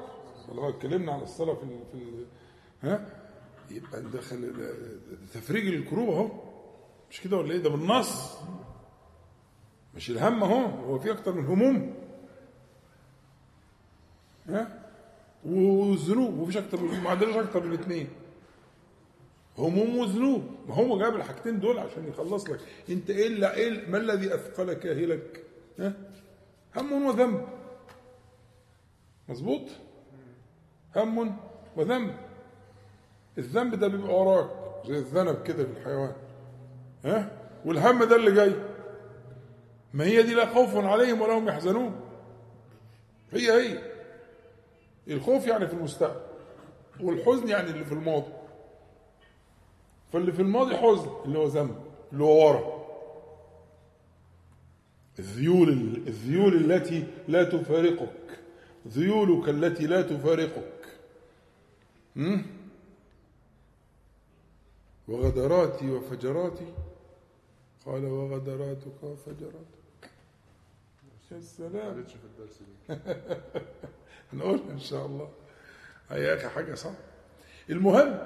[0.54, 2.24] لو اتكلمنا على الصلاة في في
[2.82, 3.06] ها؟
[3.70, 4.52] يبقى ندخل
[5.34, 6.30] تفريج الكروب اهو.
[7.10, 8.36] مش كده ولا إيه؟ ده بالنص.
[9.94, 11.94] مش الهم اهو هو في أكتر من هموم.
[14.48, 14.84] ها؟
[15.44, 18.08] وذنوب ومفيش أكتر من ما عندناش أكتر من الاثنين
[19.58, 22.60] هموم وذنوب ما هو جاب الحاجتين دول عشان يخلص لك.
[22.90, 25.44] انت إيه اللي إيه ما الذي اثقلك اهلك
[25.78, 25.92] ها؟
[26.76, 27.48] هم وذنب.
[29.28, 29.62] مظبوط؟
[30.96, 31.36] هم
[31.76, 32.27] وذنب.
[33.38, 34.50] الذنب ده بيبقى وراك
[34.86, 36.12] زي الذنب كده في الحيوان.
[37.04, 37.30] ها؟
[37.64, 38.52] والهم ده اللي جاي.
[39.94, 42.00] ما هي دي لا خوف عليهم ولا هم يحزنون.
[43.32, 43.78] هي هي.
[45.08, 46.20] الخوف يعني في المستقبل
[47.00, 48.32] والحزن يعني اللي في الماضي.
[50.12, 51.76] فاللي في الماضي حزن اللي هو ذنب
[52.12, 52.78] اللي هو ورا.
[55.18, 55.68] الذيول
[56.06, 58.08] الذيول التي لا تفارقك.
[58.88, 60.72] ذيولك التي لا تفارقك?
[65.08, 66.74] وغدراتي وفجراتي.
[67.86, 70.10] قال وغدراتك وفجراتك.
[71.32, 72.04] يا سلام.
[72.04, 72.94] في الدرس دي.
[74.32, 75.28] هنقول إن شاء الله.
[76.10, 76.96] يا أخي حاجة صعبه
[77.70, 78.18] المهم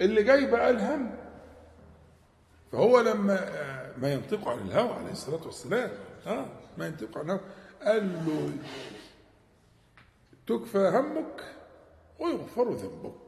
[0.00, 1.16] اللي جاي بقى الهم.
[2.72, 5.90] فهو لما آه، ما ينطق عن الهوى عليه الصلاة والسلام
[6.26, 6.46] آه
[6.78, 7.40] ما ينطق عن الهوى
[7.82, 8.52] قال له
[10.46, 11.44] تكفى همك
[12.18, 13.23] ويغفر ذنبك.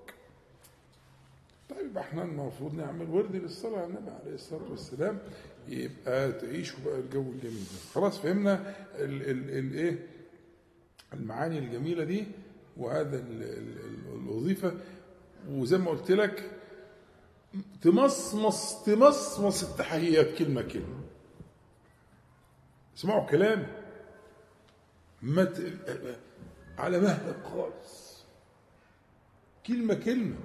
[1.71, 5.19] طيب إحنا المفروض نعمل ورد للصلاة على النبي عليه الصلاة والسلام
[5.69, 7.79] يبقى تعيشوا بقى الجو الجميل ده.
[7.95, 10.07] خلاص فهمنا ال- ال- الايه
[11.15, 12.25] المعاني الجميلة دي
[12.77, 14.75] وهذا ال- ال- ال- الوظيفة.
[15.49, 16.51] وزي ما قلت لك
[17.83, 21.01] تمصمص تمصمص التحيات كلمة كلمة.
[22.97, 23.67] اسمعوا كلامي
[25.23, 25.55] ما.
[26.79, 28.25] على مهلك خالص.
[29.67, 30.37] كلمة كلمة.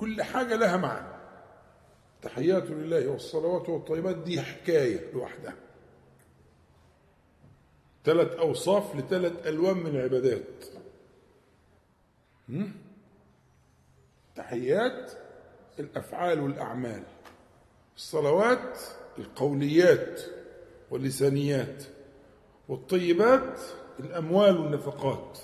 [0.00, 1.20] كل حاجة لها معنى.
[2.22, 5.54] تحيات لله والصلوات والطيبات دي حكاية لوحدها.
[8.04, 10.64] ثلاث أوصاف لثلاث ألوان من العبادات؟
[14.36, 15.12] تحيات
[15.78, 17.02] الأفعال والأعمال.
[17.96, 18.78] الصلوات
[19.18, 20.20] القوليات
[20.90, 21.84] واللسانيات.
[22.68, 23.60] والطيبات
[24.00, 25.38] الأموال والنفقات.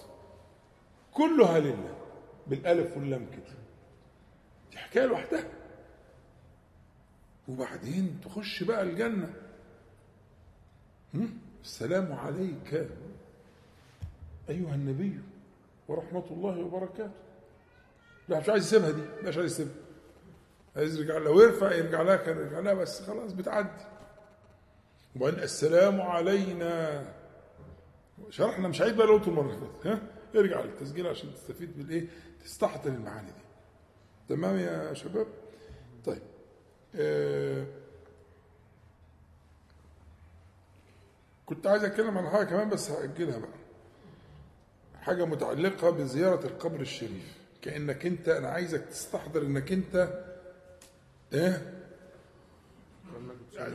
[1.13, 1.97] كلها لله.
[2.47, 3.66] بالألف واللام كده.
[4.97, 5.45] دي حكاية لوحدها.
[7.49, 9.35] وبعدين تخش بقى الجنة.
[11.15, 12.89] هم؟ السلام عليك.
[14.49, 15.21] أيها النبي
[15.89, 17.11] ورحمة الله وبركاته.
[18.29, 19.03] لا مش عايز يسيبها دي.
[19.29, 19.75] مش عايز يسيبها.
[20.77, 23.85] عايز يرجع لو يرفع يرجع لها كان يرجع لها بس خلاص بتعدي.
[25.17, 27.05] وبعدين السلام علينا.
[28.31, 30.01] شرحنا مش عيد بقى لو المرة اللي فاتت ها؟
[30.41, 32.07] ارجع للتسجيل عشان تستفيد بالإيه؟
[32.45, 33.46] تستحضر المعاني دي.
[34.29, 35.27] تمام يا شباب؟
[36.07, 36.23] طيب
[36.95, 37.67] آه
[41.47, 43.49] كنت عايز أتكلم عن حاجة كمان بس هأجلها بقى.
[45.03, 47.37] حاجة متعلقة بزيارة القبر الشريف.
[47.63, 50.25] كأنك أنت أنا عايزك تستحضر إنك أنت
[51.33, 51.73] إيه؟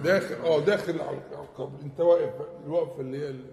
[0.04, 1.80] داخل آه داخل على القبر.
[1.84, 2.34] أنت واقف
[2.66, 3.46] الوقفة اللي هي ال-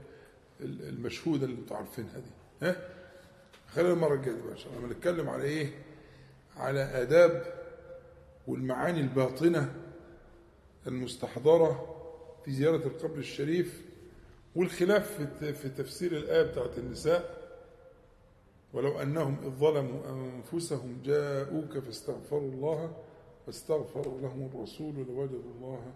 [0.61, 2.31] ال- المشهودة اللي أنتوا عارفينها دي
[2.67, 2.77] ها
[3.75, 4.89] خلينا المرة الجاية بقى ان شاء الله
[5.29, 5.71] على إيه؟
[6.59, 7.43] على آداب
[8.47, 9.75] والمعاني الباطنة
[10.87, 11.95] المستحضرة
[12.45, 13.83] في زيارة القبر الشريف
[14.57, 17.39] والخلاف في تفسير الآية بتاعت النساء.
[18.73, 22.97] ولو أنهم إذ ظلموا أنفسهم جاءوك فاستغفروا الله
[23.47, 25.93] واستغفر لهم الرسول لوجدوا الله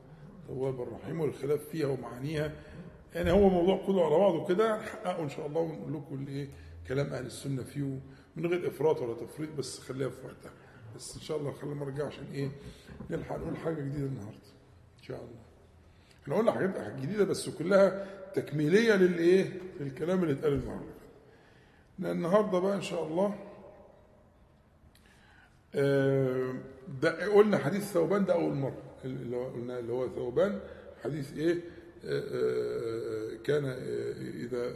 [0.49, 1.23] توابا رحيما.
[1.25, 2.53] والخلاف فيها ومعانيها
[3.15, 6.49] يعني هو موضوع كله على بعضه كده نحققه إن شاء الله ونقول لكم الايه
[6.89, 7.99] كلام أهل السنة فيه
[8.37, 10.53] من غير إفراط ولا تفريط بس خليها في وقتها.
[10.97, 12.51] بس إن شاء الله خلينا نرجع عشان إيه؟
[13.11, 14.39] نلحق نقول حاجة جديدة النهارده.
[14.99, 15.43] إن شاء الله.
[16.23, 20.83] إحنا قلنا حاجات جديدة بس كلها تكميلية للإيه؟ للكلام اللي اتقال فاتت
[21.99, 23.35] لأن النهارده بقى إن شاء الله
[25.75, 26.55] آه،
[27.03, 28.83] ده قلنا حديث ثوبان ده أول مرة.
[29.05, 30.61] اللي هو قلنا اللي هو ثوبان
[31.05, 31.55] حديث إيه؟
[32.05, 33.65] آه، آه، كان
[34.45, 34.73] إذا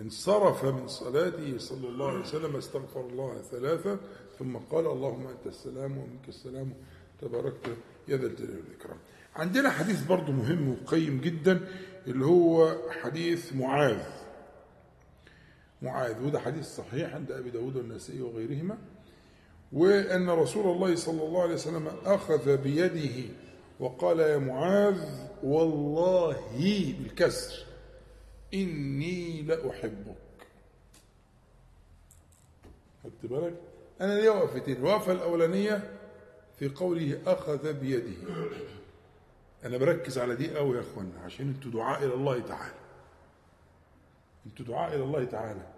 [0.00, 3.98] انصرف من صلاته صلى الله عليه وسلم استغفر الله ثلاثة
[4.38, 6.72] ثم قال اللهم أنت السلام ومنك السلام.
[7.20, 7.66] تباركت
[8.08, 8.96] يا ذا الجلال والإكرام.
[9.36, 11.68] عندنا حديث برضه مهم وقيم جدا
[12.06, 14.02] اللي هو حديث معاذ.
[15.82, 18.78] معاذ وده حديث صحيح عند أبي داود والنسائي وغيرهما
[19.72, 23.34] وأن رسول الله صلى الله عليه وسلم أخذ بيده
[23.80, 25.00] وقال يا معاذ
[25.42, 26.36] والله
[26.98, 27.65] بالكسر.
[28.54, 30.16] إني لأحبك.
[33.04, 33.60] خدت بالك؟
[34.00, 35.98] أنا ليا وقفتين الوقفة الأولانية
[36.58, 38.16] في قوله أخذ بيده.
[39.64, 42.74] أنا بركز على دي قوي يا أخوانا عشان أنتوا دعاء إلى الله تعالى.
[44.46, 45.72] أنتوا دعاء إلى الله تعالى.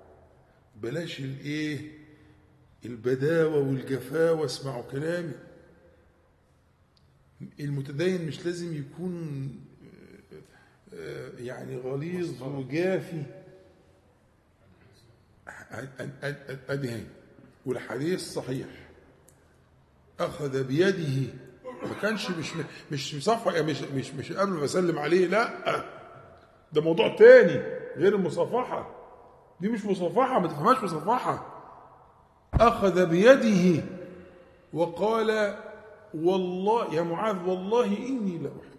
[0.77, 1.99] بلاش الإيه؟
[2.85, 4.45] البداوة والجفاوة.
[4.45, 5.33] اسمعوا كلامي.
[7.61, 9.51] المتدين مش لازم يكون
[11.39, 13.23] يعني غليظ وجافي.
[15.49, 17.03] أ- أ- أ- أدي هي
[17.67, 18.67] والحديث صحيح.
[20.21, 21.33] أخذ بيده.
[21.83, 22.53] ما كانش مش
[22.93, 25.85] مش مصفح مش مش مش قبل ما أسلم عليه لا.
[26.73, 27.63] ده موضوع تاني
[27.97, 28.91] غير المصافحه
[29.61, 31.55] دي مش مصافحه ما تفهمهاش مصافحه
[32.55, 33.83] أخذ بيده.
[34.73, 35.57] وقال
[36.15, 38.78] والله يا معاذ والله إني لأحبك.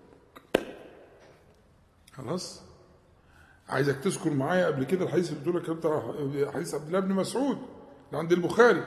[2.20, 2.62] خلاص؟
[3.70, 6.14] عايزك تذكر معايا قبل كده الحديث اللي بتقول لك بتاع
[6.52, 7.58] حديث عبد الله بن مسعود
[8.08, 8.84] اللي عند البخاري.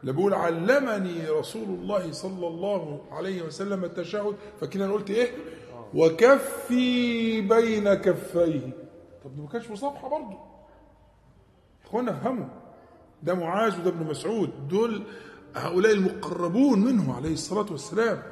[0.00, 4.34] اللي بيقول علمني رسول الله صلى الله عليه وسلم التشهد.
[4.60, 5.30] فكده أنا قلت إيه؟
[5.94, 8.70] وكفي بين كفيه.
[9.24, 10.38] طب ما كانش مصافحة برضه.
[11.84, 12.48] إخوانا افهموا.
[13.22, 14.68] ده معاذ وده ابن مسعود.
[14.68, 15.02] دول
[15.54, 18.22] هؤلاء المقربون منه عليه الصلاة والسلام.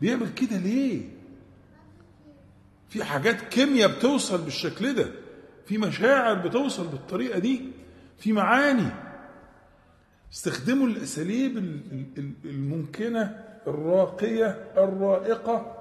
[0.00, 1.13] بيعمل كده ليه؟
[2.94, 5.06] في حاجات كيمياء بتوصل بالشكل ده
[5.66, 7.60] في مشاعر بتوصل بالطريقة دي
[8.18, 8.88] في معاني.
[10.32, 14.46] استخدموا الأساليب ال- ال- ال- الممكنة الراقية
[14.76, 15.76] الرائقة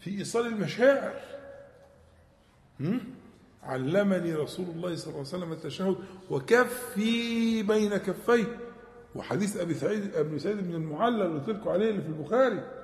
[0.00, 1.14] في إيصال المشاعر؟
[3.62, 5.96] علمني رسول الله صلى الله عليه وسلم التشهد
[6.30, 8.56] وكفي بين كفيه.
[9.14, 12.79] وحديث أبي سعيد ابن سعيد بن المعلى اللي قلت عليه اللي في البخاري.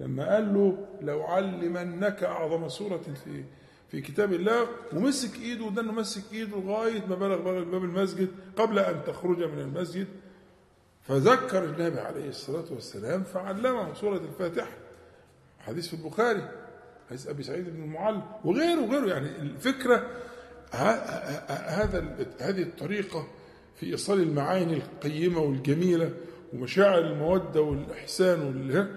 [0.00, 3.44] لما قال له لو علمنك أعظم سورة في
[3.90, 9.00] في كتاب الله ومسك إيده إنه مسك إيده لغاية ما بلغ باب المسجد قبل أن
[9.06, 10.06] تخرج من المسجد
[11.02, 14.76] فذكر النبي عليه الصلاة والسلام فعلمه سورة الفاتحة.
[15.58, 16.48] حديث في البخاري
[17.08, 19.06] حديث أبي سعيد بن المعلم وغيره وغيره.
[19.06, 20.06] يعني الفكرة
[20.72, 23.26] هذا هذه الطريقة
[23.76, 26.10] في إيصال المعاني القيمة والجميلة
[26.52, 28.96] ومشاعر المودة والإحسان وال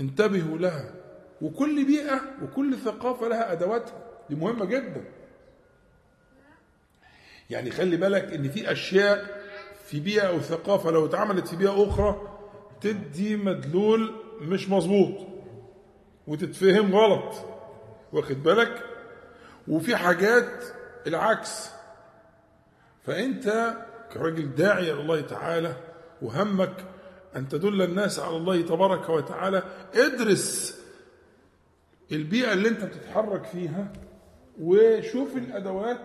[0.00, 0.94] انتبهوا لها.
[1.42, 4.02] وكل بيئة وكل ثقافة لها أدواتها.
[4.30, 5.04] دي مهمة جدا.
[7.50, 9.44] يعني خلي بالك إن في أشياء
[9.86, 12.38] في بيئة أو ثقافة لو اتعملت في بيئة أخرى
[12.80, 15.26] تدي مدلول مش مظبوط
[16.26, 17.34] وتتفهم غلط.
[18.12, 18.82] واخد بالك؟
[19.68, 20.64] وفي حاجات
[21.06, 21.70] العكس.
[23.06, 23.74] فأنت
[24.12, 25.76] كراجل داعي إلى الله تعالى
[26.22, 26.74] وهمك
[27.36, 29.62] أن تدل الناس على الله تبارك وتعالى.
[29.94, 30.78] ادرس
[32.12, 33.92] البيئة اللي أنت بتتحرك فيها
[34.60, 36.00] وشوف الأدوات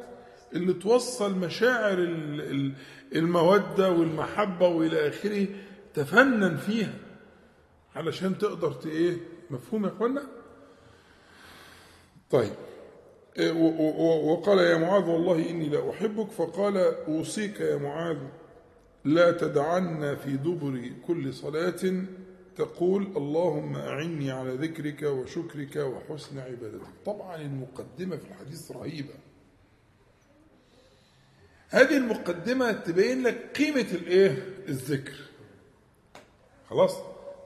[0.54, 2.74] اللي توصل مشاعر ال- ال-
[3.16, 5.48] المودة والمحبة وإلى آخره
[5.94, 6.94] تفنن فيها.
[7.96, 9.18] علشان تقدر إيه؟
[9.50, 10.24] مفهوم يا إخوانا؟
[12.32, 12.52] طيب.
[13.40, 13.52] إيه،
[14.32, 16.32] وقال يا معاذ والله إني لا أحبك.
[16.32, 16.78] فقال
[17.08, 18.18] أوصيك يا معاذ.
[19.14, 22.04] لا تدعن في دبر كل صلاة
[22.56, 26.88] تقول اللهم أعني على ذكرك وشكرك وحسن عبادتك.
[27.06, 29.14] طبعا المقدمة في الحديث رهيبة.
[31.70, 35.16] هذه المقدمة تبين لك قيمة الإيه؟ الذكر.
[36.70, 36.96] خلاص؟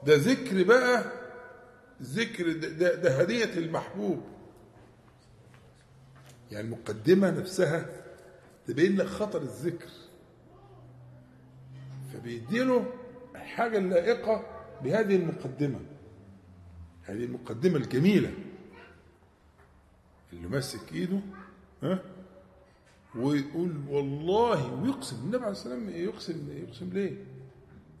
[0.06, 1.12] ده ذكر بقى
[2.02, 4.22] ذكر ده, ده, ده هدية المحبوب.
[6.52, 7.86] يعني المقدمة نفسها
[8.66, 9.88] تبين لك خطر الذكر.
[12.24, 12.86] فبيديله
[13.34, 14.46] الحاجة اللائقة
[14.82, 15.80] بهذه المقدمة.
[17.02, 18.32] هذه المقدمة الجميلة.
[20.32, 21.20] اللي ماسك إيده
[21.82, 21.98] ها؟
[23.14, 27.24] ويقول والله ويقسم النبي عليه والسلام يقسم يقسم ليه؟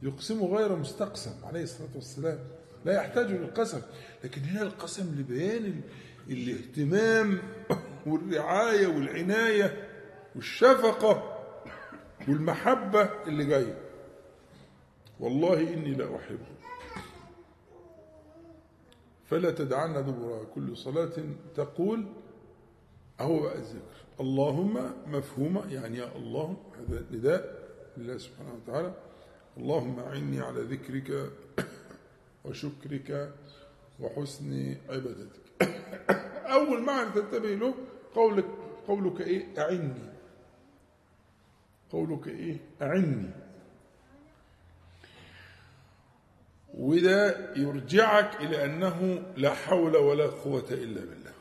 [0.02, 2.38] يقسم غير مستقسم عليه الصلاة والسلام.
[2.84, 3.80] لا يحتاج للقسم
[4.24, 5.80] لكن هنا القسم لبيان ال-
[6.30, 7.38] الاهتمام
[8.06, 9.88] والرعاية والعناية
[10.34, 11.38] والشفقة
[12.28, 13.83] والمحبة اللي جاية.
[15.20, 16.54] والله إني لا أحبه.
[19.24, 21.12] فلا تدعن دبر كل صلاة
[21.54, 22.06] تقول
[23.20, 23.96] أهو بقى الذكر.
[24.20, 28.94] اللهم مفهومة يعني يا الله هذا نداء لله سبحانه وتعالى.
[29.56, 31.30] اللهم أعني على ذكرك
[32.44, 33.34] وشكرك
[34.00, 35.44] وحسن عبادتك.
[36.56, 37.74] أول معنى تنتبه له
[38.14, 38.44] قولك
[38.88, 40.12] قولك إيه؟ أعني.
[41.92, 43.43] قولك إيه؟ أعني.
[46.78, 51.32] وده يرجعك إلى أنه لا حول ولا قوة إلا بالله.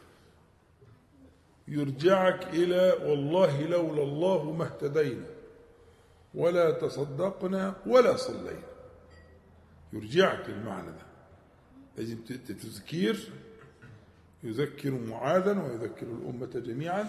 [1.68, 5.26] يرجعك إلى والله لولا الله ما اهتدينا
[6.34, 8.68] ولا تصدقنا ولا صلينا.
[9.94, 11.06] يرجعك للمعنى ده.
[11.98, 13.32] لازم تذكير
[14.44, 17.08] يذكر معاذا ويذكر الأمة جميعا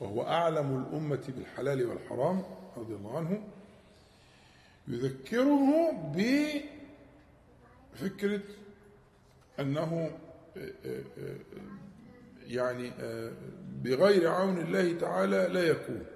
[0.00, 2.42] وهو أعلم الأمة بالحلال والحرام
[2.76, 3.48] رضي الله عنه.
[4.88, 5.92] يذكره
[7.96, 8.40] بفكرة
[9.60, 10.18] أنه
[12.46, 12.92] يعني
[13.82, 16.06] بغير عون الله تعالى لا يكون.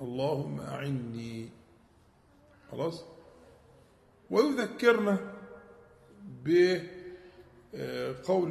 [0.00, 1.48] اللهم أعني.
[2.70, 3.04] خلاص؟
[4.30, 5.18] ويذكرنا
[6.44, 6.90] بقول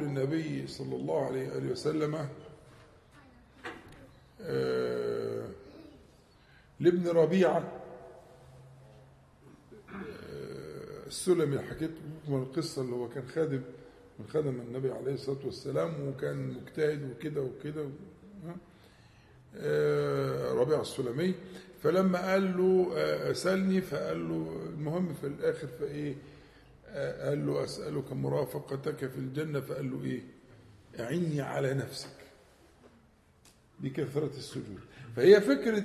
[0.00, 2.28] النبي صلى الله عليه وآله وسلم
[4.40, 5.48] آه،
[6.80, 7.82] لابن ربيعة
[9.94, 11.90] آه، السلمي حكيت
[12.24, 13.62] لكم القصة اللي هو كان خادم
[14.18, 17.86] من خدم النبي عليه الصلاة والسلام وكان مجتهد وكده وكده؟
[19.56, 21.34] آه، ربيعة السلمي.
[21.82, 26.14] فلما قال له آه، أسألني فقال له المهم في الآخر فإيه
[26.88, 30.20] آه، قال له أسألك مرافقتك في الجنة فقال له إيه؟
[31.00, 32.16] أعني على نفسك
[33.80, 34.80] بكثرة السجود.
[35.16, 35.84] فهي فكرة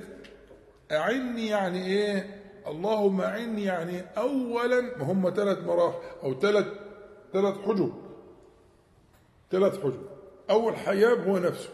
[0.92, 2.37] أعني يعني إيه؟
[2.68, 6.66] اللهم أعني يعني أولا هم ثلاث مراحل أو ثلاث
[7.34, 7.94] ثلاث حجب.
[9.52, 10.08] ثلاث حجب.
[10.50, 11.70] أول حجاب هو نفسك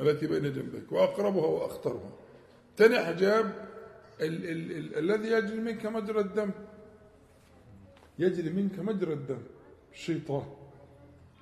[0.00, 2.10] التي بين جنبك وأقربها وأخطرها.
[2.76, 3.68] ثاني حجاب
[4.20, 6.50] ال- ال- ال- الذي يجري منك مجرى الدم.
[8.18, 9.42] يجري منك مجرى الدم
[9.92, 10.44] الشيطان.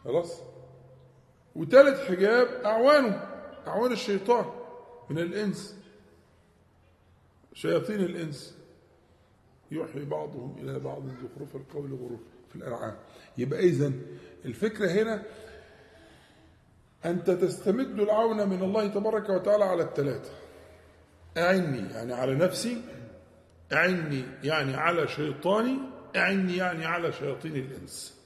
[0.05, 0.41] خلاص؟
[1.57, 3.29] وثالث حجاب أعوانه
[3.67, 4.45] أعوان الشيطان
[5.11, 5.78] من الإنس.
[7.59, 8.59] شياطين الإنس
[9.71, 12.97] يوحي بعضهم إلى بعض زخرف القول غرور في الأنعام
[13.39, 14.03] يبقى إذن
[14.45, 15.23] الفكرة هنا
[17.05, 20.31] أنت تستمد العون من الله تبارك وتعالى على الثلاثة
[21.37, 22.83] أعني يعني على نفسي
[23.73, 25.79] أعني يعني على شيطاني
[26.17, 28.21] أعني يعني على شياطين الإنس.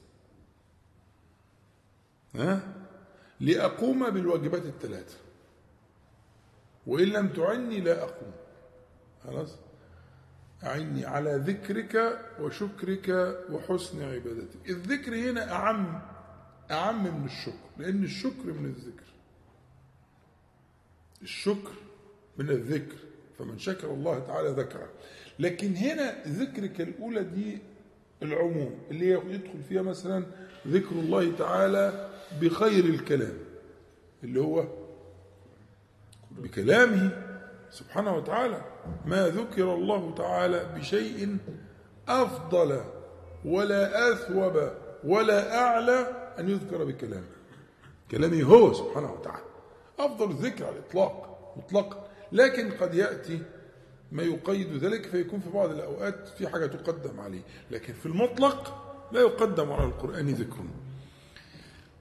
[2.34, 2.62] ها؟
[3.40, 5.16] لأقوم بالواجبات الثلاثة
[6.86, 8.32] وإن لم تعني لا أقوم.
[9.24, 9.56] خلاص؟
[10.64, 14.68] أعني على ذكرك وشكرك وحسن عبادتك.
[14.68, 16.02] الذكر هنا أعم
[16.70, 19.12] أعم من الشكر لأن الشكر من الذكر.
[21.22, 21.72] الشكر
[22.38, 22.96] من الذكر
[23.38, 24.88] فمن شكر الله تعالى ذكره.
[25.38, 27.58] لكن هنا ذكرك الأولى دي
[28.22, 30.26] العموم اللي يدخل فيها مثلا
[30.66, 33.38] ذكر الله تعالى بخير الكلام
[34.24, 34.66] اللي هو
[36.30, 37.31] بكلامه.
[37.72, 38.64] سبحانه وتعالى
[39.06, 41.36] ما ذكر الله تعالى بشيء
[42.08, 42.80] أفضل
[43.44, 44.70] ولا أثوب
[45.04, 46.06] ولا أعلى
[46.38, 47.26] أن يذكر بكلامه.
[48.10, 49.44] كلامه هو سبحانه وتعالى.
[49.98, 53.42] أفضل الذكر على الإطلاق مطلقا لكن قد يأتي
[54.12, 57.42] ما يقيد ذلك فيكون في بعض الأوقات في حاجة تقدم عليه.
[57.70, 58.78] لكن في المطلق
[59.12, 60.64] لا يقدم على القرآن ذكر.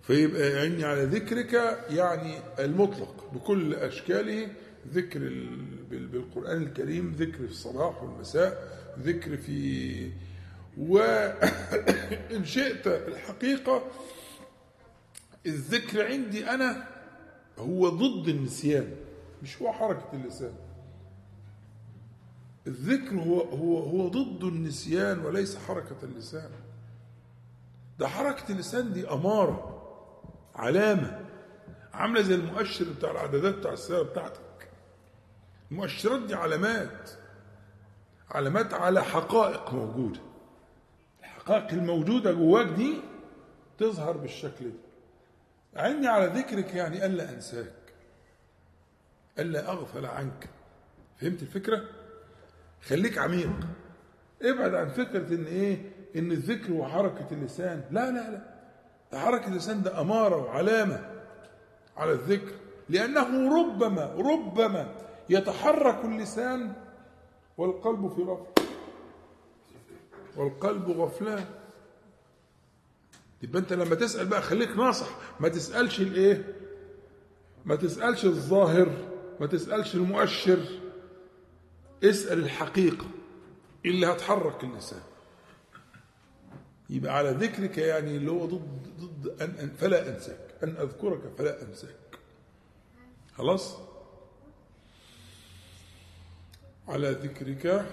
[0.01, 1.53] فيبقى يعني على ذكرك
[1.89, 4.47] يعني المطلق بكل أشكاله
[4.87, 10.11] ذكر ال- بال- بالقرآن الكريم ذكر في الصباح والمساء ذكر في
[10.77, 13.83] وإن شئت الحقيقة
[15.45, 16.87] الذكر عندي أنا
[17.59, 18.95] هو ضد النسيان
[19.43, 20.53] مش هو حركة اللسان.
[22.67, 26.49] الذكر هو هو هو ضد النسيان وليس حركة اللسان.
[27.99, 29.81] ده حركة اللسان دي أمارة
[30.55, 31.19] علامة
[31.93, 34.41] عاملة زي المؤشر بتاع العدادات بتاع السيارة بتاعتك.
[35.71, 37.09] المؤشرات دي علامات.
[38.31, 40.19] علامات على حقائق موجودة.
[41.19, 42.93] الحقائق الموجودة جواك دي
[43.77, 44.77] تظهر بالشكل ده.
[45.81, 47.73] أعني على ذكرك يعني ألا أنساك.
[49.39, 50.49] ألا أغفل عنك.
[51.17, 51.81] فهمت الفكرة؟
[52.81, 53.51] خليك عميق.
[54.41, 57.83] ابعد عن فكرة إن إيه؟ إن الذكر وحركة اللسان.
[57.91, 58.41] لا لا لا.
[59.11, 61.09] ده حركة اللسان ده أمارة وعلامة
[61.97, 62.51] على الذكر.
[62.89, 64.95] لأنه ربما ربما
[65.29, 66.73] يتحرك اللسان
[67.57, 68.47] والقلب في غفلة
[70.37, 71.45] والقلب غفلان.
[73.43, 75.07] يبقى انت لما تسأل بقى خليك ناصح.
[75.39, 76.55] ما تسألش الايه؟
[77.65, 78.89] ما تسألش الظاهر.
[79.39, 80.59] ما تسألش المؤشر.
[82.03, 83.05] اسأل الحقيقة.
[83.85, 85.01] اللي هتحرك اللسان.
[86.89, 90.55] يبقى على ذكرك يعني اللي هو ضد ضد أن, أن فلا أنساك.
[90.63, 91.95] أن أذكرك فلا أنساك.
[93.35, 93.77] خلاص؟
[96.91, 97.85] على ذكرك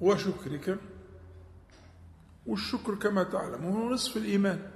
[0.00, 0.78] وشكرك.
[2.46, 4.70] والشكر كما تعلم هو نصف الإيمان.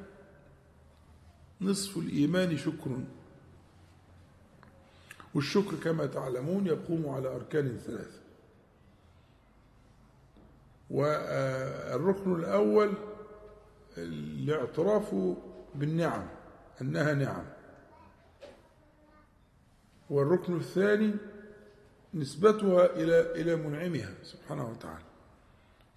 [1.60, 2.98] نصف الإيمان شكر.
[5.34, 8.20] والشكر كما تعلمون يقوم على أركان ثلاثة.
[10.90, 12.94] والركن الأول
[13.98, 15.14] الاعتراف
[15.74, 16.26] بالنعم
[16.80, 17.44] أنها نعم.
[20.10, 21.14] والركن الثاني
[22.14, 25.04] نسبتها إلى إلى منعمها سبحانه وتعالى.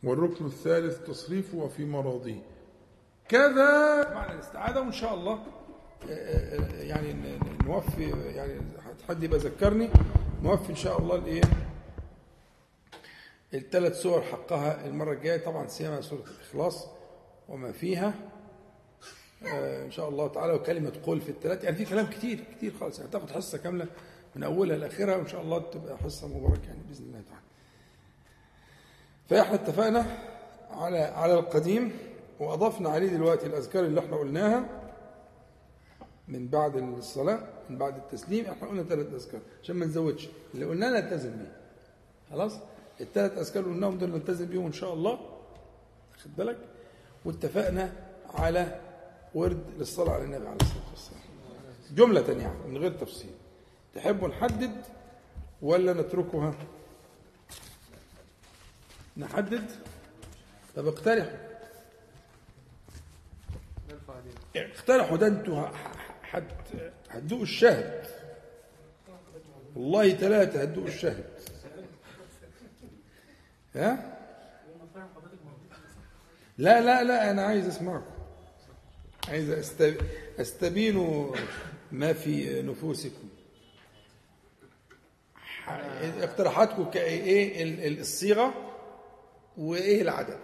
[0.04, 2.42] والركن الثالث تصريفها في مراضيه.
[3.30, 5.34] كذا معنى الاستعاذة وإن شاء الله
[6.10, 8.62] آه، آه، يعني نوفي يعني
[9.08, 9.90] حد يبقى ذكرني
[10.44, 11.42] نوفي إن شاء الله الإيه؟
[13.54, 14.86] الثلاث سور حقها.
[14.88, 16.88] المرة الجاية طبعا سيما سورة الإخلاص
[17.50, 18.14] وما فيها.
[19.46, 21.64] آه، إن شاء الله تعالى وكلمة قول في الثلاث.
[21.64, 23.00] يعني في كلام كتير كتير خالص.
[23.00, 23.88] يعني تاخد حصة كاملة.
[24.38, 27.42] من أولها لآخرها وإن شاء الله تبقى حصة مباركة يعني بإذن الله تعالى.
[29.30, 30.06] فاحنا اتفقنا
[30.72, 31.92] على على القديم
[32.40, 34.70] وأضفنا عليه دلوقتي الأذكار اللي إحنا قلناها
[36.28, 37.40] من بعد الصلاة
[37.70, 38.46] من بعد التسليم.
[38.46, 40.30] إحنا قلنا ثلاث أذكار عشان ما نزودش.
[40.54, 41.56] اللي قلناه نلتزم بيه.
[42.32, 42.54] خلاص؟
[43.02, 45.20] الثلاث أذكار اللي قلناهم دول نلتزم بيهم إن شاء الله.
[46.24, 46.58] خد بالك؟
[47.26, 47.94] واتفقنا
[48.34, 48.80] على
[49.36, 51.22] ورد للصلاة على النبي عليه الصلاة والسلام.
[51.96, 53.32] جملة يعني من غير تفصيل.
[53.98, 54.82] تحبوا نحدد
[55.62, 56.54] ولا نتركها
[59.18, 59.72] نحدد؟
[60.76, 61.38] طب اقترحوا.
[64.56, 65.68] اقترحوا ده أنتوا
[67.10, 68.06] هتدوقوا الشهد
[69.76, 71.26] والله ثلاثة هتدوقوا الشهد
[73.76, 74.18] ها؟
[76.58, 78.12] لا لا لا أنا عايز أسمعكم.
[79.28, 80.04] عايز أست-
[80.40, 81.32] استبين
[81.92, 83.27] ما في نفوسكم.
[86.24, 86.86] اقتراحاتكم
[87.86, 88.54] ال- الصيغة
[89.58, 90.40] وإيه العدد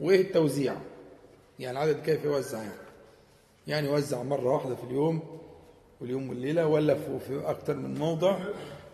[0.00, 0.76] وإيه التوزيع؟
[1.58, 2.72] يعني العدد كيف يوزع يعني؟
[3.66, 5.40] يعني يوزع مرة واحدة في اليوم
[6.00, 8.38] واليوم والليلة ولا في أكتر من موضع؟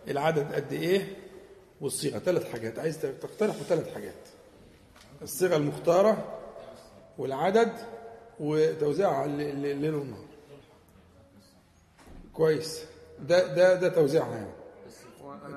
[0.08, 1.16] العدد قد إيه؟
[1.80, 2.18] والصيغة.
[2.18, 2.78] ثلاث حاجات.
[2.78, 4.14] عايز تقترحوا ثلاث حاجات.
[5.22, 6.38] الصيغة المختارة
[7.18, 7.72] والعدد
[8.40, 10.24] وتوزيعها الليل والنهار.
[12.34, 12.84] كويس.
[13.20, 14.50] ده ده ده توزيعها يعني.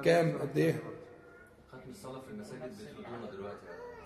[0.03, 0.79] كام؟ قد إيه؟
[1.71, 2.61] ختم الصلاة في المساجد
[2.97, 3.57] بيطردونا دلوقتي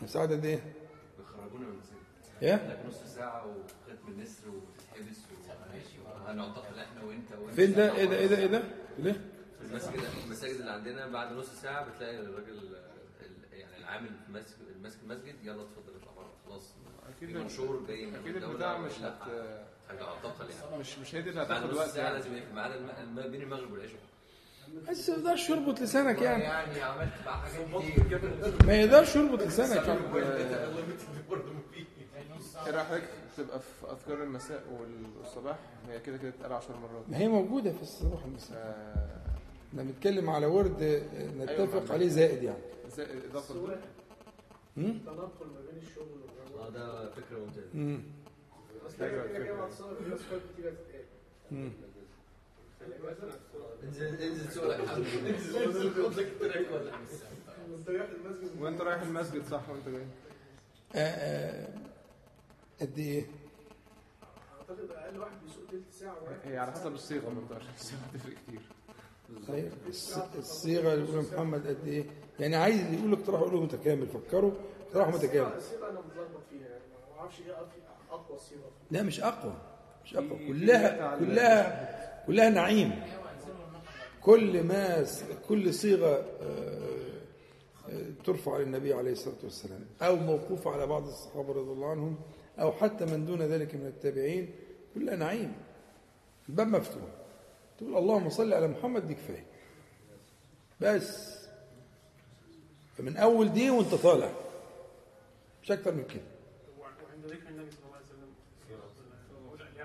[0.02, 0.74] مساعدة قد إيه؟
[1.20, 2.04] بيخرجونا من المساجد.
[2.42, 5.18] إيه؟ لك نص ساعة وختم النسر وتتحبس
[6.06, 8.64] وهنعتقل إحنا وإنت وإنت فين ده؟ إيه ده؟ إيه ده؟ إيه ده؟
[9.00, 9.14] ليه؟
[9.60, 12.94] في المسجد المساجد اللي عندنا بعد نص ساعة بتلاقي الراجل ال-
[13.54, 16.34] يعني العامل في المسجد ماسك المسجد يلا اتفضل اطلع بره.
[16.46, 16.74] خلاص.
[17.18, 19.22] أكيد منشور جاي من أكيد الدولة البتاع مش هت
[20.02, 20.78] اعتقل يعني.
[20.80, 22.16] مش مش هي دي اللي بعد هتاخد نص وقت ساعة يعني.
[22.16, 22.60] لازم يقفل.
[22.60, 24.00] الم- بين المغرب والعشاء.
[24.90, 26.44] بس ما يقدرش يربط لسانك يعني.
[26.44, 28.66] يعني عملت بقى حاجات كتير.
[28.68, 30.00] ما يقدرش يربط لسانك يعني.
[32.66, 33.04] إيه رايك حضرتك
[33.38, 34.64] تبقى في اذكار المساء
[35.20, 35.60] والصباح؟
[35.90, 37.10] هي كده كده اتقال 10 مرات.
[37.10, 38.58] ما هي موجودة في الصباح والمساء.
[38.58, 41.04] آه، إحنا بنتكلم على ورد
[41.38, 41.92] نتفق أيوة.
[41.94, 42.58] عليه زائد يعني.
[42.98, 43.76] زي إضافة؟ تنقل
[45.16, 46.08] ما بين الشغل
[46.60, 47.68] آه ده فكرة ممتازة.
[47.76, 48.04] هم.
[48.88, 49.44] أصل كده الفكرة.
[49.44, 51.06] جامعة الصغر في أسفار كتيرة تتقال
[51.52, 51.58] هم.
[51.58, 51.94] يعني مثلا
[53.84, 54.98] انزل انزل سوق لك حاجة.
[55.66, 56.92] انزل خد لك التراك ولا
[57.72, 60.06] وانت رايح المسجد وانت رايح المسجد صح؟ وانت جاي.
[60.96, 61.68] آه، آه،
[62.82, 63.26] قد إيه؟
[64.60, 68.34] أعتقد أقل واحد بيسوق تلت ساعة واحد هي على حسب الصيغة برضه عشان الصيغة تفرق
[68.48, 68.62] كتير.
[69.48, 72.06] طيب الص- الصيغة اللي بيقولها محمد قد إيه؟
[72.40, 74.52] يعني عايز اللي يقول اقتراح يقول له متكامل فكروا
[74.88, 75.54] اقتراح متكامل.
[75.58, 76.84] الصيغة أنا متلخبط فيها يعني
[77.14, 79.54] ما أعرفش إيه أقوى- أقوى صيغة لا مش أقوى
[80.06, 80.48] مش أقوى.
[80.48, 81.94] كلها كلها
[82.28, 83.04] كلها نعيم.
[84.22, 85.06] كل ما
[85.48, 87.20] كل صيغة آه،
[87.90, 92.16] آه، ترفع للنبي عليه الصلاة والسلام أو موقوفة على بعض الصحابة رضي الله عنهم
[92.60, 94.56] أو حتى من دون ذلك من التابعين
[94.96, 95.54] كلها نعيم.
[96.50, 97.04] الباب مفتوح.
[97.78, 99.46] تقول اللهم صل على محمد دي كفاية.
[100.82, 101.40] بس.
[102.98, 104.34] فمن أول دي وانت طالع.
[105.64, 106.24] مش أكتر من كده.
[106.80, 108.34] وعند ذكر النبي صلى الله عليه وسلم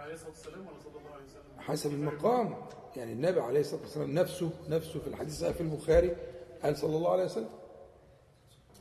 [0.09, 2.55] عليه الصلاة والسلام ولا صلى الله عليه وسلم؟ حسب المقام.
[2.97, 6.17] يعني النبي عليه الصلاة والسلام نفسه نفسه في الحديث في البخاري
[6.63, 7.49] قال صلى الله عليه وسلم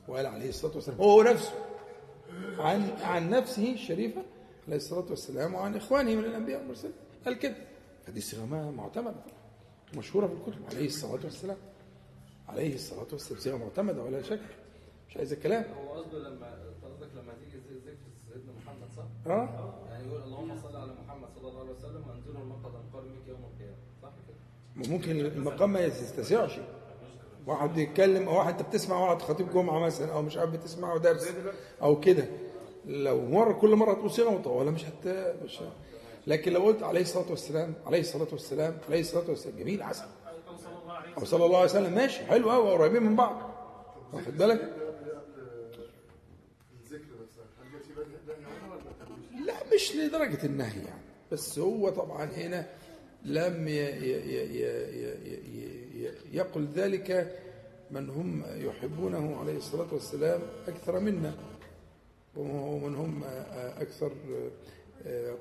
[0.07, 1.53] وقال عليه الصلاة والسلام هو نفسه
[2.59, 4.21] عن عن نفسه الشريفه
[4.67, 6.93] عليه الصلاة والسلام وعن إخوانه من الأنبياء والمرسلين.
[7.25, 7.55] قال كده.
[8.05, 9.15] فدي صيغة ما- معتمدة
[9.97, 10.65] مشهورة في الكتب.
[10.75, 11.57] عليه الصلاة والسلام
[12.47, 14.39] عليه الصلاة والسلام صيغة معتمدة ولا شك
[15.09, 15.63] مش عايز الكلام.
[15.73, 16.47] هو قصده لما
[16.83, 17.97] قصدك لما تيجي زي ذكر
[18.33, 22.39] سيدنا محمد صح؟ آه يعني يقول اللهم صل على محمد صلى الله عليه وسلم وانزله
[22.41, 24.37] المقعد القائم بك يوم القيامه صح كده؟
[24.77, 26.51] ممكن المقام ما يستسعش
[27.47, 31.27] واحد بيتكلم أو واحد أنت بتسمع واحد خطيب جمعة مثلا أو مش عارف بتسمعه درس
[31.81, 32.25] أو كده.
[32.85, 35.07] لو مرة كل مرة تقول صيغه مطوله مش هت
[35.43, 35.71] مش ه-
[36.27, 40.05] لكن لو قلت عليه الصلاة والسلام عليه الصلاة والسلام عليه الصلاة والسلام جميل عسل
[41.17, 43.41] أو صلى الله عليه وسلم ماشي حلو قوي قريبين من بعض.
[44.13, 44.73] واخد بالك؟
[49.45, 51.01] لا مش لدرجة النهي يعني.
[51.31, 52.67] بس هو طبعا هنا
[53.27, 53.67] لم
[56.33, 57.37] يقل ذلك
[57.91, 61.35] من هم يحبونه عليه الصلاة والسلام أكثر منا.
[62.35, 63.23] ومن هم
[63.77, 64.11] أكثر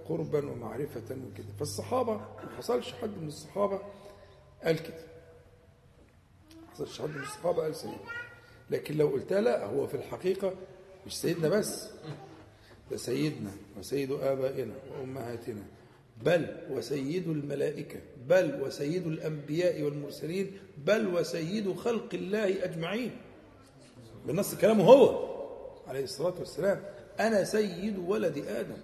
[0.09, 3.81] قربا ومعرفة وكده فالصحابة ما حصلش حد من الصحابة
[4.65, 5.05] قال كده.
[6.63, 7.99] ما حصلش حد من الصحابة قال سيدنا.
[8.71, 10.55] لكن لو قلت لا هو في الحقيقة
[11.07, 11.89] مش سيدنا بس
[12.91, 15.63] ده سيدنا وسيد آبائنا وأمهاتنا.
[16.25, 23.17] بل وسيد الملائكة بل وسيد الأنبياء والمرسلين بل وسيد خلق الله أجمعين.
[24.27, 25.37] بالنص كلامه هو
[25.87, 26.83] عليه الصلاة والسلام.
[27.21, 28.77] أنا سيد ولد آدم.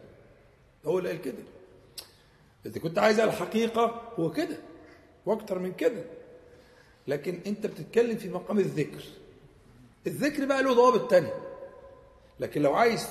[0.87, 1.43] هو اللي قال كده.
[2.67, 4.57] إذا كنت عايز الحقيقة هو كده
[5.27, 6.05] وأكتر من كده.
[7.09, 9.05] لكن أنت بتتكلم في مقام الذكر.
[10.07, 11.35] الذكر بقى له ضوابط تانية.
[12.41, 13.07] لكن لو عايز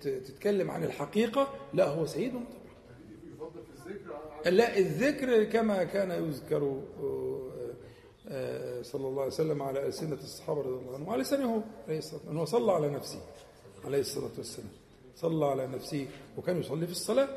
[0.00, 2.44] تتكلم عن الحقيقة لا هو طبعا
[3.34, 7.48] يفضل في الذكر على لا الذكر كما كان يذكر آه،
[8.28, 11.08] آه، صلى الله عليه وسلم على ألسنة الصحابة رضي الله عنهم.
[11.08, 13.20] وعلى لسانه هو عليه الصلاة والسلام هو صلى على نفسه
[13.84, 14.68] عليه الصلاة والسلام.
[15.16, 16.06] صلى على نفسه
[16.36, 17.28] وكان يصلي في الصلاة.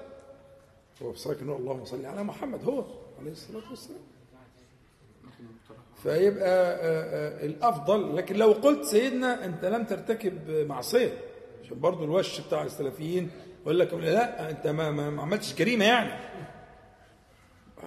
[1.01, 2.83] هو في يقول اللهم صل على محمد هو
[3.19, 4.01] عليه الصلاة والسلام.
[6.03, 11.17] فيبقى آه، الأفضل لكن لو قلت سيدنا أنت لم ترتكب معصية
[11.63, 13.29] عشان برضو الوش بتاع السلفيين
[13.61, 16.11] يقول لك لا أنت ما, ما, عملتش جريمة يعني.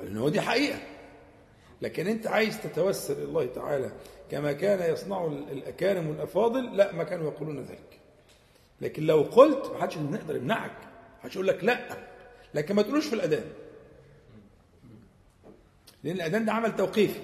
[0.04, 0.78] لأن هو دي حقيقة.
[1.82, 3.92] لكن أنت عايز تتوسل الله تعالى
[4.30, 7.98] كما كان يصنع ال- الأكارم والافاضل لا ما كانوا يقولون ذلك.
[8.80, 10.76] لكن لو قلت ما حدش نقدر يمنعك
[11.20, 11.78] حدش يقول لك لا.
[12.54, 13.44] لكن ما تقولوش في الأذان.
[16.04, 17.20] لأن الأذان ده عمل توقيفي.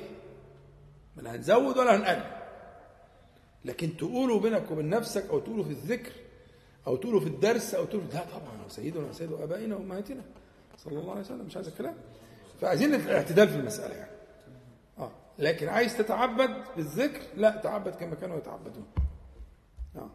[1.16, 2.30] لا هنزود ولا هنقلل.
[3.64, 6.12] لكن تقوله بينك وبين نفسك أو تقوله في الذكر
[6.86, 10.22] أو تقوله في الدرس أو تقوله لا طبعا سيدنا وسيد أبائنا وأمهاتنا.
[10.78, 11.94] صلى الله عليه وسلم مش عايز الكلام.
[12.60, 14.10] فعايزين الاعتدال في المسألة يعني.
[14.98, 15.12] آه.
[15.38, 18.84] لكن عايز تتعبد بالذكر لا تعبد كما كانوا يتعبدون.
[19.96, 20.10] آه.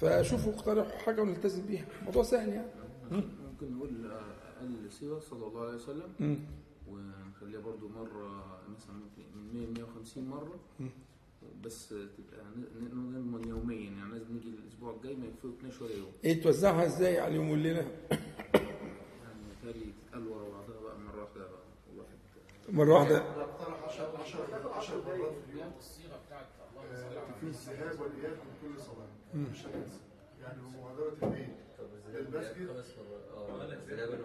[0.00, 1.84] فشوفوا اقترحوا حاجة ونلتزم بيها.
[2.00, 2.70] الموضوع سهل يعني.
[3.10, 6.38] ممكن نقول أقل سيرة صلى الله عليه وسلم.
[6.90, 8.96] ونخليها برضو مرة مثلا
[9.34, 10.58] من 100 150 مرة.
[11.64, 12.44] بس تبقى
[12.92, 16.12] نضمن يوميا يعني لازم نيجي الأسبوع الجاي ما يفوتناش ولا يوم.
[16.24, 18.22] إيه توزعها إزاي على اليوم والليلة؟ يعني
[19.62, 22.06] تتقال ورا بعضها بقى مرة واحدة بقى
[22.68, 23.16] الواحد مرة واحدة.
[23.18, 25.72] اقترح 10 10 10 مرات في اليوم
[26.32, 29.08] آه، الذهاب والإياب من كل صلاة.
[29.34, 30.00] مش هننسى.
[30.42, 30.60] يعني
[31.22, 32.68] البيت المسجد.
[33.36, 33.56] آه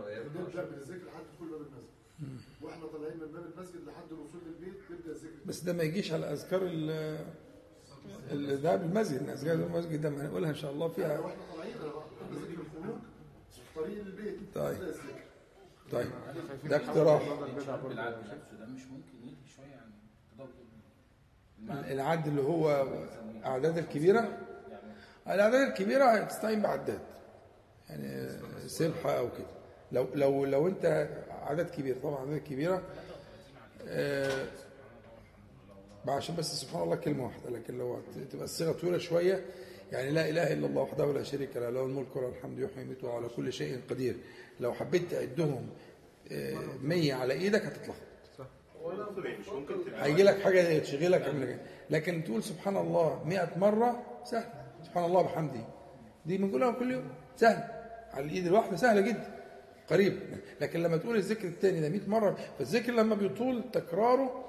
[0.03, 1.89] وايابا نبدا بالذكر لحد كل باب المسجد.
[2.61, 5.35] وإحنا طالعين من باب المسجد لحد الوصول للبيت نبدأ الذكر.
[5.45, 6.89] بس ده ما يجيش على أذكار ال
[8.31, 9.29] الذهاب المسجد.
[9.29, 11.19] أذكار المسجد ده ما هنقولها إن شاء الله فيها.
[11.19, 12.99] وإحنا طالعين أنا بقى ذكر الخروج
[13.51, 14.77] في طريق البيت طيب.
[15.91, 16.11] طيب
[16.63, 17.21] ده اقتراح.
[21.69, 22.87] العد اللي هو
[23.45, 24.37] أعداد الكبيرة؟
[25.27, 26.99] الأعداد الكبيرة هتستعين بعداد
[27.89, 28.29] يعني
[28.67, 29.47] سبحة أو كده.
[29.91, 32.81] لو لو لو أنت عدد كبير طبعا عدد كبيرة
[33.87, 34.47] آه،
[36.07, 37.99] عشان بس سبحان الله كلمة واحدة لكن لو
[38.31, 39.45] تبقى الصيغة طويلة شوية
[39.91, 43.03] يعني لا إله إلا الله وحده لا شريك له له الملك وله الحمد يحيي ويميت
[43.03, 44.15] وهو على كل شيء قدير.
[44.59, 45.69] لو حبيت تعدهم
[46.31, 47.95] آه، 100 على إيدك هتتلخبط
[50.03, 51.59] هيجي لك حاجة تشغلك.
[51.89, 54.49] لكن تقول سبحان الله 100 مرة سهل.
[54.83, 55.65] سبحان الله بحمده
[56.25, 57.09] دي بنقولها كل يوم.
[57.35, 57.63] سهل.
[58.13, 59.37] على الإيد الواحدة سهلة جدا.
[59.89, 60.19] قريب.
[60.61, 64.45] لكن لما تقول الذكر الثاني ده 100 مرة فالذكر لما بيطول تكراره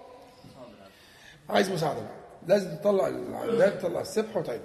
[1.48, 2.21] عايز مساعدة بقى.
[2.47, 4.60] لازم تطلع العداد تطلع السبحه وتعد.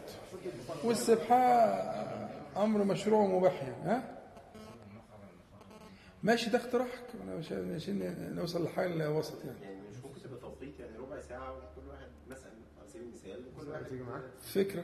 [0.83, 1.35] والسبحه
[2.57, 4.17] أمر مشروع ومباح يعني ها؟
[6.23, 7.03] ماشي ده اقتراحك.
[7.23, 9.61] أنا مش عشان نوصل لحاجة وسط يعني.
[9.61, 13.69] يعني مش ممكن تبقى توقيت يعني ربع ساعة وكل واحد مثلا على سبيل المثال كل
[13.69, 14.83] واحد تيجي معاك؟ فكرة.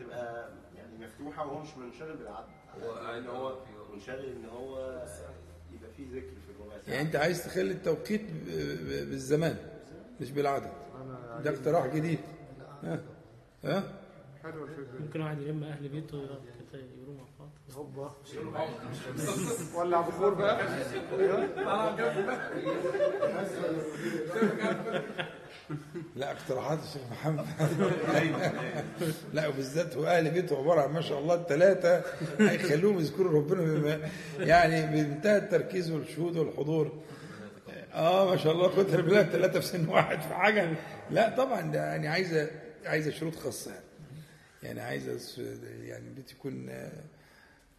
[0.00, 2.44] تبقى يعني مفتوحة وهو مش منشغل بالعد
[2.82, 3.58] هو قاعد إن هو
[3.94, 4.78] منشغل إن هو
[5.72, 6.94] يبقى فيه ذكر في الربع ساعة.
[6.94, 8.22] يعني أنت عايز تخلي التوقيت
[9.10, 9.56] بالزمان.
[10.20, 10.72] مش بالعدد.
[11.44, 12.18] ده اقتراح جديد.
[12.84, 13.00] ها؟
[13.64, 13.82] ها؟
[14.44, 15.00] الفكرة.
[15.00, 16.38] ممكن واحد يلم أهل بيته ويقعد
[16.72, 17.48] كده يقولوا مع بعض.
[17.76, 18.12] هوبا.
[19.80, 20.58] ولع بخور بقى.
[26.16, 27.46] لا اقتراحات الشيخ محمد.
[29.34, 32.02] لا وبالذات واهل بيته عبارة عن ما شاء الله الثلاثه
[32.40, 34.08] هيخلوهم يذكروا ربنا بما
[34.38, 36.92] يعني بمنتهى التركيز والشهود والحضور.
[37.98, 40.20] آه ما شاء الله قدر بالله الثلاثه في سن واحد.
[40.28, 40.76] في حاجة
[41.10, 42.50] لا طبعا ده يعني عايزة
[42.84, 43.70] عايزة شروط خاصة.
[43.70, 43.84] يعني
[44.62, 45.36] يعني عايزه
[45.82, 46.92] يعني البيت يكون آه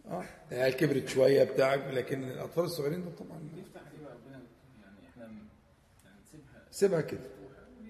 [0.07, 3.49] آه، العيال كبرت شوية بتاع لكن الأطفال الصغيرين ده طبعا.
[3.57, 4.41] يفتح دي بقى ربنا؟
[4.81, 6.61] يعني إحنا يعني نسيبها.
[6.71, 7.19] سيبها كده.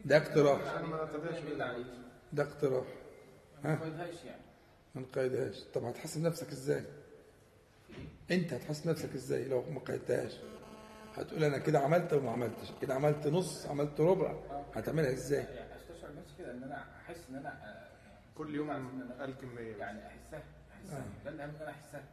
[0.06, 0.62] ده اقتراح.
[1.62, 1.86] عليك
[2.34, 2.86] ده اقتراح.
[3.64, 4.42] ما ها؟ نقيدهاش يعني.
[4.96, 5.64] ما نقيدهاش.
[5.74, 6.84] طب هتحاسب نفسك إزاي؟
[8.32, 10.34] أنت هتحاسب نفسك إزاي لو ما قيدتهاش؟
[11.20, 14.34] هتقول أنا كده عملت وما عملتش كده عملت نص عملت ربع
[14.76, 17.90] هتعملها إزاي؟ يعني استشعر نفسي كده إن أنا أحس إن أنا آه،
[18.38, 18.70] كل يوم
[19.20, 19.76] قال كمية.
[19.76, 20.44] يعني أحسها
[20.74, 22.04] أحسها ده الاهم ان أنا أحسها.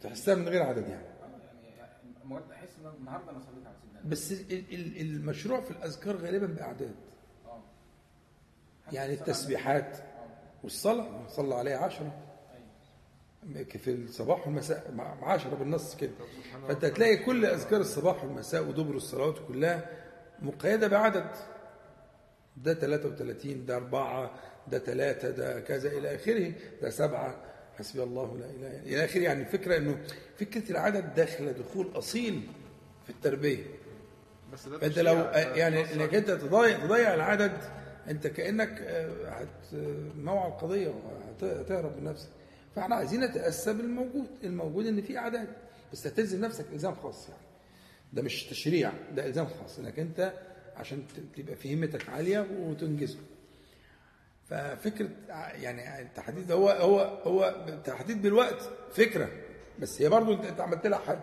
[0.00, 1.02] تحسها من غير عدد يعني.
[1.02, 1.26] آه،
[1.62, 4.10] يعني أحس إن النهارده أنا صليت على سيدنا النبي.
[4.10, 6.94] بس ال- ال- المشروع في الأذكار غالبا بأعداد.
[7.46, 7.60] آه.
[8.92, 9.96] يعني التسبيحات.
[9.96, 10.04] آه.
[10.62, 12.12] والصلاة صلى عليه عشرة.
[13.68, 14.90] في الصباح والمساء.
[14.94, 16.10] مع عشرة بالنص كده.
[16.68, 19.88] فانت هتلاقي كل أذكار الصباح والمساء ودبر الصلوات كلها
[20.42, 21.26] مقيدة بعدد.
[22.56, 24.34] ده 33 ده أربعة
[24.68, 26.52] ده ثلاثة ده كذا إلى آخره.
[26.82, 27.36] ده سبعة.
[27.78, 29.20] حسبي الله لا إله إلا إلى آخره.
[29.20, 29.98] يعني الفكرة إنه
[30.36, 32.48] فكرة العدد داخلة دخول أصيل
[33.04, 33.64] في التربية.
[34.52, 35.14] بس ده فأنت لو.
[35.34, 37.52] يعني إنك أنت تضيع تضيع العدد
[38.08, 40.88] أنت كأنك آه، هتموع القضية
[41.42, 42.28] وهتهرب من نفسك.
[42.76, 45.48] فاحنا عايزين نتأسى بالموجود الموجود إن في أعداد.
[45.92, 47.40] بس تلزم نفسك إلزام خاص يعني.
[48.12, 49.78] ده مش تشريع ده إلزام خاص.
[49.78, 50.32] إنك أنت
[50.76, 51.02] عشان
[51.36, 53.18] تبقى في همتك عالية وتنجزه.
[54.50, 59.28] ففكرة ع- يعني التحديد هو هو هو تحديد بالوقت فكرة.
[59.78, 61.20] بس هي برضو أنت, انت عملت لها حد.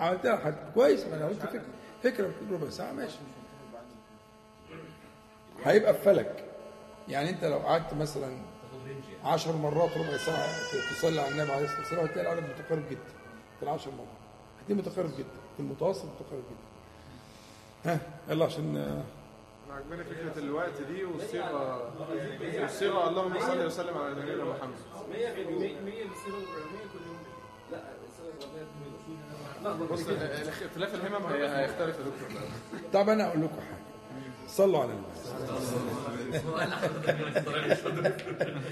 [0.00, 0.54] عملت لها حد.
[0.74, 1.62] كويس ما أنا قلت
[2.02, 3.18] فكرة في ربع ساعة ماشي.
[5.64, 6.44] هيبقى في فلك.
[7.08, 8.36] يعني أنت لو قعدت مثلا
[9.24, 13.00] عشر مرات ربع ساعة ت- تصلي على النبي عليه الصلاة والسلام هتلاقي العدد متقارب جدا
[13.58, 14.08] في العشر مرات.
[14.64, 17.92] هتلاقيه متقارب جدا في المتوسط متقارب جدا.
[17.92, 19.02] ها يلا عشان آه،
[19.74, 21.92] عجباني فكرة الوقت دي والصيغة
[22.62, 24.74] والصيغة اللهم صل وسلم على نبينا محمد.
[25.10, 27.18] 100 في 100 100 للصيغه الابراهيميه كل يوم
[27.72, 28.32] لا الصيغه
[29.62, 30.00] الابراهيميه بص
[30.64, 32.40] اختلاف الهمم هي هيختلف يا دكتور
[32.92, 33.77] طب أنا أقول لكم حاجة.
[34.48, 35.08] صلوا على النبي.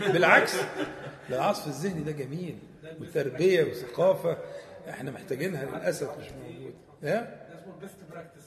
[0.13, 0.57] بالعكس
[1.31, 2.59] ده العصف الذهني ده جميل
[3.01, 4.39] وتربيه وثقافه
[4.91, 7.47] إحنا محتاجينها للأسف مش موجود ها؟
[7.77, 8.43] ال best practice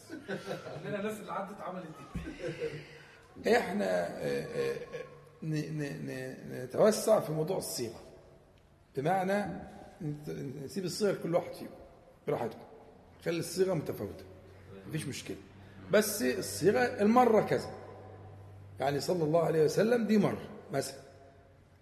[0.78, 1.86] عندنا ناس اللي عدت عملت
[3.38, 4.76] دي إحنا آه، آه،
[6.64, 8.02] نتوسع في موضوع الصيغة.
[8.98, 9.46] بمعنى
[10.64, 11.74] نسيب الصيغة لكل واحد فيكم
[12.28, 12.60] براحتكم.
[13.26, 14.24] خلي الصيغة متفاوتة.
[14.88, 15.38] مفيش مشكلة.
[15.92, 17.70] بس الصيغه المرة كذا.
[18.80, 21.00] يعني صلى الله عليه وسلم دي مرة مثلا.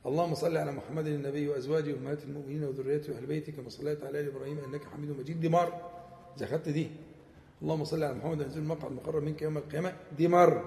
[0.06, 4.60] اللهم صل على محمد النبي وأزواجه وأمهات المؤمنين وذريته واهل بيته كما صليت على إبراهيم
[4.60, 5.42] إنك حميد مجيد.
[5.42, 5.90] دي مرة.
[6.38, 6.92] إذا خدت دي.
[7.62, 9.94] اللهم صل على محمد وأنزل المقعد المقرب منك يوم القيامة.
[10.18, 10.66] دي مرة.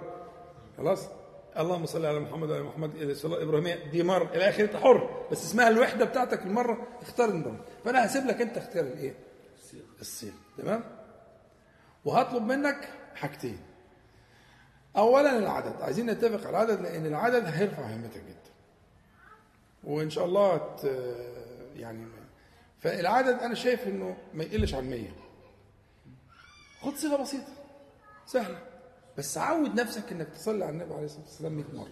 [0.76, 1.08] خلاص؟
[1.58, 3.90] اللهم صل على محمد وعلى محمد صلاة إبراهيم.
[3.90, 4.30] دي مرة.
[4.34, 5.26] إلى اخره أنت حر.
[5.32, 6.86] بس اسمها الوحدة بتاعتك المرة.
[7.02, 7.56] اختار النظام.
[7.84, 9.14] فأنا هسيب لك أنت اختيار الإيه؟
[10.00, 10.84] الصيغه تمام؟
[12.04, 13.58] وهطلب منك حاجتين.
[14.96, 15.82] اولا العدد.
[15.82, 18.50] عايزين نتفق على العدد لأن العدد هيرفع همتك جدا.
[19.84, 20.76] وإن شاء الله
[21.76, 22.06] يعني
[22.80, 25.08] فالعدد أنا شايف إنه ما يقلش عن 100
[26.82, 27.52] خد صيغه بسيطة.
[28.26, 28.58] سهلة.
[29.18, 31.88] بس عود نفسك إنك تصلي على النبي عليه الصلاة والسلام 100 مرة.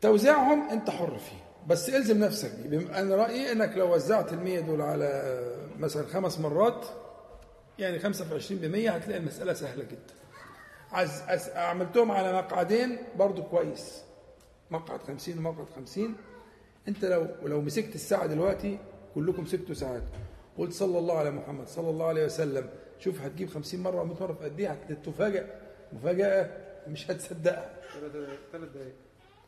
[0.00, 1.44] توزيعهم أنت حر فيه.
[1.66, 5.40] بس إلزم نفسك أنا رأيي إنك لو وزعت ال 100 دول على
[5.78, 6.86] مثلا خمس مرات
[7.78, 10.14] يعني 5 في 20 ب 100 هتلاقي المسألة سهلة جدا.
[10.92, 14.02] عايز أس- عملتهم على مقعدين برضو كويس.
[14.70, 16.14] مقعد 50 ومقعد 50
[16.88, 18.78] أنت لو لو مسكت الساعة دلوقتي
[19.14, 20.02] كلكم مسكتوا ساعات.
[20.58, 22.68] قلت صلى الله على محمد صلى الله عليه وسلم.
[22.98, 25.44] شوف هتجيب 50 مرة أو 100 مرة في قد إيه هتتفاجئ
[25.92, 26.50] مفاجأة
[26.88, 27.70] مش هتصدقها.
[28.52, 28.94] ثلاث دقايق.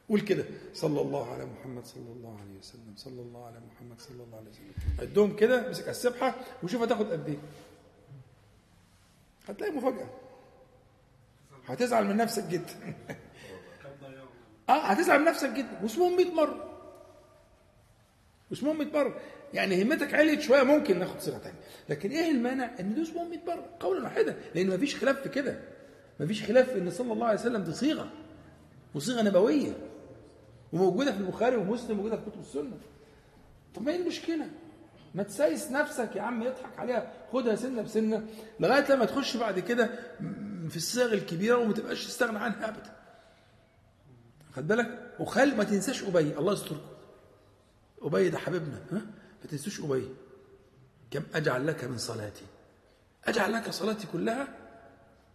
[0.09, 0.45] قول كده.
[0.75, 2.93] صلى الله على محمد صلى الله عليه وسلم.
[2.97, 4.73] صلى الله على محمد صلى الله عليه وسلم.
[5.01, 7.37] عدهم كده امسك على السبحة وشوف هتاخد قد إيه.
[9.49, 10.09] هتلاقي مفاجأة.
[11.67, 12.75] هتزعل من نفسك جدا.
[14.69, 15.81] آه هتزعل من نفسك جدا.
[15.83, 16.79] واسمهم 100 مرة.
[18.51, 19.21] واسمهم 100 مرة.
[19.55, 21.59] يعني همتك عليت شوية ممكن ناخد صيغة ثانية
[21.89, 24.37] لكن إيه المانع إن دول اسمهم 100 مرة؟ قولا واحدا.
[24.55, 25.61] لأن مفيش خلاف في كده.
[26.21, 28.13] مفيش خلاف في إن صلى الله عليه وسلم دي صيغة.
[28.95, 29.73] وصيغة نبوية.
[30.73, 32.79] وموجودة في البخاري ومسلم موجودة في كتب السنة.
[33.75, 34.49] طب ما إيه المشكلة؟
[35.17, 37.13] ما تسايس نفسك يا عم يضحك عليها.
[37.33, 38.27] خدها سنة بسنة
[38.61, 39.91] لغاية لما تخش بعد كده
[40.69, 42.97] في الصيغ الكبيرة وما تبقاش تستغنى عنها ابدا.
[44.57, 46.81] خد بالك؟ وخل ما تنساش أبي الله يستركم.
[48.03, 49.07] أبي ده حبيبنا ها؟
[49.45, 50.09] ما تنسوش أبي.
[51.11, 52.45] كم أجعل لك من صلاتي؟
[53.25, 54.49] أجعل لك صلاتي كلها؟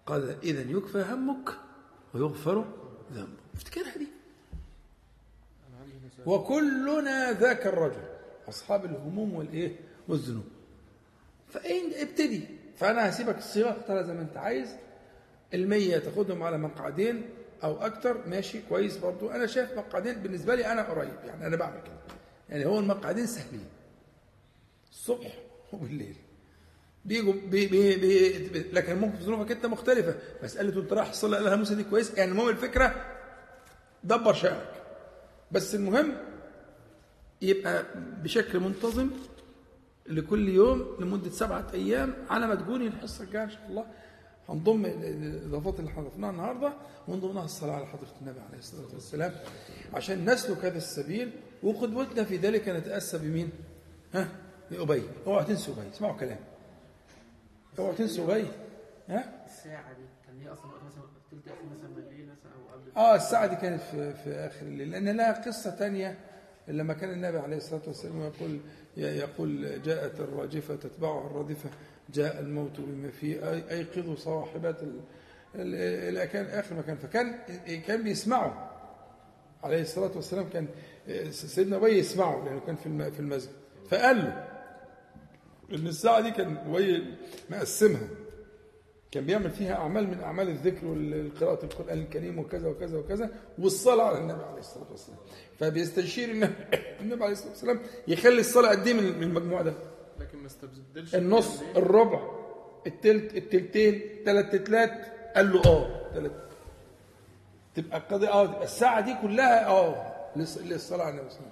[0.05, 1.49] قال اذا يكفى همك
[2.13, 2.65] ويغفر
[3.13, 3.39] ذنبك.
[3.55, 4.07] افتكرها دي
[6.25, 8.20] وكلنا ذاك الرجل.
[8.49, 9.71] أصحاب الهموم والإيه؟
[10.07, 10.45] والذنوب.
[11.49, 12.43] فإن ابتدي
[12.77, 14.75] فأنا هسيبك الصيغه اختارها زي ما أنت عايز.
[15.53, 17.29] المية تاخدهم على مقعدين
[17.63, 19.29] أو أكتر ماشي كويس برضو.
[19.29, 22.15] أنا شايف مقعدين بالنسبة لي أنا قريب يعني أنا بعمل كده.
[22.49, 23.65] يعني هو المقعدين سهلين.
[24.91, 25.39] الصبح
[25.73, 26.15] وبالليل.
[27.05, 30.15] بيجوا بي بي بي لكن ممكن ظروفك أنت مختلفة.
[30.43, 32.17] مسألة انت رايح تصلي لها موسى دي كويس.
[32.17, 32.95] يعني المهم الفكرة
[34.03, 34.73] دبر شأنك
[35.51, 36.30] بس المهم
[37.41, 37.85] يبقى
[38.23, 39.09] بشكل منتظم
[40.07, 43.85] لكل يوم لمدة سبعة أيام على ما تكوني الحصة الجاية إن شاء الله
[44.49, 46.73] هنضم ال- ال- الإضافات اللي حضرناها النهاردة
[47.07, 49.33] ومن ضمنها الصلاة على حضرة النبي عليه الصلاة والسلام
[49.93, 51.31] عشان نسلك هذا السبيل
[51.63, 53.49] وقدوتنا في ذلك نتأسى بمين؟
[54.13, 54.27] ها؟
[54.71, 56.39] بأبي اوعوا تنسوا أبي اسمعوا كلام
[57.79, 58.47] اوعوا تنسوا أبي
[59.09, 62.91] ها؟ الساعة دي كان هي أصلا مثلا تلت آخر مثلا من الليل مثلا أو قبل
[62.97, 66.17] آه الساعة دي كانت في, في آخر الليل لأن لها قصة تانية
[66.67, 68.59] لما كان النبي عليه الصلاة والسلام يقول
[68.97, 71.69] يقول جاءت الراجفة تتبعها الرادفة
[72.13, 74.99] جاء الموت بما فيه أي- أيقظوا صاحبات ال-
[75.55, 76.95] ال- ال- كان آخر مكان.
[76.97, 77.39] فكان
[77.87, 78.71] كان بيسمعه
[79.63, 80.67] عليه الصلاة والسلام كان
[81.31, 83.51] سيدنا أبي يسمعه لأنه كان في المسجد.
[83.89, 84.47] فقال له
[85.73, 87.15] إن الساعة دي كان أبي
[87.49, 88.07] مقسمها.
[89.11, 93.29] كان بيعمل فيها أعمال من أعمال الذكر والقراءة القرآن الكريم وكذا وكذا وكذا
[93.59, 95.17] والصلاة على النبي عليه الصلاة والسلام.
[95.59, 96.53] فبيستشير النبي,
[97.01, 99.73] النبي عليه الصلاة والسلام يخلي الصلاة قد إيه من المجموع ده؟
[100.19, 102.21] لكن ما استبدلش النص الربع
[102.87, 104.91] التلت التلتين ثلاث تلات
[105.35, 106.31] قال له آه ثلاث
[107.75, 111.51] تبقى القضية آه تبقى الساعة دي كلها آه للص- للصلاة على النبي صلى الله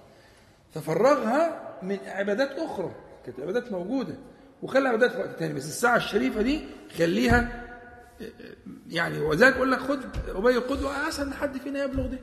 [0.74, 2.90] ففرغها من عبادات أخرى
[3.26, 4.14] كانت عبادات موجودة.
[4.62, 6.64] وخلى عبادات في وقت تاني بس الساعة الشريفة دي
[6.98, 7.66] خليها
[8.88, 12.18] يعني وذلك أقول لك خد أبي قدوه احسن حد فينا يبلغ ده.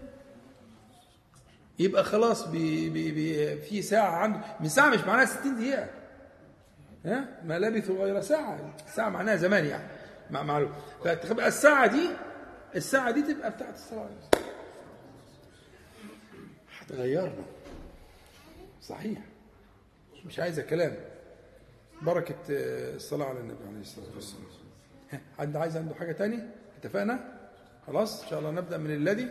[1.80, 5.90] يبقى خلاص بي بي بي في ساعة عنده من ساعة مش معناها 60 دقيقة.
[7.06, 9.88] ها؟ ما لبثوا غير ساعة ساعة معناها زمان يعني
[10.32, 10.74] مع معلوم.
[11.04, 12.10] فتبقى الساعة دي
[12.76, 14.10] الساعة دي تبقى بتاعت الصلاة
[16.80, 17.46] هتغيرنا.
[18.82, 19.20] صحيح.
[20.26, 20.96] مش عايزة كلام.
[22.02, 24.44] بركة آه، الصلاة على النبي عليه الصلاة والسلام.
[25.40, 26.40] حد عايز عنده حاجة تاني؟
[26.80, 27.20] اتفقنا؟
[27.88, 29.28] خلاص إن شاء الله نبدأ من الذي؟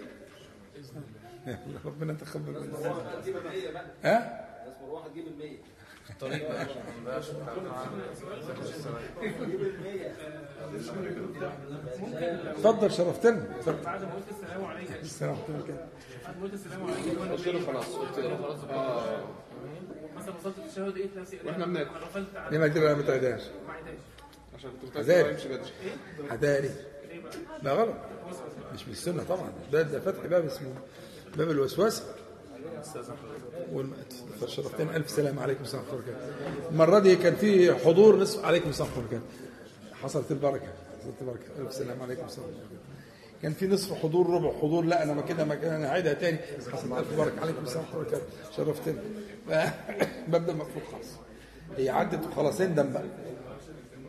[1.84, 2.78] ربنا يتقبل منا
[4.04, 4.46] ها؟
[5.12, 5.58] تجيب المية.
[6.10, 6.50] الطريق
[12.50, 13.46] اتفضل شرفتنا.
[13.84, 14.94] بعد ما قلت السلام عليكم.
[14.94, 15.66] السلام عليكم.
[15.66, 15.86] كده
[16.24, 17.30] بعد ما قلت السلام عليكم.
[17.32, 18.64] قلت له خلاص قلت له خلاص.
[18.64, 19.24] آه.
[20.16, 21.90] مثلا وصلت التشهد لقيت نفسي وإحنا بناكل.
[22.50, 23.74] ليه ما كده ما تعيدهاش ما
[24.58, 24.96] عشان كنت
[26.30, 26.70] حذاري
[27.08, 27.32] ليه بقى؟
[27.62, 27.94] لا غلط.
[28.74, 29.52] مش من السنة طبعا.
[29.72, 30.74] ده ده فتح باب اسمه
[31.36, 32.02] باب الوسواس
[34.40, 38.44] فشرفتنا ألف سلام عليكم ورحمه الله وبركاته المرة دي كان في حضور نصف.
[38.44, 39.24] عليكم ورحمه الله وبركاته
[40.02, 40.68] حصلت البركة.
[41.00, 41.44] حصلت البركة.
[41.58, 42.85] ألف سلام عليكم ورحمه الله وبركاته
[43.42, 46.38] كان في نصف حضور ربع حضور لا أنا ما كده ما كده أنا هعيدها تاني.
[46.72, 48.22] حصلت الف بركه عليكم السلام وبركاته.
[48.56, 49.00] شرفتنا
[50.28, 51.08] ببدا مقفول خالص
[51.76, 53.04] هي عدت وخلاص اندم بقى.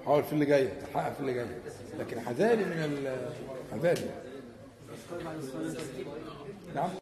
[0.05, 1.45] حاول في اللي جاي تحقق في اللي جاي.
[1.99, 3.17] لكن حذاري من ال-
[3.71, 4.09] حذاري.
[6.75, 6.89] نعم.